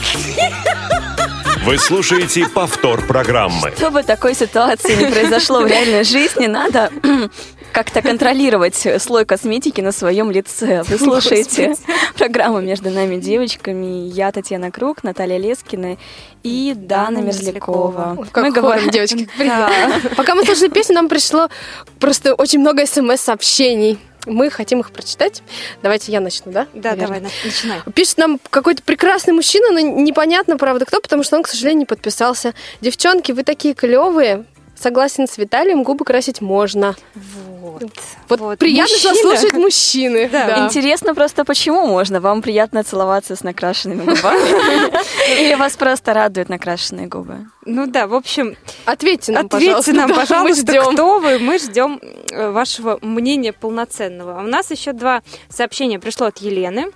Вы 1.67 1.77
слушаете 1.77 2.49
повтор 2.49 3.07
программы. 3.07 3.73
Чтобы 3.77 4.03
такой 4.05 4.35
ситуации 4.35 4.95
не 4.95 5.13
произошло 5.13 5.61
в 5.61 5.67
реальной 5.67 6.05
жизни, 6.05 6.47
надо 6.47 6.91
как-то 7.73 8.01
контролировать 8.01 8.87
слой 8.99 9.27
косметики 9.27 9.83
на 9.83 9.93
своем 9.93 10.31
лице. 10.31 10.83
Вы 10.85 10.97
слушаете 10.97 11.75
программу 12.17 12.63
«Между 12.63 12.89
нами 12.89 13.17
девочками». 13.17 14.09
Я 14.09 14.33
Татьяна 14.33 14.71
Круг, 14.71 15.05
Наталья 15.05 15.37
Лескина 15.37 15.99
и 16.43 16.73
Дана 16.75 17.17
Дана 17.17 17.27
Мерзлякова. 17.27 18.17
Ой, 18.19 18.27
Как 18.33 18.57
хором, 18.57 18.89
девочки. 18.89 19.29
привет. 19.37 20.17
Пока 20.17 20.35
мы 20.35 20.47
слушали 20.47 20.71
песню, 20.71 20.95
нам 20.95 21.11
пришло 21.11 21.51
просто 21.99 22.33
очень 22.33 22.61
много 22.61 22.87
смс-сообщений. 22.87 23.99
Мы 24.27 24.51
хотим 24.51 24.81
их 24.81 24.91
прочитать. 24.91 25.43
Давайте 25.83 26.13
я 26.13 26.21
начну, 26.21 26.53
да? 26.53 26.67
Да, 26.75 26.91
Наверное. 26.91 27.07
давай, 27.07 27.21
на- 27.21 27.31
начинай. 27.45 27.81
Пишет 27.95 28.19
нам 28.19 28.39
какой-то 28.51 28.83
прекрасный 28.83 29.33
мужчина, 29.33 29.71
но 29.71 29.81
непонятно, 29.81 30.57
правда, 30.59 30.85
кто, 30.85 31.01
потому 31.01 31.23
что 31.23 31.37
он, 31.37 31.43
к 31.43 31.49
сожалению, 31.49 31.81
не 31.81 31.87
подписался. 31.87 32.55
Девчонки, 32.81 33.33
вы 33.33 33.43
такие 33.45 33.75
клевые. 33.75 34.45
Согласен 34.81 35.29
с 35.29 35.37
Виталием, 35.37 35.83
губы 35.83 36.07
красить 36.07 36.41
можно. 36.41 36.97
Вот. 37.15 37.83
Вот, 38.31 38.59
приятно 38.59 38.95
Мужчина. 38.95 39.15
заслушать 39.15 39.53
мужчины. 39.53 40.29
Да. 40.33 40.65
Интересно 40.65 41.15
просто, 41.15 41.45
почему 41.45 41.87
можно? 41.87 42.21
Вам 42.21 42.41
приятно 42.41 42.83
целоваться 42.83 43.37
с 43.37 43.43
накрашенными 43.43 44.01
губами? 44.05 44.91
Или 45.41 45.55
вас 45.55 45.77
просто 45.77 46.15
радуют 46.15 46.49
накрашенные 46.49 47.09
губы? 47.09 47.47
Ну 47.67 47.87
да, 47.87 48.07
в 48.07 48.15
общем, 48.15 48.57
Ответьте 48.87 49.33
нам, 49.33 49.47
ответьте 49.47 49.67
пожалуйста. 49.69 49.93
нам, 49.93 50.09
Да, 50.09 50.15
мы 50.15 50.21
пожалуйста, 50.21 50.73
ждем. 50.73 50.93
кто 50.95 51.19
вы. 51.19 51.39
Мы 51.39 51.59
ждем 51.59 52.01
э, 52.33 52.51
вашего 52.51 52.99
мнения 53.03 53.53
полноценного. 53.53 54.41
А 54.41 54.43
У 54.43 54.47
нас 54.47 54.71
еще 54.71 54.93
два 54.93 55.23
сообщения 55.51 55.99
пришло 55.99 56.27
от 56.29 56.39
Елены. 56.39 56.87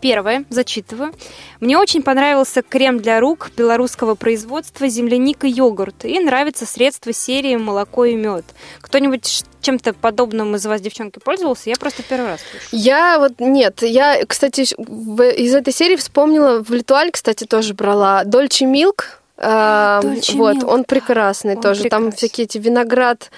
Первое, 0.00 0.44
зачитываю. 0.50 1.12
Мне 1.60 1.78
очень 1.78 2.02
понравился 2.02 2.62
крем 2.62 3.00
для 3.00 3.20
рук 3.20 3.50
белорусского 3.56 4.14
производства 4.14 4.88
земляника 4.88 5.46
йогурт. 5.46 6.04
И 6.04 6.18
нравится 6.20 6.66
средство 6.66 7.12
серии 7.12 7.56
молоко 7.56 8.04
и 8.04 8.14
мед. 8.14 8.44
Кто-нибудь 8.80 9.44
чем-то 9.60 9.94
подобным 9.94 10.54
из 10.54 10.64
вас, 10.66 10.80
девчонки, 10.80 11.18
пользовался? 11.18 11.70
Я 11.70 11.76
просто 11.76 12.02
первый 12.02 12.28
раз 12.28 12.40
слышу. 12.50 12.68
Я 12.72 13.18
вот 13.18 13.40
нет, 13.40 13.82
я, 13.82 14.24
кстати, 14.26 14.60
из 14.60 15.54
этой 15.54 15.72
серии 15.72 15.96
вспомнила, 15.96 16.62
в 16.62 16.70
Литуаль, 16.70 17.10
кстати, 17.10 17.44
тоже 17.44 17.74
брала 17.74 18.24
Дольче 18.24 18.66
Милк, 18.66 19.20
А, 19.38 20.00
вот, 20.02 20.54
Милк, 20.56 20.68
он 20.68 20.84
прекрасный 20.84 21.56
Он 21.56 21.62
тоже. 21.62 21.88
Там 21.88 22.10
всякие 22.10 22.46
эти 22.46 22.58
виноград, 22.58 23.30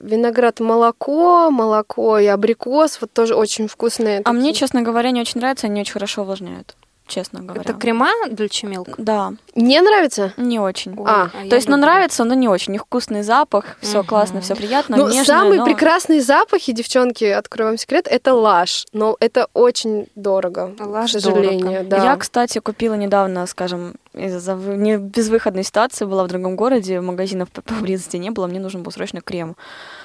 виноград 0.00 0.60
молоко, 0.60 1.50
молоко 1.50 2.18
и 2.18 2.26
абрикос, 2.26 2.98
вот 3.00 3.12
тоже 3.12 3.34
очень 3.34 3.68
вкусные. 3.68 4.22
А 4.24 4.32
мне, 4.32 4.54
честно 4.54 4.82
говоря, 4.82 5.10
не 5.10 5.20
очень 5.20 5.40
нравится, 5.40 5.66
они 5.66 5.80
очень 5.80 5.92
хорошо 5.92 6.22
увлажняют, 6.22 6.74
честно 7.06 7.40
говоря. 7.40 7.60
Это 7.62 7.72
крема 7.74 8.08
Дольче 8.30 8.66
Милк? 8.66 8.88
Да, 8.98 9.32
Не 9.54 9.80
нравится? 9.80 10.32
не 10.36 10.58
очень. 10.58 10.96
А, 11.06 11.28
я 11.42 11.48
То 11.50 11.56
есть, 11.56 11.68
ну, 11.68 11.76
люблю. 11.76 11.86
нравится, 11.86 12.24
но 12.24 12.34
не 12.34 12.48
очень. 12.48 12.70
У 12.70 12.74
них 12.74 12.82
вкусный 12.82 13.22
запах, 13.22 13.76
все 13.80 13.98
Мгм. 13.98 14.06
классно, 14.06 14.40
все 14.40 14.54
приятно, 14.54 14.96
Ну, 14.96 15.08
нежно, 15.08 15.24
самые 15.24 15.60
но- 15.60 15.64
прекрасные 15.64 16.20
запахи, 16.22 16.72
девчонки, 16.72 17.24
открою 17.24 17.70
вам 17.70 17.78
секрет, 17.78 18.06
это 18.10 18.34
лаш. 18.34 18.86
Но 18.92 19.16
это 19.20 19.48
очень 19.54 20.06
дорого, 20.14 20.74
Лаш 20.78 21.10
к 21.10 21.20
сожалению. 21.20 21.84
Да. 21.84 22.02
Я, 22.02 22.16
кстати, 22.16 22.58
купила 22.58 22.94
недавно, 22.94 23.46
скажем, 23.46 23.94
из-за 24.12 24.54
не 24.54 24.96
безвыходной 24.98 25.64
ситуации, 25.64 26.04
была 26.04 26.24
в 26.24 26.28
другом 26.28 26.56
городе, 26.56 27.00
магазинов 27.00 27.50
по- 27.50 27.62
поблизости 27.62 28.16
не 28.16 28.30
было, 28.30 28.46
мне 28.46 28.60
нужен 28.60 28.82
был 28.82 28.92
срочно 28.92 29.20
крем 29.20 29.56
а, 29.56 30.03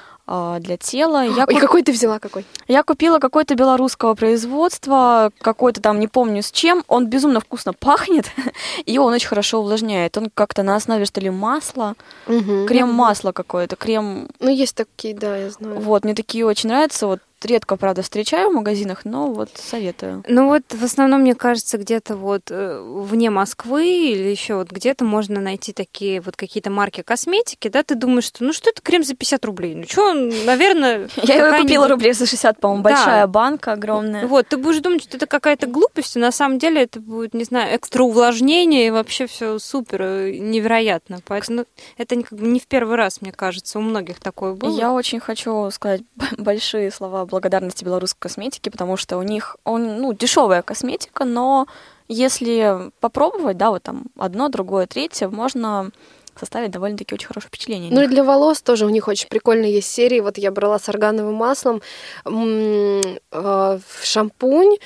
для 0.59 0.77
тела. 0.77 1.23
Я, 1.25 1.45
Ой, 1.47 1.53
куп- 1.55 1.59
какой 1.61 1.83
ты 1.83 1.91
взяла, 1.91 2.19
какой? 2.19 2.45
я 2.67 2.83
купила 2.83 3.19
какой-то 3.19 3.55
белорусского 3.55 4.13
производства, 4.15 5.31
какой-то 5.41 5.81
там, 5.81 5.99
не 5.99 6.07
помню 6.07 6.41
с 6.43 6.51
чем. 6.51 6.83
Он 6.87 7.07
безумно 7.07 7.39
вкусно 7.39 7.73
пахнет, 7.73 8.25
и 8.85 8.97
он 8.99 9.13
очень 9.13 9.27
хорошо 9.27 9.59
увлажняет. 9.59 10.17
Он 10.17 10.29
как-то 10.33 10.63
на 10.63 10.75
основе, 10.75 11.05
что 11.05 11.21
ли, 11.21 11.29
масла, 11.29 11.95
Мгм. 12.27 12.67
крем-масло 12.67 13.31
какое-то, 13.31 13.75
крем... 13.75 14.27
Ну, 14.39 14.49
есть 14.49 14.75
такие, 14.75 15.13
да, 15.15 15.35
я 15.37 15.49
знаю. 15.49 15.79
Вот, 15.79 16.03
мне 16.03 16.13
такие 16.13 16.45
очень 16.45 16.69
нравятся. 16.69 17.07
Вот 17.07 17.19
редко, 17.45 17.75
правда, 17.75 18.01
встречаю 18.01 18.49
в 18.49 18.53
магазинах, 18.53 19.05
но 19.05 19.27
вот 19.31 19.49
советую. 19.55 20.23
Ну 20.27 20.47
вот 20.47 20.63
в 20.69 20.83
основном, 20.83 21.21
мне 21.21 21.35
кажется, 21.35 21.77
где-то 21.77 22.15
вот 22.15 22.43
э, 22.49 22.81
вне 22.81 23.29
Москвы 23.29 23.87
или 23.87 24.29
еще 24.29 24.55
вот 24.55 24.71
где-то 24.71 25.03
можно 25.03 25.39
найти 25.39 25.73
такие 25.73 26.21
вот 26.21 26.35
какие-то 26.35 26.69
марки 26.69 27.01
косметики, 27.01 27.67
да, 27.67 27.83
ты 27.83 27.95
думаешь, 27.95 28.25
что 28.25 28.43
ну 28.43 28.53
что 28.53 28.69
это 28.69 28.81
крем 28.81 29.03
за 29.03 29.15
50 29.15 29.45
рублей? 29.45 29.75
Ну 29.75 29.83
что, 29.83 30.13
наверное... 30.13 31.09
Я 31.23 31.47
его 31.47 31.57
купила 31.57 31.87
рублей 31.87 32.13
за 32.13 32.25
60, 32.25 32.59
по-моему, 32.59 32.83
большая 32.83 33.27
банка 33.27 33.73
огромная. 33.73 34.27
Вот, 34.27 34.47
ты 34.47 34.57
будешь 34.57 34.79
думать, 34.79 35.03
что 35.03 35.17
это 35.17 35.27
какая-то 35.27 35.67
глупость, 35.67 36.17
а 36.17 36.19
на 36.19 36.31
самом 36.31 36.59
деле 36.59 36.83
это 36.83 36.99
будет, 36.99 37.33
не 37.33 37.43
знаю, 37.43 37.75
экстра 37.75 38.03
увлажнение, 38.03 38.87
и 38.87 38.91
вообще 38.91 39.27
все 39.27 39.59
супер, 39.59 40.01
э, 40.01 40.37
невероятно. 40.37 41.19
Поэтому 41.25 41.65
это 41.97 42.15
не, 42.15 42.23
как 42.23 42.37
бы 42.37 42.47
не 42.47 42.59
в 42.59 42.67
первый 42.67 42.95
раз, 42.95 43.21
мне 43.21 43.31
кажется, 43.31 43.79
у 43.79 43.81
многих 43.81 44.19
такое 44.19 44.53
было. 44.53 44.77
Я 44.77 44.91
очень 44.91 45.19
хочу 45.19 45.69
сказать 45.71 46.01
большие 46.37 46.91
слова 46.91 47.25
благодарности 47.29 47.83
белорусской 47.83 48.19
косметике, 48.29 48.71
потому 48.71 48.97
что 48.97 49.17
у 49.17 49.23
них, 49.23 49.57
он, 49.63 49.97
ну, 49.97 50.13
дешевая 50.13 50.61
косметика, 50.61 51.25
но 51.25 51.67
если 52.07 52.91
попробовать, 52.99 53.57
да, 53.57 53.69
вот 53.69 53.83
там 53.83 54.05
одно, 54.17 54.49
другое, 54.49 54.87
третье, 54.87 55.29
можно 55.29 55.91
составить 56.39 56.71
довольно-таки 56.71 57.13
очень 57.13 57.27
хорошее 57.27 57.49
впечатление. 57.49 57.91
Ну 57.91 58.01
и 58.01 58.07
для 58.07 58.23
волос 58.23 58.61
тоже 58.61 58.85
у 58.85 58.89
них 58.89 59.07
очень 59.07 59.27
прикольные 59.27 59.73
есть 59.73 59.91
серии. 59.91 60.19
Вот 60.21 60.37
я 60.37 60.51
брала 60.51 60.79
с 60.79 60.89
органовым 60.89 61.35
маслом 61.35 61.81
э, 62.25 63.79
шампунь, 64.01 64.77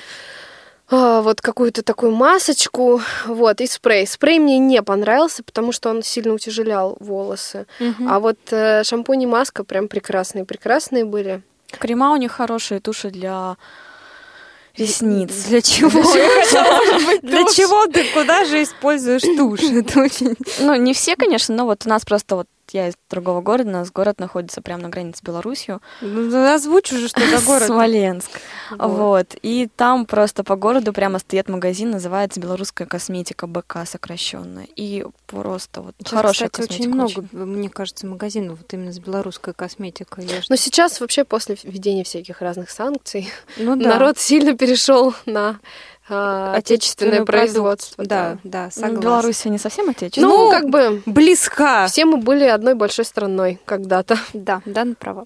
э, 0.90 1.20
вот 1.22 1.40
какую-то 1.40 1.82
такую 1.82 2.12
масочку, 2.12 3.00
вот, 3.26 3.60
и 3.60 3.66
спрей. 3.66 4.06
Спрей 4.06 4.38
мне 4.38 4.58
не 4.58 4.82
понравился, 4.82 5.42
потому 5.42 5.72
что 5.72 5.90
он 5.90 6.02
сильно 6.02 6.34
утяжелял 6.34 6.96
волосы. 7.00 7.66
Мгм. 7.78 8.08
А 8.08 8.20
вот 8.20 8.38
э, 8.50 8.82
шампунь 8.84 9.22
и 9.22 9.26
маска 9.26 9.64
прям 9.64 9.88
прекрасные, 9.88 10.44
прекрасные 10.44 11.04
были. 11.04 11.42
Крема 11.78 12.12
у 12.12 12.16
них 12.16 12.32
хорошие, 12.32 12.80
туши 12.80 13.10
для 13.10 13.56
ресниц. 14.76 15.32
Для 15.48 15.62
чего? 15.62 15.90
Для 17.22 17.44
чего 17.44 17.86
ты 17.86 18.04
куда 18.12 18.44
же 18.44 18.62
используешь 18.62 19.22
тушь? 19.22 19.60
Ну, 20.60 20.74
не 20.76 20.94
все, 20.94 21.16
конечно, 21.16 21.54
но 21.54 21.64
вот 21.64 21.86
у 21.86 21.88
нас 21.88 22.04
просто 22.04 22.36
вот 22.36 22.46
я 22.72 22.88
из 22.88 22.94
другого 23.10 23.40
города, 23.40 23.68
у 23.68 23.72
нас 23.72 23.90
город 23.90 24.18
находится 24.20 24.60
прямо 24.62 24.82
на 24.84 24.88
границе 24.88 25.18
с 25.18 25.22
Беларусью. 25.22 25.80
Ну, 26.00 26.52
озвучь 26.54 26.92
уже, 26.92 27.08
что 27.08 27.20
за 27.20 27.44
город. 27.46 27.66
Смоленск. 27.66 28.30
Вот. 28.70 29.04
Вот. 29.04 29.36
И 29.42 29.68
там 29.76 30.06
просто 30.06 30.42
по 30.44 30.56
городу 30.56 30.92
прямо 30.92 31.18
стоит 31.18 31.48
магазин, 31.48 31.90
называется 31.90 32.40
«Белорусская 32.40 32.86
косметика 32.86 33.46
БК» 33.46 33.84
сокращенно. 33.86 34.64
И 34.76 35.04
просто 35.26 35.82
вот 35.82 35.94
Сейчас, 35.98 36.12
хорошая 36.12 36.48
кстати, 36.48 36.68
косметика. 36.68 37.02
очень 37.04 37.22
много, 37.22 37.44
мне 37.46 37.68
кажется, 37.68 38.06
магазинов 38.06 38.58
вот 38.58 38.72
именно 38.72 38.92
с 38.92 38.98
белорусской 38.98 39.54
косметикой. 39.54 40.24
Я 40.26 40.40
Но 40.48 40.56
сейчас 40.56 41.00
вообще 41.00 41.24
после 41.24 41.56
введения 41.62 42.04
всяких 42.04 42.40
разных 42.40 42.70
санкций 42.70 43.28
Ну 43.56 43.76
да. 43.80 43.90
народ 43.90 44.18
сильно 44.18 44.56
перешел 44.56 45.14
на 45.26 45.58
э, 46.08 46.52
отечественное 46.56 47.24
производство. 47.24 48.04
Да, 48.04 48.38
да, 48.44 48.64
Ну, 48.66 48.70
согласна. 48.70 49.00
Беларусь 49.00 49.44
не 49.44 49.58
совсем 49.58 49.88
отечественная. 49.88 50.28
Ну, 50.28 50.44
Ну, 50.44 50.50
как 50.50 50.68
бы 50.68 51.02
Близка. 51.06 51.86
все 51.86 52.04
мы 52.04 52.18
были 52.18 52.44
одной 52.44 52.74
большой 52.74 53.04
страной 53.04 53.58
когда-то. 53.64 54.18
Да, 54.34 54.60
да, 54.66 54.84
ну, 54.84 54.94
права. 54.94 55.24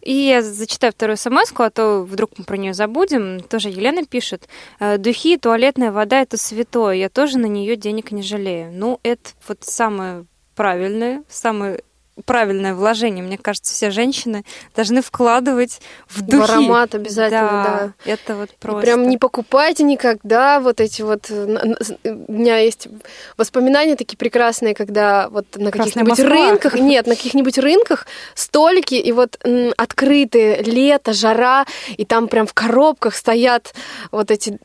И 0.00 0.12
я 0.12 0.42
зачитаю 0.42 0.92
вторую 0.92 1.16
смс 1.16 1.52
а 1.56 1.70
то 1.70 2.02
вдруг 2.02 2.30
мы 2.38 2.44
про 2.44 2.56
нее 2.56 2.74
забудем. 2.74 3.40
Тоже 3.40 3.68
Елена 3.68 4.04
пишет. 4.04 4.48
«Э, 4.78 4.98
Духи, 4.98 5.36
туалетная 5.36 5.92
вода– 5.92 6.20
это 6.22 6.36
святое. 6.36 6.94
Я 6.94 7.08
тоже 7.08 7.38
на 7.38 7.46
нее 7.46 7.76
денег 7.76 8.12
не 8.12 8.22
жалею. 8.22 8.70
Ну, 8.72 9.00
это 9.02 9.30
вот 9.48 9.58
самое 9.62 10.26
правильное, 10.54 11.24
самое 11.28 11.82
правильное 12.20 12.74
вложение. 12.74 13.24
Мне 13.24 13.38
кажется, 13.38 13.72
все 13.74 13.90
женщины 13.90 14.44
должны 14.76 15.02
вкладывать 15.02 15.80
в 16.08 16.22
духи. 16.22 16.36
В 16.40 16.50
аромат 16.50 16.94
обязательно, 16.94 17.92
да. 18.04 18.10
Это 18.12 18.36
вот 18.36 18.50
И 18.50 18.54
просто. 18.58 18.80
прям 18.82 19.08
не 19.08 19.18
покупайте 19.18 19.82
никогда 19.82 20.60
вот 20.60 20.80
эти 20.80 21.02
вот... 21.02 21.26
э, 21.30 21.74
с- 21.80 21.96
У 22.04 22.32
меня 22.32 22.58
есть 22.58 22.88
воспоминания 23.36 23.96
такие 23.96 24.16
прекрасные, 24.16 24.74
когда 24.74 25.28
вот 25.28 25.46
на 25.56 25.70
каких-нибудь 25.70 26.18
рынках... 26.20 26.74
Нет, 26.74 27.06
на 27.06 27.14
каких-нибудь 27.16 27.58
рынках 27.58 28.06
столики, 28.34 28.94
и 28.94 29.12
вот 29.12 29.38
открытые, 29.76 30.62
лето, 30.62 31.12
жара, 31.12 31.66
и 31.96 32.04
там 32.04 32.28
прям 32.28 32.46
в 32.46 32.54
коробках 32.54 33.14
стоят 33.14 33.74
вот 34.10 34.30
эти 34.30 34.58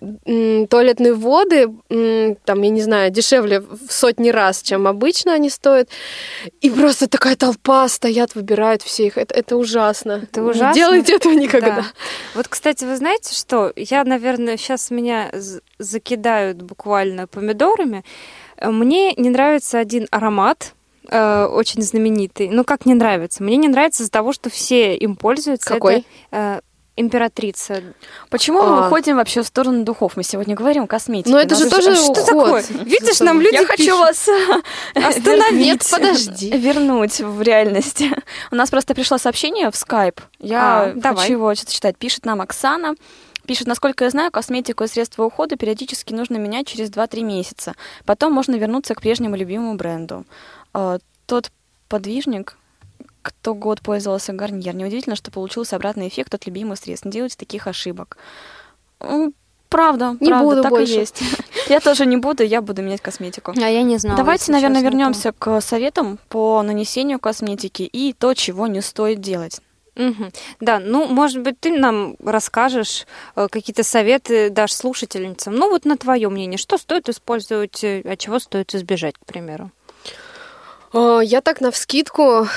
туалетные 0.70 1.14
воды, 1.14 1.68
там, 2.46 2.62
я 2.62 2.70
не 2.70 2.82
знаю, 2.82 3.12
дешевле 3.12 3.60
в 3.62 3.92
сотни 3.92 4.30
раз, 4.30 4.62
чем 4.62 4.88
обычно 4.88 5.34
они 5.34 5.50
стоят. 5.50 5.90
И 6.62 6.70
просто 6.70 7.08
такая 7.08 7.36
толпа 7.46 7.88
стоят, 7.88 8.36
выбирают 8.36 8.82
все 8.82 9.08
их. 9.08 9.18
Это, 9.18 9.34
это 9.34 9.58
ужасно. 9.58 10.22
Это 10.24 10.42
Не 10.42 10.50
ужасно. 10.50 10.74
делайте 10.74 11.16
этого 11.16 11.34
никогда. 11.34 11.76
Да. 11.76 11.86
Вот, 12.36 12.48
кстати, 12.48 12.86
вы 12.86 12.96
знаете 12.98 13.36
что? 13.36 13.72
Я, 13.76 14.04
наверное, 14.04 14.58
сейчас 14.58 14.92
меня 14.92 15.32
закидают 15.80 16.62
буквально 16.62 17.28
помидорами. 17.28 18.04
Мне 18.62 19.14
не 19.14 19.30
нравится 19.30 19.80
один 19.80 20.08
аромат, 20.12 20.74
э, 21.10 21.46
очень 21.46 21.82
знаменитый. 21.82 22.50
Ну, 22.50 22.64
как 22.64 22.86
не 22.86 22.94
нравится? 22.94 23.44
Мне 23.44 23.58
не 23.58 23.68
нравится 23.68 24.04
из-за 24.04 24.12
того, 24.12 24.34
что 24.34 24.50
все 24.50 24.96
им 24.96 25.16
пользуются. 25.16 25.70
Какой? 25.70 26.06
Это, 26.32 26.62
э, 26.62 26.62
императрица. 26.98 27.84
Почему 28.30 28.62
мы 28.62 28.78
А. 28.78 28.82
выходим 28.84 29.18
вообще 29.18 29.42
в 29.44 29.48
сторону 29.48 29.84
духов? 29.84 30.14
Мы 30.16 30.24
сегодня 30.24 30.56
говорим 30.56 30.84
о 30.84 30.88
косметике. 30.88 31.30
Но 31.32 31.40
это 31.40 31.56
же 31.56 31.70
тоже 31.70 31.96
что 31.96 32.12
уход. 32.12 32.26
такое? 32.26 32.64
Видишь, 32.86 33.20
нам 33.20 33.42
люди 33.42 33.56
Я 33.56 33.66
хочу 33.66 33.98
вас 33.98 34.30
Остановить. 34.96 35.66
Нет, 35.66 35.88
подожди. 35.92 36.52
вернуть 36.58 37.20
в 37.20 37.42
реальность. 37.42 38.04
У 38.52 38.56
нас 38.56 38.70
просто 38.70 38.94
пришло 38.96 39.18
сообщение 39.18 39.70
в 39.70 39.74
Skype. 39.74 40.20
Я 40.40 40.84
А, 40.84 40.94
давай. 40.96 41.18
хочу 41.24 41.34
его 41.34 41.54
читать. 41.54 41.98
Пишет 41.98 42.26
нам 42.26 42.42
Оксана. 42.42 42.96
Пишет, 43.46 43.68
насколько 43.68 44.06
я 44.06 44.10
знаю, 44.10 44.32
косметику 44.32 44.84
и 44.84 44.88
средства 44.88 45.24
ухода 45.24 45.56
периодически 45.56 46.14
нужно 46.14 46.38
менять 46.38 46.66
через 46.68 46.90
2-3 46.90 47.22
месяца. 47.24 47.76
Потом 48.06 48.34
можно 48.34 48.56
вернуться 48.56 48.96
к 48.96 49.02
прежнему 49.02 49.36
любимому 49.36 49.76
бренду. 49.76 50.26
А, 50.74 50.98
Тот 51.28 51.52
подвижник, 51.88 52.58
кто 53.26 53.56
год 53.56 53.82
пользовался 53.82 54.34
Гарниер, 54.34 54.76
неудивительно, 54.76 55.16
что 55.16 55.32
получился 55.32 55.76
обратный 55.76 56.08
эффект 56.08 56.36
от 56.36 56.46
любимых 56.46 56.78
средств. 56.78 57.06
Не 57.06 57.12
делайте 57.12 57.36
таких 57.38 57.66
ошибок. 57.68 58.18
М, 59.00 59.34
Правда, 59.68 60.16
Не 60.22 60.30
правда, 60.30 60.46
буду 60.46 60.62
так 60.62 60.72
больше. 60.72 60.94
и 60.94 61.00
есть. 61.00 61.20
Я 61.70 61.80
тоже 61.80 62.06
не 62.06 62.18
буду, 62.18 62.44
я 62.44 62.62
буду 62.62 62.84
менять 62.84 63.02
косметику. 63.02 63.52
А 63.58 63.68
я 63.68 63.82
не 63.82 63.98
знала. 63.98 64.16
Давайте, 64.16 64.52
наверное, 64.52 64.82
вернемся 64.82 65.32
к 65.32 65.60
советам 65.60 66.20
по 66.30 66.62
нанесению 66.62 67.20
косметики 67.20 67.82
и 67.82 68.14
то, 68.14 68.36
чего 68.36 68.68
не 68.68 68.82
стоит 68.82 69.22
делать. 69.22 69.60
Мгм. 69.96 70.32
Да, 70.60 70.80
ну, 70.80 71.08
может 71.08 71.42
быть, 71.42 71.60
ты 71.60 71.78
нам 71.78 72.16
расскажешь 72.24 73.08
э, 73.36 73.48
какие-то 73.50 73.84
советы, 73.84 74.50
дашь 74.52 74.74
слушательницам. 74.74 75.56
Ну, 75.56 75.70
вот 75.70 75.84
на 75.86 75.98
твое 75.98 76.30
мнение, 76.30 76.58
что 76.60 76.78
стоит 76.78 77.10
использовать, 77.10 77.84
а 77.84 78.16
чего 78.18 78.40
стоит 78.40 78.76
избежать, 78.76 79.16
к 79.18 79.26
примеру? 79.26 79.72
А, 80.96 81.20
Я 81.20 81.42
так 81.42 81.62
на 81.62 81.72
вскидку 81.72 82.48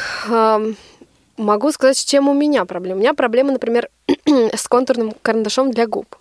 могу 1.36 1.70
сказать, 1.70 1.96
с 1.96 2.04
чем 2.04 2.28
у 2.28 2.34
меня 2.34 2.64
проблема. 2.64 2.96
У 2.96 3.00
меня 3.00 3.14
проблема, 3.14 3.52
например, 3.52 3.88
с 4.26 4.66
контурным 4.66 5.12
карандашом 5.22 5.70
для 5.70 5.86
губ. 5.86 6.16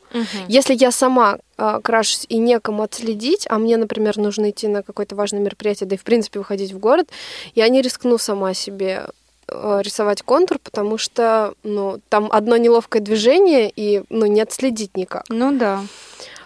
Если 0.47 0.75
я 0.75 0.91
сама 0.91 1.39
а, 1.57 1.81
крашусь 1.81 2.25
и 2.29 2.37
некому 2.37 2.83
отследить, 2.83 3.47
а 3.49 3.57
мне, 3.57 3.77
например, 3.77 4.17
нужно 4.17 4.51
идти 4.51 4.67
на 4.67 4.83
какое-то 4.83 5.15
важное 5.15 5.41
мероприятие, 5.41 5.89
да 5.89 5.95
и, 5.95 5.97
в 5.97 6.03
принципе, 6.03 6.37
выходить 6.37 6.71
в 6.71 6.77
город, 6.77 7.09
я 7.55 7.67
не 7.67 7.81
рискну 7.81 8.19
сама 8.19 8.53
себе 8.53 9.07
э, 9.47 9.79
рисовать 9.83 10.21
контур, 10.21 10.59
потому 10.59 10.99
что, 10.99 11.55
ну, 11.63 11.99
там 12.09 12.29
одно 12.31 12.55
неловкое 12.57 13.01
движение, 13.01 13.71
и, 13.75 14.03
ну, 14.09 14.27
не 14.27 14.41
отследить 14.41 14.95
никак. 14.95 15.23
Ну 15.29 15.51
да. 15.51 15.81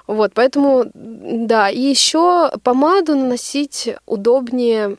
Вот, 0.07 0.31
поэтому, 0.33 0.85
да, 0.93 1.69
и 1.69 1.79
еще 1.79 2.51
помаду 2.63 3.15
наносить 3.15 3.89
удобнее 4.05 4.91
э, 4.91 4.95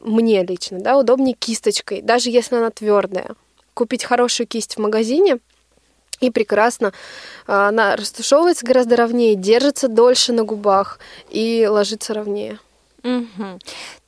мне 0.00 0.44
лично, 0.44 0.80
да, 0.80 0.98
удобнее 0.98 1.34
кисточкой, 1.34 2.02
даже 2.02 2.30
если 2.30 2.56
она 2.56 2.70
твердая. 2.70 3.34
Купить 3.74 4.04
хорошую 4.04 4.46
кисть 4.46 4.76
в 4.76 4.78
магазине, 4.78 5.38
и 6.20 6.30
прекрасно 6.30 6.88
э, 7.46 7.52
она 7.52 7.96
растушевывается 7.96 8.66
гораздо 8.66 8.96
ровнее, 8.96 9.34
держится 9.34 9.88
дольше 9.88 10.32
на 10.32 10.44
губах 10.44 10.98
и 11.30 11.66
ложится 11.68 12.14
ровнее. 12.14 12.58
Мгм. 13.04 13.58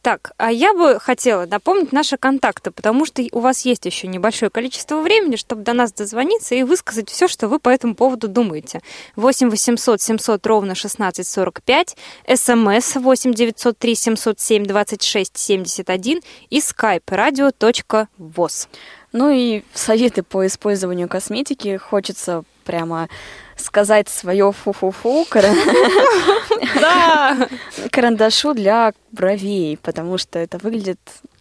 Так, 0.01 0.33
а 0.39 0.51
я 0.51 0.73
бы 0.73 0.99
хотела 0.99 1.45
напомнить 1.45 1.93
наши 1.93 2.17
контакты, 2.17 2.71
потому 2.71 3.05
что 3.05 3.23
у 3.33 3.41
вас 3.41 3.67
есть 3.67 3.85
еще 3.85 4.07
небольшое 4.07 4.51
количество 4.51 5.03
времени, 5.03 5.37
чтобы 5.37 5.63
до 5.63 5.75
нас 5.75 5.93
дозвониться 5.93 6.55
и 6.55 6.63
высказать 6.63 7.11
все, 7.11 7.29
что 7.29 7.49
вы 7.49 7.59
по 7.59 7.69
этому 7.69 7.95
поводу 7.95 8.27
думаете. 8.27 8.81
8 9.17 9.51
800 9.51 10.01
700 10.01 10.47
ровно 10.47 10.73
1645, 10.73 11.97
смс 12.37 12.97
8 12.97 13.35
903 13.35 13.95
707 13.95 14.65
26 14.65 15.37
71 15.37 16.23
и 16.49 16.59
skype 16.61 17.05
radio.voz. 17.07 18.69
Ну 19.13 19.31
и 19.31 19.63
советы 19.75 20.23
по 20.23 20.47
использованию 20.47 21.09
косметики 21.09 21.77
хочется 21.77 22.45
прямо 22.65 23.09
сказать 23.57 24.09
свое 24.09 24.53
фу-фу-фу 24.53 25.27
кара- 25.31 25.55
Да! 26.81 27.49
карандашу 27.91 28.55
для 28.55 28.93
бровей, 29.13 29.79
потому 29.79 30.19
что 30.19 30.39
это 30.39 30.59
выглядит 30.59 30.99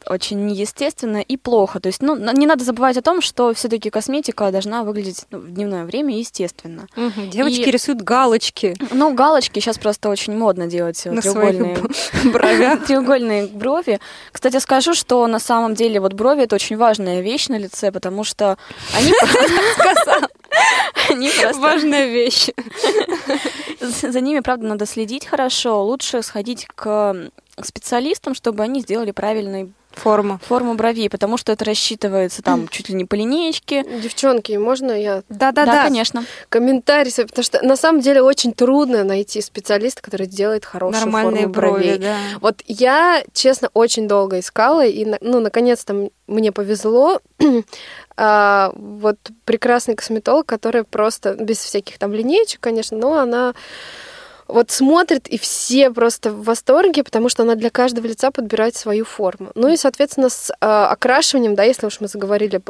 очень 0.07 0.45
неестественно 0.45 1.17
и 1.17 1.35
плохо. 1.35 1.79
То 1.79 1.87
есть, 1.87 2.01
ну, 2.01 2.15
не 2.15 2.45
надо 2.45 2.63
забывать 2.63 2.95
о 2.95 3.01
том, 3.01 3.21
что 3.21 3.53
все-таки 3.55 3.89
косметика 3.89 4.51
должна 4.51 4.83
выглядеть 4.83 5.25
ну, 5.31 5.39
в 5.39 5.51
дневное 5.51 5.83
время 5.83 6.15
естественно. 6.17 6.87
Мгм. 6.95 7.31
Девочки 7.31 7.61
И- 7.61 7.71
рисуют 7.71 8.01
галочки 8.03 8.75
Ну, 8.91 9.13
галочки 9.15 9.59
сейчас 9.59 9.77
просто 9.79 10.09
очень 10.09 10.37
модно 10.37 10.67
делать 10.67 11.01
э, 11.05 11.11
на 11.11 11.21
треугольные, 11.21 11.75
б- 11.77 11.89
бровях. 12.31 12.85
треугольные 12.85 13.47
брови. 13.47 13.99
Кстати, 14.31 14.57
скажу, 14.59 14.93
что 14.93 15.25
на 15.27 15.39
самом 15.39 15.73
деле 15.73 15.99
вот 15.99 16.13
брови 16.13 16.43
это 16.43 16.55
очень 16.55 16.77
важная 16.77 17.21
вещь 17.21 17.47
на 17.49 17.57
лице, 17.57 17.91
потому 17.91 18.23
что 18.23 18.57
они 18.95 19.11
они 21.09 21.29
просто 21.29 21.61
Важная 21.61 22.07
вещь. 22.07 22.49
за 23.79 24.21
ними, 24.21 24.39
правда, 24.39 24.67
надо 24.67 24.85
следить 24.85 25.25
хорошо. 25.25 25.83
Лучше 25.83 26.21
сходить 26.21 26.67
к 26.75 27.29
специалистам, 27.61 28.33
чтобы 28.35 28.63
они 28.63 28.81
сделали 28.81 29.11
правильную 29.11 29.71
Форма. 29.95 30.39
форму 30.43 30.75
бровей, 30.75 31.09
потому 31.09 31.37
что 31.37 31.51
это 31.51 31.65
рассчитывается 31.65 32.41
там 32.41 32.67
чуть 32.67 32.89
ли 32.89 32.95
не 32.95 33.05
по 33.05 33.15
линеечке. 33.15 33.83
Девчонки, 34.01 34.53
можно 34.53 34.91
я 34.91 35.23
Да-да-да. 35.29 35.83
конечно. 35.83 36.25
комментарий, 36.49 37.11
потому 37.11 37.43
что 37.43 37.61
на 37.65 37.75
самом 37.75 38.01
деле 38.01 38.21
очень 38.21 38.53
трудно 38.53 39.03
найти 39.03 39.41
специалиста, 39.41 40.01
который 40.01 40.27
сделает 40.27 40.65
хорошую 40.65 41.01
Нормальные 41.03 41.41
форму 41.43 41.53
брови, 41.53 41.81
бровей. 41.83 41.97
да. 41.99 42.15
Вот 42.41 42.61
я, 42.67 43.23
честно, 43.33 43.69
очень 43.73 44.07
долго 44.07 44.39
искала, 44.39 44.85
и, 44.85 45.05
ну, 45.21 45.39
наконец-то 45.39 46.09
мне 46.27 46.51
повезло. 46.51 47.19
А, 48.17 48.71
вот 48.75 49.17
прекрасный 49.43 49.93
косметолог, 49.95 50.45
который 50.45 50.85
просто, 50.85 51.33
без 51.33 51.57
всяких 51.57 51.97
там 51.97 52.13
линеечек, 52.13 52.61
конечно, 52.61 52.97
но 52.97 53.15
она 53.15 53.53
вот 54.47 54.69
смотрит, 54.69 55.27
и 55.27 55.37
все 55.37 55.89
просто 55.89 56.31
в 56.31 56.43
восторге, 56.43 57.03
потому 57.03 57.29
что 57.29 57.43
она 57.43 57.55
для 57.55 57.69
каждого 57.69 58.05
лица 58.05 58.31
подбирает 58.31 58.75
свою 58.75 59.03
форму. 59.03 59.51
Ну 59.55 59.69
и, 59.69 59.77
соответственно, 59.77 60.29
с 60.29 60.53
а, 60.61 60.89
окрашиванием, 60.89 61.55
да, 61.55 61.63
если 61.63 61.87
уж 61.87 61.99
мы 61.99 62.07
заговорили 62.07 62.61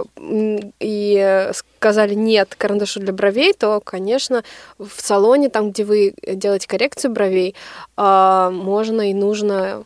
и 0.80 1.18
э, 1.22 1.54
сказали 1.54 2.14
нет 2.14 2.56
карандашу 2.56 3.02
для 3.02 3.12
бровей, 3.12 3.54
то, 3.54 3.82
конечно, 3.82 4.44
в 4.78 5.02
салоне, 5.02 5.50
там, 5.50 5.72
где 5.72 5.84
вы 5.84 6.14
делаете 6.26 6.68
коррекцию 6.68 7.12
бровей, 7.12 7.56
а, 7.98 8.52
можно 8.52 9.10
и 9.10 9.14
нужно 9.14 9.84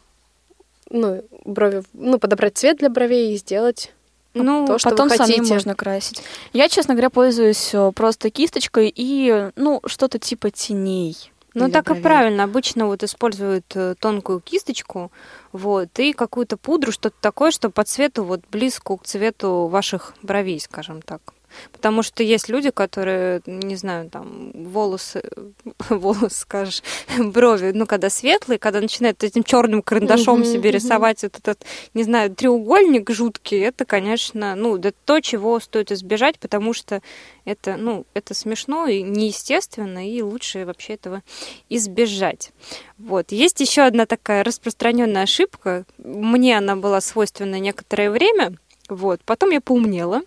ну, 0.92 1.24
брови, 1.46 1.84
ну, 1.94 2.20
подобрать 2.20 2.58
цвет 2.58 2.78
для 2.78 2.90
бровей 2.90 3.34
и 3.34 3.38
сделать 3.38 3.92
Ну, 4.34 4.68
то, 4.68 4.78
что 4.78 4.90
Потом 4.92 5.10
самим 5.10 5.46
можно 5.46 5.76
красить. 5.76 6.22
Я, 6.54 6.70
честно 6.70 6.94
говоря, 6.94 7.10
пользуюсь 7.10 7.72
э, 7.74 7.92
просто 7.96 8.30
кисточкой 8.30 8.94
и, 8.96 9.50
ну, 9.56 9.82
что-то 9.86 10.20
типа 10.20 10.52
теней. 10.52 11.32
Ну, 11.54 11.70
так 11.70 11.86
и 11.86 11.88
бровей. 11.90 12.04
правильно. 12.04 12.44
Обычно 12.44 12.86
вот 12.86 13.04
используют 13.04 13.66
э, 13.76 13.96
тонкую 14.00 14.40
кисточку, 14.40 15.12
вот, 15.52 15.98
и 16.00 16.14
какую-то 16.14 16.58
пудру, 16.58 16.92
что-то 16.92 17.16
такое, 17.20 17.52
что 17.52 17.70
по 17.70 17.84
цвету 17.84 18.24
вот 18.24 18.42
близко 18.52 18.98
к 18.98 19.04
цвету 19.04 19.68
ваших 19.68 20.14
бровей, 20.22 20.60
скажем 20.60 21.02
так. 21.02 21.34
Потому 21.72 22.04
что 22.04 22.24
есть 22.24 22.50
люди, 22.50 22.70
которые, 22.70 23.42
не 23.46 23.76
знаю, 23.76 24.10
там, 24.10 24.52
волосы, 24.54 25.24
волосы, 25.90 26.36
скажешь, 26.42 26.84
брови, 27.20 27.72
ну, 27.74 27.86
когда 27.86 28.10
светлые, 28.10 28.60
когда 28.60 28.82
начинают 28.82 29.24
этим 29.24 29.44
черным 29.44 29.82
карандашом 29.82 30.40
Мгм, 30.40 30.46
себе 30.46 30.70
мгм. 30.70 30.76
рисовать 30.76 31.24
вот 31.24 31.38
этот, 31.38 31.66
не 31.94 32.04
знаю, 32.04 32.36
треугольник 32.36 33.10
жуткий, 33.10 33.60
это, 33.60 33.86
конечно, 33.86 34.56
ну, 34.56 34.78
это 34.78 34.94
то, 35.06 35.20
чего 35.22 35.60
стоит 35.60 35.92
избежать, 35.92 36.40
потому 36.40 36.74
что 36.74 37.02
это, 37.46 37.78
ну, 37.78 38.06
это 38.14 38.34
смешно 38.34 38.88
и 38.88 39.02
неестественно, 39.02 40.08
и 40.08 40.22
лучше 40.22 40.66
вообще 40.66 40.94
этого 40.94 41.24
избежать. 41.70 42.52
Вот. 42.98 43.32
Есть 43.32 43.60
еще 43.60 43.84
одна 43.84 44.06
такая 44.06 44.44
распространенная 44.44 45.24
ошибка. 45.24 45.86
Мне 45.98 46.58
она 46.58 46.76
была 46.76 47.02
свойственна 47.02 47.60
некоторое 47.60 48.12
время. 48.12 48.54
Вот. 48.90 49.22
Потом 49.26 49.52
я 49.52 49.62
поумнела. 49.62 50.22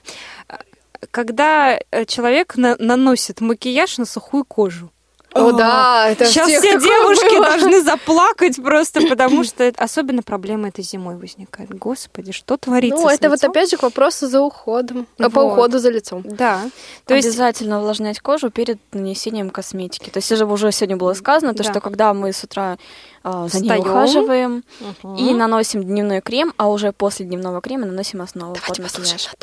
Когда 1.11 1.79
э, 1.91 2.05
человек 2.07 2.57
на- 2.57 2.77
наносит 2.79 3.41
макияж 3.41 3.99
на 3.99 4.05
сухую 4.07 4.45
кожу. 4.45 4.91
О, 5.35 5.51
да, 5.53 6.11
это 6.11 6.27
Сейчас 6.27 6.47
все 6.51 6.79
девушки 6.79 7.37
было. 7.37 7.47
должны 7.47 7.83
заплакать 7.83 8.63
просто, 8.63 9.01
потому 9.09 9.45
что 9.45 9.65
это- 9.65 9.83
особенно 9.83 10.23
проблема 10.23 10.69
это 10.69 10.83
зимой 10.83 11.17
возникает. 11.17 11.71
Господи, 11.71 12.33
что 12.33 12.59
творится 12.59 12.99
Ну, 13.03 13.09
с 13.09 13.13
это 13.15 13.31
вот 13.31 13.37
лицом? 13.39 13.51
опять 13.51 13.71
же 13.71 13.79
к 13.79 13.83
вопросу 13.83 14.29
за 14.29 14.43
уходом, 14.43 15.07
а, 15.19 15.31
по 15.31 15.41
Вот. 15.43 15.53
уходу 15.53 15.79
за 15.79 15.89
лицом. 15.89 16.23
Да. 16.27 16.61
То 17.07 17.15
есть 17.15 17.29
Обязательно 17.29 17.79
увлажнять 17.81 18.21
кожу 18.21 18.51
перед 18.51 18.79
нанесением 18.93 19.49
косметики. 19.49 20.11
То 20.11 20.19
есть 20.19 20.31
уже 20.31 20.45
уже 20.45 20.71
сегодня 20.71 20.99
было 20.99 21.15
сказано, 21.15 21.55
то, 21.55 21.63
Да. 21.65 21.71
что 21.71 21.81
когда 21.81 22.13
мы 22.13 22.35
с 22.35 22.45
утра 22.45 22.77
э, 23.25 23.49
за 23.51 23.61
ней 23.61 23.79
ухаживаем 23.79 24.65
Мгм. 24.81 25.17
и 25.17 25.35
наносим 25.35 25.83
дневной 25.85 26.21
крем, 26.21 26.53
а 26.57 26.69
уже 26.69 26.93
после 26.93 27.27
дневного 27.27 27.61
крема 27.61 27.87
наносим 27.87 28.23
основу 28.23 28.55
Давайте 28.55 28.83
послушаем 28.83 29.17
Наташу. 29.17 29.37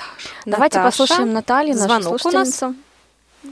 Давайте 0.46 0.78
Наташа. 0.78 0.98
послушаем 0.98 1.34
Наталью, 1.34 1.76
нашу 1.76 1.86
Звонок 1.86 2.08
у 2.08 2.12
нас. 2.14 2.22
слушательницу. 2.22 2.76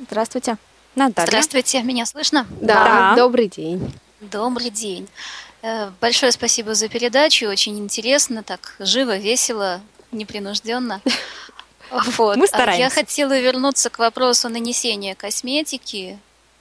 Здравствуйте. 0.10 0.58
Наталья. 0.96 1.28
Здравствуйте, 1.28 1.82
меня 1.84 2.06
слышно? 2.06 2.46
Да, 2.62 2.74
Да. 2.84 3.16
добрый 3.16 3.48
день. 3.48 3.94
Добрый 4.20 4.70
день. 4.70 5.08
Э, 5.62 5.90
Большое 6.02 6.32
спасибо 6.32 6.74
за 6.76 6.88
передачу, 6.88 7.48
очень 7.48 7.78
интересно, 7.80 8.44
так 8.44 8.76
живо, 8.80 9.18
весело, 9.18 9.82
непринужденно. 10.12 11.02
Вот. 12.18 12.36
Мы 12.36 12.44
А 12.44 12.48
стараемся. 12.48 12.84
Я 12.84 12.90
хотела 12.90 13.40
вернуться 13.40 13.90
к 13.90 13.98
вопросу 14.00 14.50
нанесения 14.50 15.16
косметики. 15.16 16.20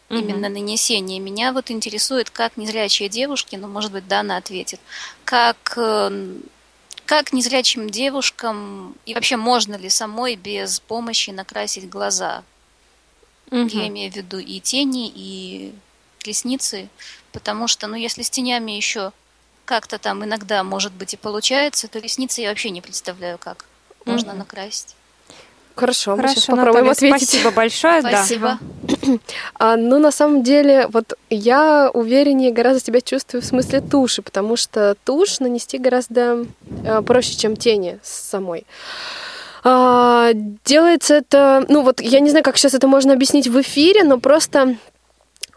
Мгм. 0.09 0.21
Именно 0.21 0.49
нанесение. 0.49 1.19
Меня 1.19 1.53
вот 1.53 1.71
интересует, 1.71 2.31
как 2.31 2.57
незрячие 2.57 3.09
девушки, 3.09 3.57
ну, 3.57 3.67
может 3.69 3.91
быть, 3.93 4.07
Дана 4.07 4.37
ответит, 4.37 4.81
как, 5.25 5.75
э, 5.77 6.27
как 7.07 7.33
незрячим 7.33 7.91
девушкам 7.91 8.95
и 9.05 9.15
вообще 9.15 9.37
можно 9.37 9.75
ли 9.75 9.89
самой 9.89 10.37
без 10.37 10.79
помощи 10.81 11.31
накрасить 11.31 11.89
глаза? 11.89 12.45
Мгм. 13.51 13.69
Я 13.69 13.89
имею 13.89 14.13
в 14.13 14.17
виду 14.17 14.39
и 14.39 14.61
тени, 14.61 15.11
и 15.15 15.73
ресницы, 16.25 16.89
потому 17.33 17.67
что, 17.69 17.87
ну, 17.89 17.97
если 17.97 18.23
с 18.23 18.31
тенями 18.31 18.73
еще 18.73 19.13
как-то 19.65 19.99
там 19.99 20.25
иногда, 20.25 20.63
может 20.63 20.93
быть, 20.93 21.15
и 21.15 21.17
получается, 21.17 21.89
то 21.89 21.99
ресницы 21.99 22.41
я 22.41 22.51
вообще 22.51 22.71
не 22.71 22.81
представляю, 22.81 23.39
как 23.39 23.65
можно 24.05 24.31
Мгм. 24.31 24.39
накрасить. 24.41 24.95
Хорошо, 25.77 26.13
мы 26.13 26.17
Хорошо, 26.17 26.35
сейчас 26.35 26.47
попробуем 26.47 26.87
Наталья, 26.87 27.13
ответить. 27.13 27.29
Спасибо 27.29 27.51
большое. 27.51 28.03
да. 28.03 28.11
Спасибо. 28.25 28.59
А, 29.59 29.77
ну, 29.77 29.99
на 29.99 30.11
самом 30.11 30.43
деле, 30.43 30.89
вот 30.89 31.15
я 31.31 31.91
увереннее 31.93 32.51
гораздо 32.53 32.85
себя 32.85 33.01
чувствую 33.01 33.41
в 33.43 33.45
смысле 33.45 33.81
туши, 33.81 34.23
потому 34.23 34.57
что 34.57 34.97
тушь 35.05 35.39
нанести 35.39 35.79
гораздо 35.79 36.47
э, 36.85 37.03
проще, 37.03 37.37
чем 37.37 37.57
тени 37.57 37.99
с 38.03 38.11
самой. 38.31 38.67
А, 39.63 40.31
делается 40.65 41.15
это, 41.15 41.65
ну 41.69 41.83
вот 41.83 42.01
я 42.01 42.21
не 42.21 42.31
знаю, 42.31 42.45
как 42.45 42.57
сейчас 42.57 42.75
это 42.75 42.89
можно 42.89 43.13
объяснить 43.13 43.49
в 43.49 43.61
эфире, 43.61 44.05
но 44.05 44.19
просто 44.19 44.61
а, 44.61 44.77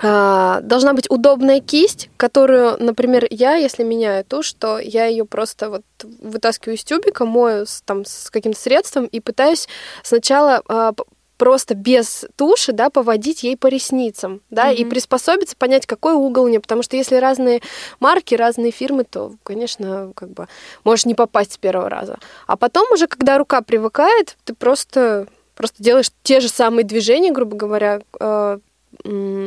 должна 0.02 0.94
быть 0.94 1.10
удобная 1.10 1.60
кисть, 1.60 2.10
которую, 2.18 2.82
например, 2.82 3.28
я, 3.30 3.56
если 3.56 3.84
меняю 3.84 4.24
тушь, 4.24 4.54
то 4.54 4.80
я 4.80 5.06
ее 5.06 5.26
просто 5.26 5.70
вот 5.70 5.84
вытаскиваю 6.22 6.78
из 6.78 6.84
тюбика, 6.84 7.26
мою 7.26 7.66
с, 7.66 7.82
там 7.82 8.06
с 8.06 8.30
каким-то 8.30 8.60
средством 8.60 9.06
и 9.06 9.20
пытаюсь 9.20 9.68
сначала 10.04 10.62
а, 10.68 10.94
просто 11.38 11.74
без 11.74 12.26
туши, 12.36 12.74
да, 12.74 12.90
поводить 12.90 13.44
ей 13.44 13.58
по 13.58 13.68
ресницам, 13.68 14.42
да, 14.50 14.72
и 14.72 14.82
Мгм. 14.84 14.90
приспособиться, 14.92 15.56
понять, 15.58 15.86
какой 15.86 16.14
угол 16.14 16.44
у 16.44 16.48
нее, 16.50 16.60
потому 16.60 16.84
что 16.84 16.98
если 16.98 17.16
разные 17.16 17.62
марки, 18.00 18.36
разные 18.36 18.72
фирмы, 18.72 19.06
то, 19.06 19.34
конечно, 19.44 20.12
как 20.16 20.30
бы 20.30 20.48
можешь 20.84 21.06
не 21.06 21.16
попасть 21.16 21.54
с 21.54 21.58
первого 21.58 21.90
раза. 21.90 22.20
А 22.46 22.58
потом 22.58 22.92
уже, 22.92 23.08
когда 23.08 23.38
рука 23.38 23.62
привыкает, 23.62 24.38
ты 24.44 24.54
просто, 24.54 25.28
просто 25.56 25.82
делаешь 25.82 26.12
те 26.24 26.42
же 26.42 26.50
самые 26.50 26.84
движения, 26.86 27.32
грубо 27.32 27.56
говоря, 27.56 28.02
э, 28.20 28.58
м, 28.58 28.62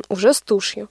уже 0.09 0.34
с 0.34 0.40
тушью. 0.40 0.88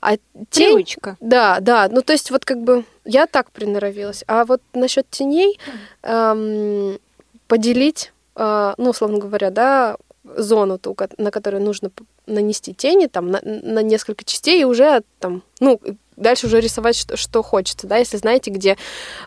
А 0.00 0.16
тень... 0.50 0.74
Привычка. 0.74 1.16
Да, 1.20 1.58
да. 1.60 1.88
Ну, 1.90 2.02
то 2.02 2.12
есть 2.12 2.30
вот 2.30 2.44
как 2.44 2.62
бы 2.62 2.84
я 3.04 3.26
так 3.26 3.50
приноровилась. 3.50 4.24
А 4.26 4.44
вот 4.44 4.60
насчет 4.74 5.08
теней 5.10 5.58
эм, 6.02 6.98
поделить, 7.46 8.12
э, 8.36 8.74
ну, 8.76 8.90
условно 8.90 9.18
говоря, 9.18 9.50
да, 9.50 9.96
зону, 10.24 10.78
ту, 10.78 10.96
на 11.18 11.30
которую 11.30 11.62
нужно 11.62 11.90
нанести 12.26 12.74
тени, 12.74 13.06
там, 13.06 13.30
на, 13.30 13.40
на 13.42 13.82
несколько 13.82 14.24
частей, 14.24 14.60
и 14.60 14.64
уже 14.64 15.02
там, 15.18 15.42
ну, 15.60 15.80
дальше 16.16 16.46
уже 16.46 16.60
рисовать, 16.60 16.96
что, 16.96 17.16
что 17.16 17.42
хочется, 17.42 17.86
да, 17.86 17.96
если 17.96 18.16
знаете, 18.16 18.50
где, 18.50 18.76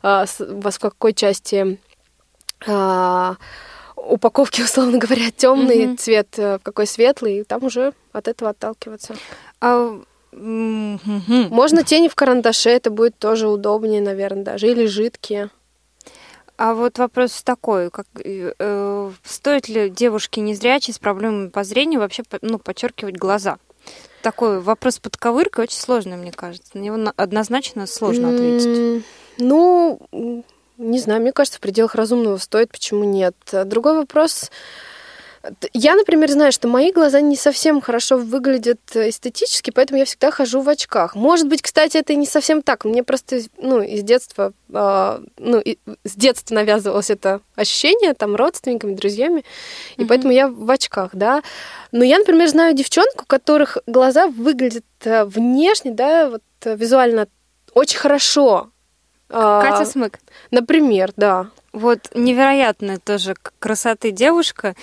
э, 0.03 0.26
во 0.39 0.72
в 0.72 0.80
какой 0.80 1.13
части 1.13 1.78
а, 2.68 3.36
упаковки, 4.10 4.62
условно 4.64 4.97
говоря, 4.97 5.32
темный 5.32 5.88
Мгм. 5.88 5.97
цвет, 5.97 6.28
э, 6.38 6.58
в 6.60 6.64
какой 6.64 6.88
светлый, 6.88 7.43
там 7.43 7.64
уже 7.64 7.93
от 8.14 8.28
этого 8.28 8.51
отталкиваться. 8.51 9.16
А, 9.62 9.99
мгм. 10.32 11.47
Можно 11.49 11.84
тени 11.84 12.08
в 12.10 12.16
карандаше, 12.16 12.70
это 12.70 12.89
будет 12.91 13.18
тоже 13.18 13.47
удобнее, 13.47 14.01
наверное, 14.01 14.43
даже, 14.43 14.68
или 14.68 14.86
жидкие. 14.86 15.49
А 16.58 16.74
вот 16.74 16.97
вопрос 16.99 17.41
такой, 17.43 17.89
как 17.89 18.06
э, 18.24 18.53
э, 18.58 19.12
стоит 19.24 19.68
ли 19.68 19.89
девушке 19.89 20.39
незрячей 20.39 20.93
с 20.93 20.99
проблемами 20.99 21.49
по 21.49 21.64
зрению 21.66 21.99
вообще 21.99 22.24
ну, 22.41 22.60
подчеркивать 22.60 23.18
глаза? 23.18 23.58
Такой 24.22 24.60
вопрос 24.62 24.99
под 24.99 25.18
ковыркой 25.18 25.66
очень 25.66 25.78
сложный, 25.78 26.16
мне 26.18 26.32
кажется. 26.32 26.72
На 26.74 26.80
него 26.80 26.95
на- 26.97 27.14
однозначно 27.18 27.86
сложно 27.88 28.30
ответить. 28.30 28.68
М, 28.68 29.03
Ну, 29.38 29.99
не 30.78 30.99
знаю, 30.99 31.21
мне 31.21 31.32
кажется, 31.32 31.57
в 31.57 31.61
пределах 31.61 31.95
разумного 31.95 32.38
стоит, 32.38 32.71
почему 32.71 33.03
нет. 33.03 33.36
А 33.51 33.63
Другой 33.65 33.95
вопрос. 33.97 34.51
Я, 35.73 35.93
например, 35.95 36.32
знаю, 36.32 36.51
что 36.51 36.67
мои 36.67 36.91
глаза 36.91 37.21
не 37.21 37.36
совсем 37.36 37.80
хорошо 37.80 38.17
выглядят 38.17 38.80
э, 38.95 39.09
эстетически, 39.09 39.69
поэтому 39.69 39.99
я 39.99 40.05
всегда 40.05 40.32
хожу 40.32 40.61
в 40.61 40.69
очках. 40.69 41.13
Может 41.13 41.47
быть, 41.47 41.61
кстати, 41.61 41.97
это 41.97 42.13
и 42.13 42.15
не 42.15 42.26
совсем 42.26 42.63
так. 42.63 42.84
Мне 42.84 43.03
просто, 43.03 43.41
ну, 43.59 43.80
из 43.82 44.01
детства, 44.01 44.53
а, 44.73 45.21
ну, 45.38 45.59
и- 45.59 45.78
с 46.03 46.15
детства 46.15 46.55
навязывалось 46.55 47.11
это 47.11 47.41
ощущение, 47.55 48.15
там, 48.15 48.36
родственниками, 48.36 48.95
друзьями, 48.95 49.45
и 49.97 50.01
Мгм. 50.01 50.07
поэтому 50.07 50.34
я 50.34 50.47
в 50.47 50.69
очках, 50.71 51.11
да. 51.13 51.43
Но 51.91 52.03
я, 52.03 52.17
например, 52.17 52.47
знаю 52.49 52.73
девчонку, 52.73 53.21
у 53.23 53.28
которых 53.28 53.78
глаза 53.86 54.28
выглядят 54.28 54.86
э, 55.03 55.26
внешне, 55.26 55.91
да, 55.91 56.28
вот 56.30 56.41
э, 56.63 56.76
визуально 56.76 57.28
очень 57.76 57.99
хорошо. 57.99 58.71
А, 59.30 59.61
Катя 59.61 59.89
Смык. 59.89 60.19
Например, 60.51 61.11
да. 61.15 61.47
Вот 61.73 62.09
невероятная 62.13 62.97
тоже 62.97 63.36
красоты 63.59 64.11
девушка. 64.11 64.76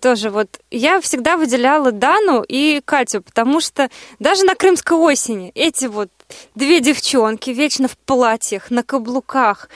Тоже 0.00 0.30
вот 0.30 0.48
я 0.70 1.00
всегда 1.00 1.36
выделяла 1.36 1.92
Дану 1.92 2.42
и 2.46 2.80
Катю, 2.82 3.20
потому 3.22 3.60
что 3.60 3.90
даже 4.18 4.44
на 4.44 4.54
Крымской 4.54 4.96
осени 4.96 5.52
эти 5.54 5.84
вот 5.84 6.08
две 6.54 6.80
девчонки 6.80 7.50
вечно 7.50 7.88
в 7.88 7.98
платьях, 7.98 8.70
на 8.70 8.82
каблуках, 8.82 9.68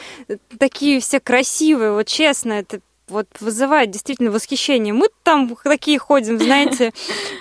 такие 0.59 1.01
все 1.01 1.21
красивые, 1.21 1.93
вот 1.93 2.07
честно, 2.07 2.55
это 2.55 2.81
вот 3.09 3.27
вызывает 3.41 3.91
действительно 3.91 4.31
восхищение. 4.31 4.93
Мы 4.93 5.09
там 5.23 5.57
такие 5.65 5.99
ходим, 5.99 6.39
знаете, 6.39 6.93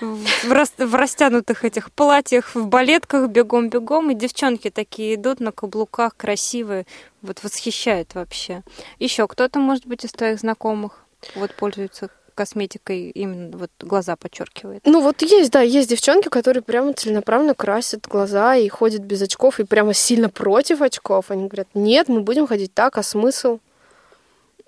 в, 0.02 0.52
рас- 0.52 0.74
в 0.78 0.96
растянутых 0.96 1.66
этих 1.66 1.92
платьях, 1.92 2.54
в 2.56 2.68
балетках 2.68 3.30
бегом-бегом, 3.30 4.12
и 4.12 4.16
девчонки 4.16 4.70
такие 4.70 5.16
идут 5.16 5.40
на 5.40 5.52
каблуках, 5.52 6.16
красивые, 6.16 6.86
вот 7.22 7.44
восхищает 7.44 8.16
вообще. 8.16 8.64
Еще 9.00 9.28
кто-то, 9.28 9.60
может 9.60 9.88
быть, 9.88 10.06
из 10.06 10.12
твоих 10.12 10.40
знакомых 10.40 11.06
вот 11.36 11.54
пользуется 11.56 12.10
косметикой, 12.36 13.10
именно 13.12 13.58
вот 13.58 13.72
глаза 13.80 14.16
подчеркивает. 14.18 14.82
Ну 14.86 15.02
вот 15.02 15.22
есть, 15.22 15.52
да, 15.52 15.62
есть 15.62 15.90
девчонки, 15.90 16.28
которые 16.28 16.62
прямо 16.62 16.94
целенаправленно 16.94 17.56
красят 17.56 18.08
глаза 18.08 18.56
и 18.58 18.68
ходят 18.68 19.02
без 19.02 19.22
очков, 19.22 19.60
и 19.60 19.64
прямо 19.64 19.94
сильно 19.94 20.30
против 20.30 20.82
очков. 20.82 21.32
Они 21.32 21.48
говорят, 21.48 21.70
нет, 21.74 22.10
мы 22.10 22.22
будем 22.22 22.46
ходить 22.46 22.74
так, 22.74 22.98
а 22.98 23.04
смысл? 23.04 23.60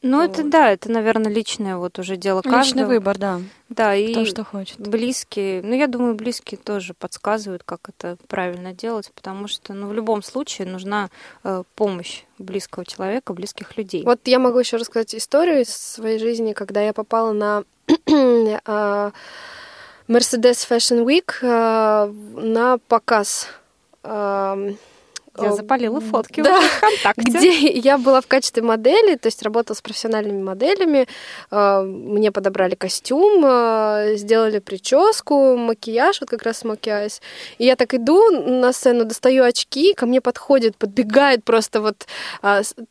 Ну, 0.04 0.22
это 0.22 0.44
да, 0.44 0.72
это, 0.72 0.92
наверное, 0.92 1.32
личное 1.32 1.78
вот 1.78 1.98
уже 1.98 2.18
дело 2.18 2.42
каждого. 2.42 2.62
Личный 2.62 2.86
выбор, 2.86 3.18
да. 3.18 3.42
Да, 3.70 3.96
и 3.96 4.14
То, 4.14 4.26
что 4.26 4.44
хочет. 4.44 4.80
близкие, 4.80 5.62
ну, 5.64 5.74
я 5.74 5.88
думаю, 5.88 6.14
близкие 6.14 6.60
тоже 6.60 6.94
подсказывают, 6.94 7.64
как 7.64 7.90
это 7.90 8.18
правильно 8.28 8.74
делать, 8.74 9.12
потому 9.16 9.48
что, 9.48 9.74
ну, 9.74 9.88
в 9.88 9.94
любом 9.94 10.22
случае 10.22 10.68
нужна 10.68 11.10
э, 11.44 11.64
помощь 11.76 12.24
близкого 12.38 12.86
человека, 12.86 13.34
близких 13.34 13.76
людей. 13.76 14.04
Вот 14.04 14.20
я 14.26 14.38
могу 14.38 14.60
еще 14.60 14.78
рассказать 14.78 15.16
историю 15.16 15.62
из 15.62 15.76
своей 15.76 16.20
жизни, 16.20 16.54
когда 16.54 16.82
я 16.82 16.94
попала 16.94 17.34
на 17.34 17.64
а, 18.66 19.12
Mercedes 20.08 20.68
Fashion 20.70 21.04
Week 21.06 21.32
а, 21.42 22.06
на 22.36 22.78
показ. 22.88 23.48
а, 24.04 24.58
Я 25.40 25.50
а, 25.50 25.52
запалила 25.54 26.02
фотки 26.02 26.42
да. 26.42 26.60
ВКонтакте. 26.62 27.22
где 27.32 27.68
я 27.72 27.98
была 27.98 28.22
в 28.22 28.28
качестве 28.28 28.64
модели, 28.64 29.16
то 29.16 29.28
есть 29.28 29.44
работала 29.44 29.76
с 29.76 29.82
профессиональными 29.82 30.42
моделями. 30.42 31.08
э, 31.52 31.82
Мне 31.82 32.32
подобрали 32.32 32.76
костюм, 32.76 33.44
э, 33.46 34.16
сделали 34.16 34.60
прическу, 34.60 35.58
макияж, 35.58 36.22
вот 36.22 36.30
как 36.30 36.44
раз 36.44 36.64
макияж. 36.64 37.20
И 37.58 37.66
я 37.66 37.76
так 37.76 37.94
иду 37.94 38.32
на 38.32 38.74
сцену, 38.74 39.06
достаю 39.06 39.44
очки, 39.44 39.94
ко 39.94 40.06
мне 40.06 40.22
подходит, 40.22 40.76
подбегает 40.78 41.44
просто 41.44 41.82
вот 41.82 42.08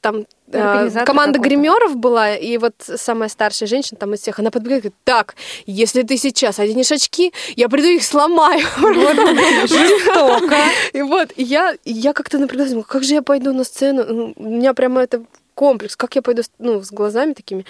там 0.01 0.17
э, 0.17 0.25
команда 0.51 1.39
какой-то. 1.39 1.39
гримеров 1.41 1.97
была, 1.97 2.35
и 2.35 2.59
вот 2.59 2.75
самая 2.79 3.29
старшая 3.29 3.69
женщина 3.69 3.99
там 3.99 4.15
из 4.15 4.21
всех, 4.21 4.39
она 4.39 4.51
подбегает 4.51 4.85
и 4.85 4.89
говорит, 4.89 5.01
так, 5.05 5.35
если 5.67 6.03
ты 6.03 6.17
сейчас 6.17 6.59
оденешь 6.59 6.93
очки, 6.93 7.33
я 7.57 7.69
приду 7.69 7.89
их 7.89 8.05
сломаю. 8.05 8.61
Жестоко. 9.67 10.57
И 10.93 11.03
вот, 11.03 11.33
я, 11.37 11.75
как-то 12.13 12.39
напряглась, 12.39 12.73
как 12.87 13.05
же 13.05 13.15
я 13.15 13.23
пойду 13.23 13.53
на 13.53 13.65
сцену? 13.65 14.05
Ну, 14.09 14.33
У 14.37 14.49
меня 14.49 14.75
прямо 14.75 15.03
это 15.03 15.23
комплекс, 15.57 15.97
как 15.97 16.15
я 16.15 16.23
пойду 16.23 16.43
с- 16.43 16.51
ну, 16.59 16.83
с 16.83 16.93
глазами 16.93 17.33
такими. 17.33 17.65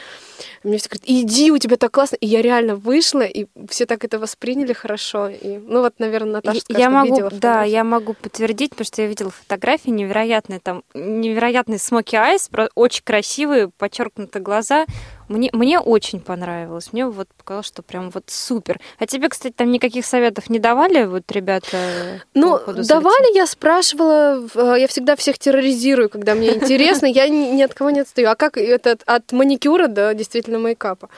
Мне 0.64 0.76
все 0.76 0.88
говорят, 0.90 1.04
иди, 1.06 1.50
у 1.52 1.58
тебя 1.58 1.76
так 1.76 1.92
классно. 1.92 2.16
И 2.16 2.26
я 2.26 2.42
реально 2.42 2.74
вышла, 2.76 3.22
и 3.22 3.46
все 3.70 3.86
так 3.86 4.04
это 4.04 4.18
восприняли 4.18 4.72
хорошо. 4.72 5.28
И, 5.28 5.56
ну 5.58 5.80
вот, 5.80 5.94
наверное, 5.98 6.32
Наташа 6.32 6.60
скажет, 6.60 6.80
я 6.80 6.90
могу, 6.90 7.14
видела 7.14 7.30
да, 7.40 7.62
я 7.62 7.84
могу 7.84 8.12
подтвердить, 8.14 8.70
потому 8.70 8.86
что 8.86 9.02
я 9.02 9.08
видела 9.08 9.30
фотографии 9.30 9.90
невероятные, 9.90 10.58
там 10.60 10.82
невероятный 10.94 11.78
смоки 11.78 12.16
айс, 12.16 12.50
очень 12.74 13.02
красивые, 13.04 13.70
подчеркнутые 13.78 14.42
глаза. 14.42 14.84
Мне, 15.28 15.50
мне 15.52 15.80
очень 15.80 16.20
понравилось. 16.20 16.92
Мне 16.92 17.06
вот 17.06 17.28
показалось, 17.36 17.66
что 17.66 17.82
прям 17.82 18.10
вот 18.10 18.24
супер. 18.28 18.78
А 18.98 19.06
тебе, 19.06 19.28
кстати, 19.28 19.52
там 19.52 19.70
никаких 19.72 20.06
советов 20.06 20.48
не 20.48 20.58
давали, 20.58 21.04
вот 21.04 21.30
ребята? 21.32 22.22
Ну, 22.34 22.58
давали, 22.88 23.34
я 23.34 23.46
спрашивала, 23.46 24.46
в- 24.54 24.74
я 24.78 24.86
всегда 24.86 25.16
всех 25.16 25.38
терроризирую, 25.38 26.08
когда 26.08 26.34
мне 26.34 26.54
интересно, 26.54 27.06
я 27.06 27.28
ни, 27.28 27.60
от 27.62 27.74
кого 27.74 27.90
не 27.90 28.00
отстаю. 28.00 28.28
А 28.30 28.36
как 28.36 28.56
это 28.56 28.96
от 29.04 29.32
маникюра 29.32 29.88
до 29.88 30.14
действительно 30.14 30.58
мейкапа? 30.58 31.08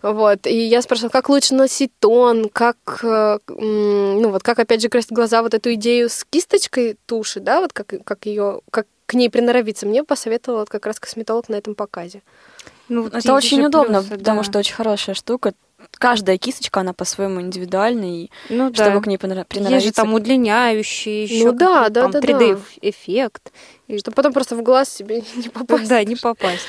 Вот, 0.00 0.46
и 0.46 0.56
я 0.56 0.80
спрашивала, 0.80 1.10
как 1.10 1.28
лучше 1.28 1.54
носить 1.54 1.92
тон, 2.00 2.48
как, 2.48 2.76
э, 3.04 3.38
ну 3.48 4.30
вот, 4.30 4.42
как 4.42 4.58
опять 4.58 4.80
же 4.80 4.88
красить 4.88 5.12
глаза, 5.12 5.42
вот 5.42 5.52
эту 5.52 5.74
идею 5.74 6.08
с 6.08 6.24
кисточкой 6.28 6.96
туши, 7.06 7.40
да, 7.40 7.60
вот 7.60 7.74
как, 7.74 7.92
как 8.04 8.24
ее, 8.24 8.62
как 8.70 8.86
к 9.04 9.14
ней 9.14 9.28
приноровиться, 9.28 9.86
мне 9.86 10.02
посоветовал 10.02 10.64
как 10.66 10.86
раз 10.86 10.98
косметолог 10.98 11.50
на 11.50 11.56
этом 11.56 11.74
показе. 11.74 12.22
Ну, 12.92 13.02
вот 13.04 13.14
Это 13.14 13.34
очень 13.34 13.64
удобно, 13.64 14.02
плюсы, 14.02 14.18
потому 14.18 14.40
да. 14.40 14.44
что 14.44 14.58
очень 14.58 14.74
хорошая 14.74 15.14
штука. 15.14 15.54
Каждая 15.94 16.38
кисточка, 16.38 16.80
она 16.80 16.92
по-своему 16.92 17.40
индивидуальна, 17.40 18.04
и 18.04 18.30
ну, 18.50 18.70
да. 18.70 18.84
чтобы 18.84 19.02
к 19.02 19.06
ней 19.06 19.16
понра- 19.16 19.38
Есть 19.38 19.48
приноровиться. 19.48 19.86
же 19.88 19.92
там 19.92 20.14
удлиняющие, 20.14 21.24
еще 21.24 21.46
Ну 21.46 21.52
да, 21.52 21.88
да, 21.88 22.08
да, 22.08 22.20
да. 22.20 22.20
3D-эффект. 22.20 23.52
Чтобы 23.98 24.14
потом 24.14 24.32
просто 24.32 24.56
в 24.56 24.62
глаз 24.62 24.88
себе 24.88 25.22
не 25.36 25.48
попасть. 25.48 25.88
Да, 25.88 26.04
не 26.04 26.16
попасть. 26.16 26.66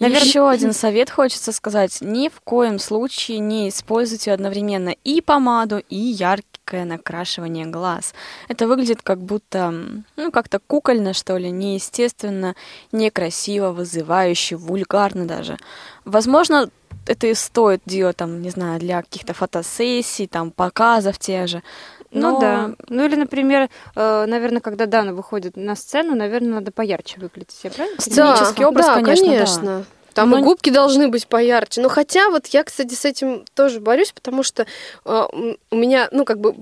Наверно- 0.00 0.24
Еще 0.24 0.48
один 0.48 0.72
совет 0.72 1.10
хочется 1.10 1.52
сказать. 1.52 1.98
Ни 2.00 2.28
в 2.28 2.40
коем 2.40 2.78
случае 2.78 3.38
не 3.40 3.68
используйте 3.68 4.32
одновременно 4.32 4.94
и 5.04 5.20
помаду, 5.20 5.82
и 5.88 5.96
яркое 5.96 6.84
накрашивание 6.84 7.66
глаз. 7.66 8.14
Это 8.48 8.68
выглядит 8.68 9.02
как 9.02 9.18
будто, 9.20 9.74
ну, 10.16 10.30
как-то 10.30 10.60
кукольно, 10.60 11.14
что 11.14 11.36
ли, 11.36 11.50
неестественно, 11.50 12.54
некрасиво, 12.92 13.72
вызывающе, 13.72 14.56
вульгарно 14.56 15.26
даже. 15.26 15.56
Возможно, 16.04 16.70
это 17.08 17.26
и 17.26 17.34
стоит 17.34 17.82
делать, 17.86 18.16
там, 18.16 18.42
не 18.42 18.50
знаю, 18.50 18.78
для 18.78 19.02
каких-то 19.02 19.34
фотосессий, 19.34 20.26
там, 20.26 20.50
показов 20.50 21.18
тех 21.18 21.48
же. 21.48 21.62
Ну 22.10 22.32
Но- 22.32 22.40
да. 22.40 22.70
Ну 22.88 23.04
или, 23.04 23.16
например, 23.16 23.68
э, 23.94 24.24
наверное, 24.26 24.60
когда 24.60 24.86
Дана 24.86 25.12
выходит 25.12 25.56
на 25.56 25.76
сцену, 25.76 26.14
наверное, 26.14 26.54
надо 26.54 26.72
поярче 26.72 27.20
выглядеть. 27.20 27.60
Я 27.62 27.70
правильно? 27.70 28.00
Сценический 28.00 28.64
образ, 28.64 28.86
да, 28.86 28.94
конечно, 28.94 29.26
да. 29.26 29.32
конечно. 29.32 29.84
Там 30.14 30.30
Но 30.30 30.38
и 30.38 30.42
губки 30.42 30.70
должны 30.70 31.08
быть 31.08 31.26
поярче. 31.28 31.80
Но 31.80 31.88
хотя 31.88 32.30
вот 32.30 32.46
я, 32.48 32.64
кстати, 32.64 32.94
с 32.94 33.04
этим 33.04 33.44
тоже 33.54 33.78
борюсь, 33.78 34.12
потому 34.12 34.42
что 34.42 34.66
э, 35.04 35.26
у 35.70 35.76
меня, 35.76 36.08
ну, 36.10 36.24
как 36.24 36.40
бы 36.40 36.56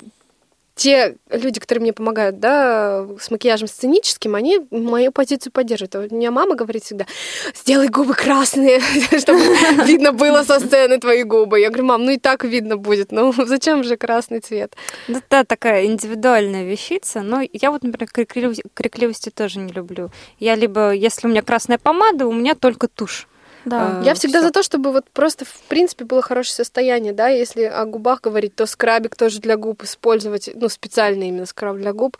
те 0.76 1.16
люди, 1.30 1.58
которые 1.58 1.80
мне 1.80 1.92
помогают, 1.94 2.38
да, 2.38 3.06
с 3.18 3.30
макияжем 3.30 3.66
сценическим, 3.66 4.34
они 4.34 4.60
мою 4.70 5.10
позицию 5.10 5.50
поддерживают. 5.50 6.12
У 6.12 6.14
меня 6.14 6.30
мама 6.30 6.54
говорит 6.54 6.84
всегда, 6.84 7.06
сделай 7.54 7.88
губы 7.88 8.12
красные, 8.14 8.80
чтобы 9.18 9.40
видно 9.86 10.12
было 10.12 10.42
со 10.42 10.60
сцены 10.60 10.98
твои 10.98 11.22
губы. 11.22 11.60
Я 11.60 11.70
говорю, 11.70 11.86
мам, 11.86 12.04
ну 12.04 12.10
и 12.12 12.18
так 12.18 12.44
видно 12.44 12.76
будет, 12.76 13.10
ну 13.10 13.32
зачем 13.46 13.84
же 13.84 13.96
красный 13.96 14.40
цвет? 14.40 14.76
Да, 15.30 15.44
такая 15.44 15.86
индивидуальная 15.86 16.64
вещица, 16.64 17.22
но 17.22 17.40
я 17.52 17.70
вот, 17.70 17.82
например, 17.82 18.10
крикливости 18.74 19.30
тоже 19.30 19.60
не 19.60 19.72
люблю. 19.72 20.10
Я 20.38 20.56
либо, 20.56 20.92
если 20.92 21.26
у 21.26 21.30
меня 21.30 21.40
красная 21.40 21.78
помада, 21.78 22.26
у 22.26 22.32
меня 22.32 22.54
только 22.54 22.86
тушь. 22.86 23.26
Да. 23.66 23.98
Э, 24.00 24.04
Я 24.04 24.14
всегда 24.14 24.38
всё. 24.38 24.46
за 24.46 24.52
то, 24.52 24.62
чтобы 24.62 24.92
вот 24.92 25.04
просто 25.10 25.44
в 25.44 25.60
принципе 25.68 26.04
было 26.04 26.22
хорошее 26.22 26.54
состояние, 26.54 27.12
да, 27.12 27.28
если 27.28 27.64
о 27.64 27.84
губах 27.84 28.20
говорить, 28.22 28.54
то 28.54 28.64
скрабик 28.64 29.16
тоже 29.16 29.40
для 29.40 29.56
губ 29.56 29.82
использовать, 29.82 30.48
ну, 30.54 30.68
специальный 30.68 31.28
именно 31.28 31.46
скраб 31.46 31.76
для 31.76 31.92
губ, 31.92 32.16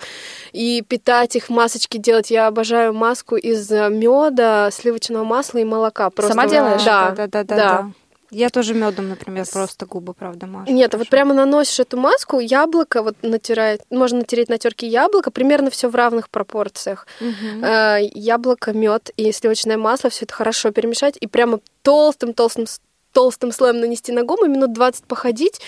и 0.53 0.83
питать 0.87 1.37
их, 1.37 1.49
масочки 1.49 1.97
делать. 1.99 2.31
Я 2.31 2.49
обожаю 2.49 2.93
маску 2.93 3.37
из 3.37 3.71
меда, 3.71 4.71
сливочного 4.73 5.25
масла 5.25 5.59
и 5.59 5.65
молока. 5.65 6.11
Просто 6.11 6.33
Сама 6.33 6.49
делаешь? 6.49 6.83
Да, 6.85 7.13
да, 7.17 7.27
да, 7.27 7.45
да, 7.45 7.57
да. 7.57 7.57
да. 7.57 7.91
Я 8.31 8.51
тоже 8.51 8.75
медом, 8.75 9.09
например, 9.09 9.47
просто 9.53 9.87
губы, 9.87 10.15
правда, 10.15 10.47
машу. 10.47 10.73
Нет, 10.73 10.95
а 10.95 10.99
вот 10.99 11.09
прямо 11.09 11.35
наносишь 11.35 11.81
эту 11.81 11.97
маску, 11.97 12.39
яблоко 12.41 13.03
вот 13.03 13.17
натирает, 13.23 13.83
можно 13.91 14.19
натереть 14.19 14.49
на 14.49 14.59
терке 14.59 14.87
яблоко, 14.87 15.31
примерно 15.31 15.71
все 15.71 15.89
в 15.89 15.95
равных 15.95 16.29
пропорциях. 16.31 17.07
Э, 17.21 17.99
яблоко, 18.15 18.73
мед 18.73 19.11
и 19.17 19.33
сливочное 19.33 19.77
масло, 19.77 20.11
все 20.11 20.25
это 20.25 20.35
хорошо 20.35 20.71
перемешать 20.71 21.17
и 21.21 21.27
прямо 21.27 21.61
толстым-толстым 21.83 22.67
толстым 23.13 23.51
слоем 23.51 23.81
нанести 23.81 24.13
на 24.13 24.25
губы, 24.25 24.47
минут 24.47 24.75
20 24.75 25.05
походить, 25.05 25.63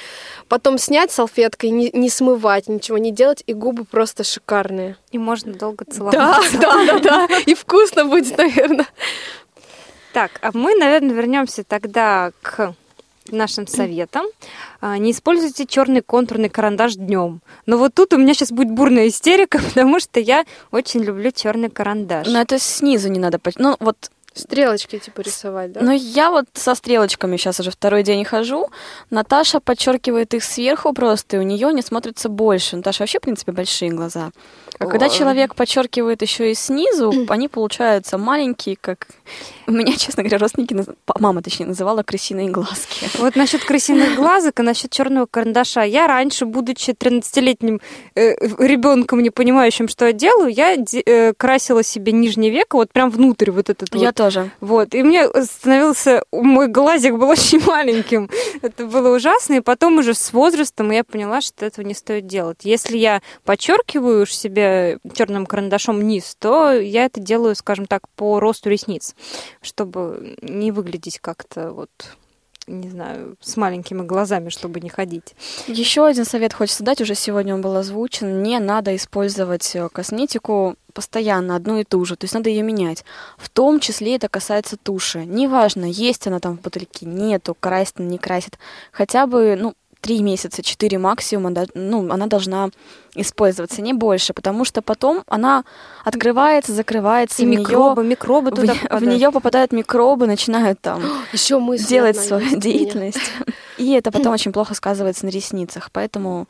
потом 0.48 0.76
снять 0.76 1.10
салфеткой, 1.10 1.70
не, 1.70 1.88
не 1.94 2.10
смывать, 2.10 2.68
ничего 2.68 2.98
не 2.98 3.10
делать, 3.10 3.42
и 3.46 3.54
губы 3.54 3.86
просто 3.86 4.22
шикарные. 4.22 4.98
И 5.12 5.18
можно 5.18 5.54
долго 5.54 5.86
Да, 5.86 5.92
целоваться. 5.94 6.58
да, 6.58 6.84
да, 6.84 6.98
да. 6.98 7.28
И 7.46 7.54
вкусно 7.54 8.04
будет, 8.04 8.36
наверное. 8.36 8.86
Так, 10.18 10.40
а 10.42 10.50
мы, 10.52 10.74
наверное, 10.74 11.14
вернемся 11.14 11.62
тогда 11.62 12.32
к 12.42 12.74
нашим 13.30 13.68
советам. 13.68 14.26
А, 14.80 14.98
Не 14.98 15.12
используйте 15.12 15.64
черный 15.64 16.02
контурный 16.02 16.48
карандаш 16.48 16.96
днем. 16.96 17.40
Но 17.66 17.78
вот 17.78 17.94
тут 17.94 18.14
у 18.14 18.16
меня 18.16 18.34
сейчас 18.34 18.50
будет 18.50 18.72
бурная 18.72 19.06
истерика, 19.06 19.60
потому 19.68 20.00
что 20.00 20.18
я 20.18 20.44
очень 20.72 21.04
люблю 21.04 21.30
черный 21.30 21.70
карандаш. 21.70 22.26
Но 22.26 22.40
это 22.40 22.58
снизу 22.58 23.08
не 23.10 23.20
надо... 23.20 23.38
Ну, 23.58 23.76
вот 23.78 24.10
Стрелочки 24.38 24.98
типа 24.98 25.20
рисовать, 25.20 25.72
да? 25.72 25.80
Ну, 25.82 25.92
я 25.92 26.30
вот 26.30 26.46
со 26.54 26.74
стрелочками 26.74 27.36
сейчас 27.36 27.60
уже 27.60 27.70
второй 27.70 28.02
день 28.02 28.24
хожу. 28.24 28.68
Наташа 29.10 29.60
подчеркивает 29.60 30.34
их 30.34 30.44
сверху 30.44 30.92
просто, 30.92 31.36
и 31.36 31.40
у 31.40 31.42
нее 31.42 31.72
не 31.72 31.82
смотрится 31.82 32.28
больше. 32.28 32.76
Наташа 32.76 33.02
вообще, 33.02 33.18
в 33.18 33.22
принципе, 33.22 33.52
большие 33.52 33.90
глаза. 33.90 34.30
А 34.78 34.86
когда 34.86 35.06
Ой. 35.06 35.12
человек 35.12 35.54
подчеркивает 35.54 36.22
еще 36.22 36.50
и 36.50 36.54
снизу, 36.54 37.12
они 37.28 37.48
получаются 37.48 38.18
маленькие, 38.18 38.76
как 38.80 39.08
у 39.66 39.72
меня, 39.72 39.96
честно 39.96 40.22
говоря, 40.22 40.38
родственники, 40.38 40.74
наз- 40.74 40.94
мама 41.18 41.42
точнее, 41.42 41.66
называла 41.66 42.02
крысиные 42.02 42.48
глазки. 42.50 43.08
Вот 43.18 43.36
насчет 43.36 43.64
крысиных 43.64 44.14
глазок 44.16 44.60
и 44.60 44.62
насчет 44.62 44.90
черного 44.90 45.26
карандаша. 45.26 45.82
Я 45.82 46.06
раньше, 46.06 46.46
будучи 46.46 46.90
13-летним 46.90 47.80
ребенком, 48.14 49.22
не 49.22 49.30
понимающим, 49.30 49.88
что 49.88 50.06
я 50.06 50.12
делаю, 50.12 50.52
я 50.52 50.76
э, 50.76 51.32
красила 51.34 51.82
себе 51.82 52.12
нижнее 52.12 52.50
веко, 52.50 52.76
вот 52.76 52.92
прям 52.92 53.10
внутрь 53.10 53.50
вот 53.50 53.70
этот 53.70 53.94
Я 53.94 54.08
вот. 54.08 54.14
тоже. 54.14 54.27
Вот, 54.60 54.94
и 54.94 55.02
мне 55.02 55.28
становился, 55.44 56.22
мой 56.32 56.68
глазик 56.68 57.14
был 57.14 57.28
очень 57.30 57.64
маленьким. 57.64 58.30
Это 58.62 58.86
было 58.86 59.14
ужасно, 59.14 59.54
и 59.54 59.60
потом 59.60 59.98
уже 59.98 60.14
с 60.14 60.32
возрастом 60.32 60.90
я 60.90 61.04
поняла, 61.04 61.40
что 61.40 61.66
этого 61.66 61.84
не 61.84 61.94
стоит 61.94 62.26
делать. 62.26 62.58
Если 62.62 62.96
я 62.96 63.22
подчеркиваю 63.44 64.22
уж 64.22 64.32
себе 64.32 64.98
черным 65.14 65.46
карандашом 65.46 66.06
низ, 66.06 66.36
то 66.38 66.72
я 66.72 67.04
это 67.04 67.20
делаю, 67.20 67.54
скажем 67.54 67.86
так, 67.86 68.08
по 68.16 68.40
росту 68.40 68.70
ресниц, 68.70 69.14
чтобы 69.60 70.36
не 70.42 70.72
выглядеть 70.72 71.18
как-то 71.20 71.72
вот 71.72 71.90
не 72.68 72.88
знаю, 72.90 73.36
с 73.40 73.56
маленькими 73.56 74.02
глазами, 74.02 74.50
чтобы 74.50 74.80
не 74.80 74.88
ходить. 74.88 75.34
Еще 75.66 76.06
один 76.06 76.24
совет 76.24 76.52
хочется 76.52 76.84
дать, 76.84 77.00
уже 77.00 77.14
сегодня 77.14 77.54
он 77.54 77.62
был 77.62 77.76
озвучен. 77.76 78.42
Не 78.42 78.58
надо 78.58 78.94
использовать 78.94 79.74
э, 79.74 79.88
косметику 79.90 80.76
постоянно 80.92 81.54
одну 81.54 81.78
и 81.78 81.84
ту 81.84 82.04
же, 82.04 82.16
то 82.16 82.24
есть 82.24 82.34
надо 82.34 82.50
ее 82.50 82.62
менять. 82.62 83.04
В 83.36 83.48
том 83.48 83.78
числе 83.78 84.16
это 84.16 84.28
касается 84.28 84.76
туши. 84.76 85.24
Неважно, 85.24 85.84
есть 85.84 86.26
она 86.26 86.40
там 86.40 86.56
в 86.56 86.60
бутыльке, 86.60 87.06
нету, 87.06 87.56
красит 87.58 87.98
не 88.00 88.18
красит. 88.18 88.58
Хотя 88.90 89.26
бы, 89.26 89.56
ну, 89.58 89.74
три 90.00 90.22
месяца, 90.22 90.62
четыре 90.62 90.98
максимум, 90.98 91.48
она, 91.48 91.66
ну, 91.74 92.10
она 92.12 92.26
должна 92.26 92.70
использоваться, 93.14 93.82
не 93.82 93.92
больше, 93.92 94.32
потому 94.32 94.64
что 94.64 94.80
потом 94.80 95.22
она 95.26 95.64
открывается, 96.04 96.72
закрывается, 96.72 97.42
И 97.42 97.46
в 97.46 97.48
микробы, 97.48 98.02
неё- 98.02 98.10
микробы 98.10 98.50
в, 98.50 98.54
туда 98.54 98.74
в 98.74 98.80
попадают. 98.82 99.12
нее 99.12 99.30
попадают 99.32 99.72
микробы, 99.72 100.26
начинают 100.26 100.80
там 100.80 101.02
Еще 101.32 101.60
делать 101.78 102.16
свою 102.16 102.56
деятельность. 102.58 103.32
И 103.76 103.92
это 103.92 104.10
потом 104.12 104.32
очень 104.32 104.52
плохо 104.52 104.74
сказывается 104.74 105.24
на 105.26 105.30
ресницах. 105.30 105.90
Поэтому, 105.92 106.46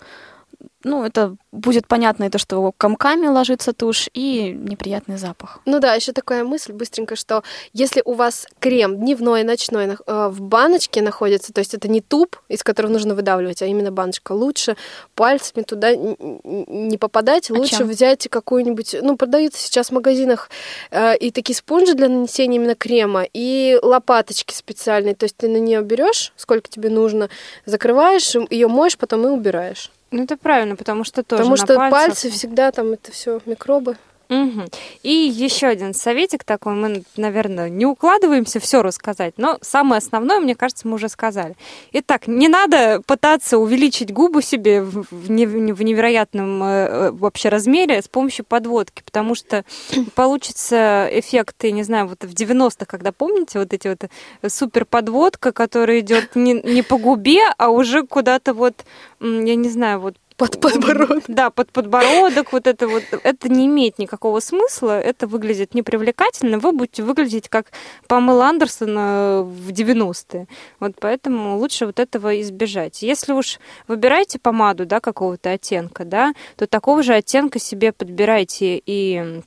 ну, 0.84 1.04
это 1.04 1.36
будет 1.52 1.86
понятно, 1.88 2.24
и 2.24 2.28
то, 2.30 2.38
что 2.38 2.72
комками 2.76 3.26
ложится 3.26 3.72
тушь, 3.72 4.08
и 4.14 4.50
неприятный 4.52 5.16
запах. 5.18 5.60
Ну 5.64 5.80
да, 5.80 5.94
еще 5.94 6.12
такая 6.12 6.44
мысль 6.44 6.72
быстренько, 6.72 7.16
что 7.16 7.42
если 7.72 8.00
у 8.04 8.12
вас 8.14 8.46
крем 8.60 8.96
дневной, 8.96 9.42
ночной 9.42 9.86
нах- 9.86 10.02
э, 10.06 10.28
в 10.28 10.40
баночке 10.40 11.02
находится, 11.02 11.52
то 11.52 11.58
есть 11.60 11.74
это 11.74 11.88
не 11.88 12.00
туб, 12.00 12.36
из 12.48 12.62
которого 12.62 12.92
нужно 12.92 13.14
выдавливать, 13.14 13.60
а 13.62 13.66
именно 13.66 13.90
баночка, 13.90 14.32
лучше 14.32 14.76
пальцами 15.14 15.64
туда 15.64 15.94
не 15.94 16.96
попадать, 16.98 17.50
А 17.50 17.54
лучше 17.54 17.78
чем? 17.78 17.88
взять 17.88 18.28
какую-нибудь, 18.28 18.96
ну, 19.02 19.16
продаются 19.16 19.60
сейчас 19.60 19.88
в 19.88 19.92
магазинах 19.92 20.48
э, 20.90 21.16
и 21.16 21.30
такие 21.30 21.56
спонжи 21.56 21.94
для 21.94 22.08
нанесения 22.08 22.56
именно 22.56 22.74
крема, 22.74 23.24
и 23.32 23.78
лопаточки 23.82 24.54
специальные, 24.54 25.14
то 25.14 25.24
есть 25.24 25.36
ты 25.36 25.48
на 25.48 25.56
нее 25.58 25.82
берешь, 25.82 26.32
сколько 26.36 26.68
тебе 26.68 26.88
нужно, 26.90 27.28
закрываешь, 27.66 28.34
ее 28.50 28.68
моешь, 28.68 28.96
потом 28.96 29.26
и 29.26 29.30
убираешь. 29.30 29.90
Ну, 30.10 30.22
это 30.22 30.36
правильно, 30.36 30.74
потому 30.76 31.04
что 31.04 31.22
тоже 31.22 31.42
Потому 31.42 31.56
что 31.56 31.74
пальцах- 31.74 31.90
пальцы 31.90 32.30
всегда 32.30 32.72
там 32.72 32.92
это 32.92 33.12
все 33.12 33.40
микробы. 33.44 33.96
Мгм. 34.28 34.66
И 35.02 35.10
еще 35.10 35.68
один 35.68 35.94
советик 35.94 36.44
такой, 36.44 36.74
мы, 36.74 37.02
наверное, 37.16 37.70
не 37.70 37.86
укладываемся 37.86 38.60
все 38.60 38.82
рассказать, 38.82 39.34
но 39.38 39.58
самое 39.62 39.98
основное, 39.98 40.38
мне 40.38 40.54
кажется, 40.54 40.86
мы 40.86 40.96
уже 40.96 41.08
сказали. 41.08 41.56
Итак, 41.92 42.26
не 42.26 42.48
надо 42.48 43.00
пытаться 43.06 43.56
увеличить 43.56 44.12
губы 44.12 44.42
себе 44.42 44.82
в, 44.82 45.06
в 45.10 45.30
не- 45.30 45.46
в 45.46 45.82
невероятном 45.82 46.62
э, 46.62 46.66
э, 46.66 47.10
вообще 47.12 47.48
размере 47.48 48.02
с 48.02 48.08
помощью 48.08 48.44
подводки, 48.44 49.02
потому 49.02 49.34
что 49.34 49.64
получится 50.14 51.08
эффект, 51.10 51.56
я 51.62 51.72
не 51.72 51.82
знаю, 51.82 52.08
вот 52.08 52.22
в 52.22 52.34
90-х, 52.34 52.84
когда 52.84 53.12
помните, 53.12 53.58
вот 53.58 53.72
эти 53.72 53.88
вот 53.88 54.04
э, 54.04 54.48
супер 54.50 54.84
подводка, 54.84 55.52
которая 55.52 56.00
идет 56.00 56.36
не, 56.36 56.52
не 56.52 56.82
по 56.82 56.98
губе, 56.98 57.44
а 57.56 57.70
уже 57.70 58.06
куда-то 58.06 58.52
вот, 58.52 58.84
я 59.20 59.54
не 59.54 59.70
знаю, 59.70 60.00
вот 60.00 60.16
Под 60.38 60.60
подбородок. 60.60 61.24
да, 61.26 61.50
под 61.50 61.72
подбородок, 61.72 62.52
вот 62.52 62.68
это 62.68 62.86
вот, 62.86 63.02
это 63.24 63.48
не 63.48 63.66
имеет 63.66 63.98
никакого 63.98 64.38
смысла, 64.38 65.00
это 65.00 65.26
выглядит 65.26 65.74
непривлекательно, 65.74 66.60
вы 66.60 66.70
будете 66.70 67.02
выглядеть 67.02 67.48
как 67.48 67.72
Памела 68.06 68.46
Андерсон 68.46 68.96
э, 68.96 69.42
в 69.42 69.70
90-е. 69.70 70.46
Вот 70.78 70.92
поэтому 71.00 71.58
лучше 71.58 71.86
вот 71.86 71.98
этого 71.98 72.40
избежать. 72.40 73.02
Если 73.02 73.32
уж 73.32 73.58
выбираете 73.88 74.38
помаду, 74.38 74.86
да, 74.86 75.00
какого-то 75.00 75.50
оттенка, 75.50 76.04
да, 76.04 76.32
то 76.56 76.68
такого 76.68 77.02
же 77.02 77.14
оттенка 77.14 77.58
себе 77.58 77.90
подбирайте 77.90 78.80
и 78.86 79.42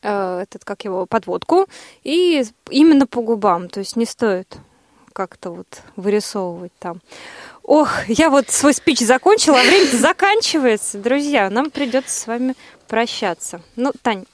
э, 0.00 0.38
этот, 0.40 0.64
как 0.64 0.86
его, 0.86 1.04
подводку, 1.04 1.66
и 2.02 2.42
именно 2.70 3.06
по 3.06 3.20
губам, 3.20 3.68
то 3.68 3.80
есть 3.80 3.94
не 3.94 4.06
стоит 4.06 4.56
как-то 5.14 5.50
вот 5.50 5.80
вырисовывать 5.96 6.72
там. 6.78 7.00
Ох, 7.62 8.06
я 8.08 8.28
вот 8.28 8.50
свой 8.50 8.74
спич 8.74 8.98
закончила, 8.98 9.58
а 9.58 9.62
время 9.62 9.86
заканчивается. 9.96 10.98
Друзья, 10.98 11.48
нам 11.48 11.70
придется 11.70 12.20
с 12.20 12.26
вами 12.26 12.54
прощаться. 12.86 13.62
Ну, 13.76 13.92
Тань, 14.02 14.26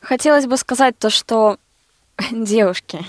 Хотелось 0.00 0.46
бы 0.46 0.56
сказать 0.56 0.98
то, 0.98 1.10
что 1.10 1.58
девушки, 2.30 3.04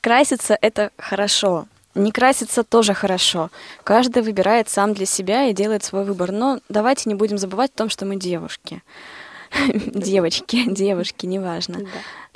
краситься 0.00 0.56
это 0.60 0.90
хорошо. 0.96 1.66
Не 1.94 2.12
краситься 2.12 2.62
тоже 2.62 2.92
хорошо. 2.92 3.50
Каждый 3.82 4.22
выбирает 4.22 4.68
сам 4.68 4.92
для 4.92 5.06
себя 5.06 5.46
и 5.46 5.54
делает 5.54 5.82
свой 5.82 6.04
выбор. 6.04 6.30
Но 6.30 6.60
давайте 6.68 7.08
не 7.08 7.14
будем 7.14 7.38
забывать 7.38 7.70
о 7.74 7.78
том, 7.78 7.88
что 7.88 8.04
мы 8.04 8.16
девушки. 8.16 8.82
Девочки, 9.74 10.64
девушки, 10.66 11.24
неважно. 11.24 11.80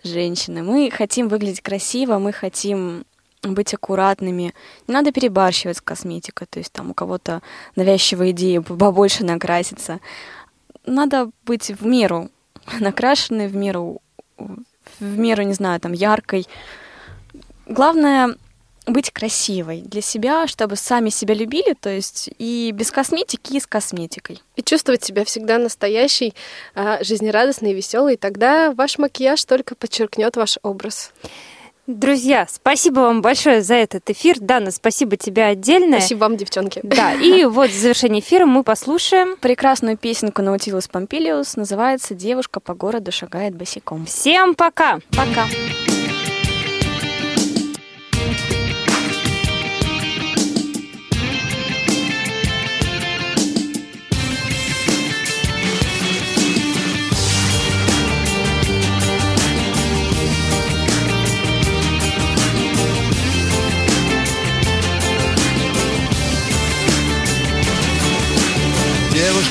Женщины. 0.03 0.63
Мы 0.63 0.91
хотим 0.91 1.29
выглядеть 1.29 1.61
красиво, 1.61 2.19
мы 2.19 2.33
хотим 2.33 3.05
быть 3.43 3.75
аккуратными. 3.75 4.55
Не 4.87 4.95
надо 4.95 5.13
перебарщивать 5.13 5.79
с 5.79 5.81
косметикой, 5.81 6.47
то 6.49 6.59
есть 6.59 6.73
там 6.73 6.91
у 6.91 6.95
кого-то 6.95 7.43
навязчивая 7.77 8.31
идея 8.31 8.61
побольше 8.61 9.25
накраситься. 9.25 10.01
Надо 10.87 11.31
быть 11.45 11.71
в 11.71 11.85
меру 11.87 12.31
накрашенной, 12.81 13.49
в 13.49 13.57
меру, 13.57 14.01
в 14.39 15.19
меру, 15.19 15.43
не 15.43 15.55
знаю, 15.55 15.81
там, 15.81 15.93
яркой. 15.93 16.47
Главное 17.67 18.37
быть 18.87 19.11
красивой 19.11 19.83
для 19.83 20.01
себя, 20.01 20.47
чтобы 20.47 20.77
сами 20.77 21.11
себя 21.11 21.35
любили, 21.35 21.75
то 21.75 21.91
есть 21.91 22.31
и 22.39 22.73
без 22.75 22.91
косметики, 22.91 23.55
и 23.57 23.61
с 23.61 23.67
косметикой. 23.67 24.43
И 24.57 24.63
чувствовать 24.63 25.05
себя 25.05 25.25
всегда 25.25 25.59
настоящей, 25.59 26.35
а, 26.75 27.03
жизнерадостной 27.03 27.73
веселой. 27.73 28.17
Тогда 28.17 28.73
ваш 28.73 28.99
макияж 28.99 29.45
только 29.45 29.75
подчеркнет 29.75 30.37
ваш 30.37 30.59
образ. 30.63 31.13
Друзья, 31.87 32.47
спасибо 32.49 33.01
вам 33.01 33.23
большое 33.23 33.63
за 33.63 33.75
этот 33.75 34.09
эфир. 34.11 34.39
Дана, 34.39 34.71
спасибо 34.71 35.17
тебе 35.17 35.45
отдельное. 35.45 35.99
Спасибо 35.99 36.21
вам, 36.21 36.37
девчонки. 36.37 36.81
Да, 36.83 37.13
и 37.13 37.45
вот 37.47 37.71
в 37.71 37.77
завершении 37.77 38.21
эфира 38.21 38.47
мы 38.47 38.63
послушаем 38.63 39.37
прекрасную 39.41 39.97
песенку 39.97 40.43
Наутилус 40.43 40.89
Помпилиус, 40.89 41.57
называется 41.57 42.15
«Девушка 42.15 42.61
по 42.61 42.75
городу 42.75 43.11
шагает 43.13 43.57
босиком». 43.57 44.07
Всем 44.07 44.55
пока! 44.55 45.01
Пока! 45.11 45.47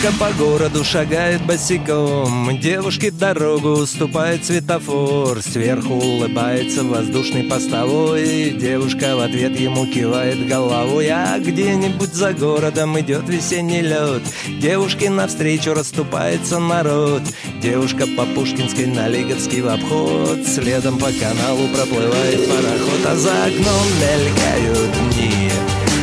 Девушка 0.02 0.18
по 0.18 0.32
городу 0.32 0.84
шагает 0.86 1.42
босиком 1.46 2.58
Девушке 2.58 3.12
дорогу 3.12 3.72
уступает 3.72 4.46
светофор. 4.46 5.42
Сверху 5.42 5.96
улыбается 5.96 6.86
воздушный 6.86 7.44
постовой 7.44 8.52
Девушка 8.52 9.18
в 9.18 9.20
ответ 9.20 9.60
ему 9.60 9.86
кивает 9.88 10.48
головой. 10.48 11.10
А 11.10 11.38
где-нибудь 11.38 12.14
за 12.14 12.32
городом 12.32 12.98
идет 12.98 13.28
весенний 13.28 13.82
лед 13.82 14.22
Девушке 14.62 15.10
навстречу 15.10 15.74
расступается 15.74 16.60
народ. 16.60 17.24
Девушка 17.62 18.06
по 18.16 18.24
Пушкинской 18.24 18.86
на 18.86 19.10
Лиговский 19.10 19.60
в 19.60 19.68
обход 19.68 20.48
Следом 20.48 20.98
по 20.98 21.08
каналу 21.08 21.68
проплывает 21.76 22.48
пароход. 22.48 23.06
А 23.06 23.16
за 23.18 23.44
окном 23.44 23.86
мелькают 24.00 24.92
дни 25.12 25.52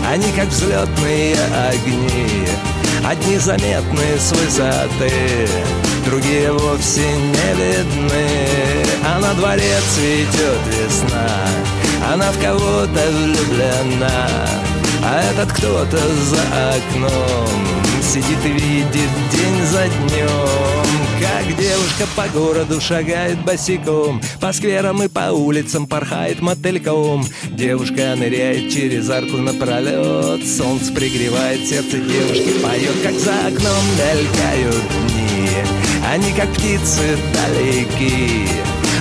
Они 0.07 0.30
как 0.32 0.49
взлетные 0.49 1.34
огни 1.70 2.45
Одни 3.05 3.38
заметны 3.38 4.18
с 4.18 4.32
высоты, 4.32 5.49
другие 6.05 6.53
вовсе 6.53 7.03
не 7.03 7.55
видны. 7.55 8.26
А 9.05 9.18
на 9.20 9.34
дворе 9.34 9.76
цветет 9.94 10.61
весна, 10.66 11.28
она 12.12 12.30
в 12.32 12.40
кого-то 12.40 13.11
влюблена. 13.11 14.28
А 15.03 15.22
этот 15.30 15.53
кто-то 15.53 15.99
за 15.99 16.42
окном 16.70 17.66
сидит 18.03 18.44
и 18.44 18.49
видит 18.49 19.11
день 19.30 19.64
за 19.66 19.88
днем 19.88 21.05
Как 21.20 21.46
девушка 21.56 22.06
по 22.14 22.28
городу 22.28 22.80
шагает 22.80 23.42
босиком 23.44 24.20
По 24.40 24.52
скверам 24.52 25.02
и 25.02 25.08
по 25.08 25.32
улицам 25.32 25.86
порхает 25.86 26.40
мотыльком. 26.40 27.26
Девушка 27.44 28.14
ныряет 28.16 28.70
через 28.70 29.08
арку 29.08 29.38
напролет 29.38 30.46
Солнце 30.46 30.92
пригревает 30.92 31.66
сердце 31.66 31.98
девушки 31.98 32.58
Поет, 32.62 33.02
как 33.02 33.14
за 33.14 33.46
окном 33.46 33.84
мелькают 33.96 34.82
дни. 35.06 35.48
Они 36.12 36.32
как 36.32 36.50
птицы 36.50 37.16
далеки 37.32 38.46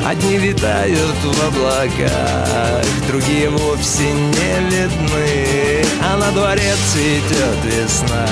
Одни 0.06 0.38
витают 0.38 1.16
в 1.24 1.48
облаках, 1.48 2.86
другие 3.08 3.50
вовсе 3.50 4.04
не 4.04 4.70
видны. 4.70 5.84
А 6.00 6.16
на 6.18 6.32
дворе 6.32 6.76
цветет 6.92 7.58
весна, 7.64 8.28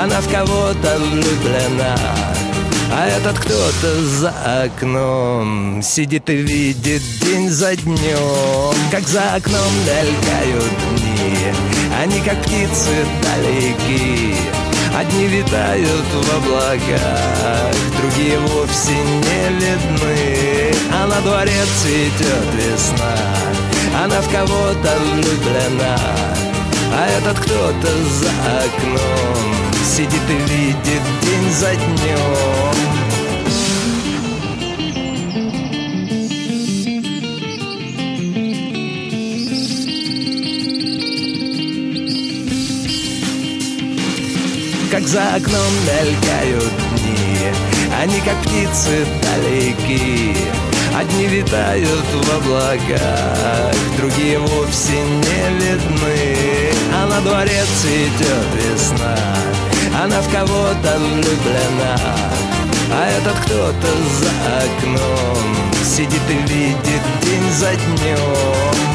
она 0.00 0.20
в 0.20 0.30
кого-то 0.30 0.98
влюблена 1.00 1.96
а 2.92 3.06
этот 3.06 3.38
кто-то 3.38 4.02
за 4.02 4.32
окном 4.64 5.82
Сидит 5.82 6.28
и 6.30 6.36
видит 6.36 7.02
день 7.20 7.50
за 7.50 7.76
днем. 7.76 8.74
Как 8.90 9.06
за 9.06 9.34
окном 9.34 9.72
мелькают 9.86 10.72
дни 10.90 11.36
Они 12.02 12.20
как 12.20 12.40
птицы 12.42 13.04
далеки. 13.22 14.34
Одни 14.96 15.26
витают 15.26 16.06
в 16.12 16.36
облаках 16.36 17.74
Другие 18.00 18.38
вовсе 18.38 18.92
не 18.92 19.48
видны. 19.58 20.74
А 20.92 21.06
на 21.06 21.20
дворе 21.22 21.64
цветет 21.82 22.54
весна 22.54 23.16
Она 24.02 24.20
в 24.20 24.30
кого-то 24.30 24.98
влюблена. 25.12 25.96
А 26.96 27.08
этот 27.18 27.38
кто-то 27.40 27.88
за 27.88 28.30
окном 28.62 29.63
Сидит 29.96 30.10
и 30.28 30.52
видит 30.52 31.02
день 31.22 31.52
за 31.52 31.72
днем. 31.76 32.74
Как 44.90 45.06
за 45.06 45.36
окном 45.36 45.60
мелькают 45.86 46.72
дни 46.96 47.38
Они 48.02 48.20
как 48.22 48.36
птицы 48.42 49.06
далеки. 49.22 50.34
Одни 50.92 51.26
витают 51.26 51.86
в 51.86 52.36
облаках 52.36 53.74
Другие 53.96 54.40
вовсе 54.40 54.92
не 54.92 55.58
видны 55.58 56.72
А 56.92 57.06
на 57.06 57.20
дворе 57.20 57.62
цветет 57.80 58.46
весна 58.56 59.16
Она 60.02 60.20
в 60.20 60.30
кого-то 60.30 60.98
влюблена 60.98 61.96
А 62.90 63.08
этот 63.18 63.38
кто-то 63.44 63.88
за 64.20 64.32
окном 64.64 65.56
Сидит 65.84 66.22
и 66.28 66.52
видит 66.52 67.02
день 67.22 67.50
за 67.52 67.74
днем 67.74 68.93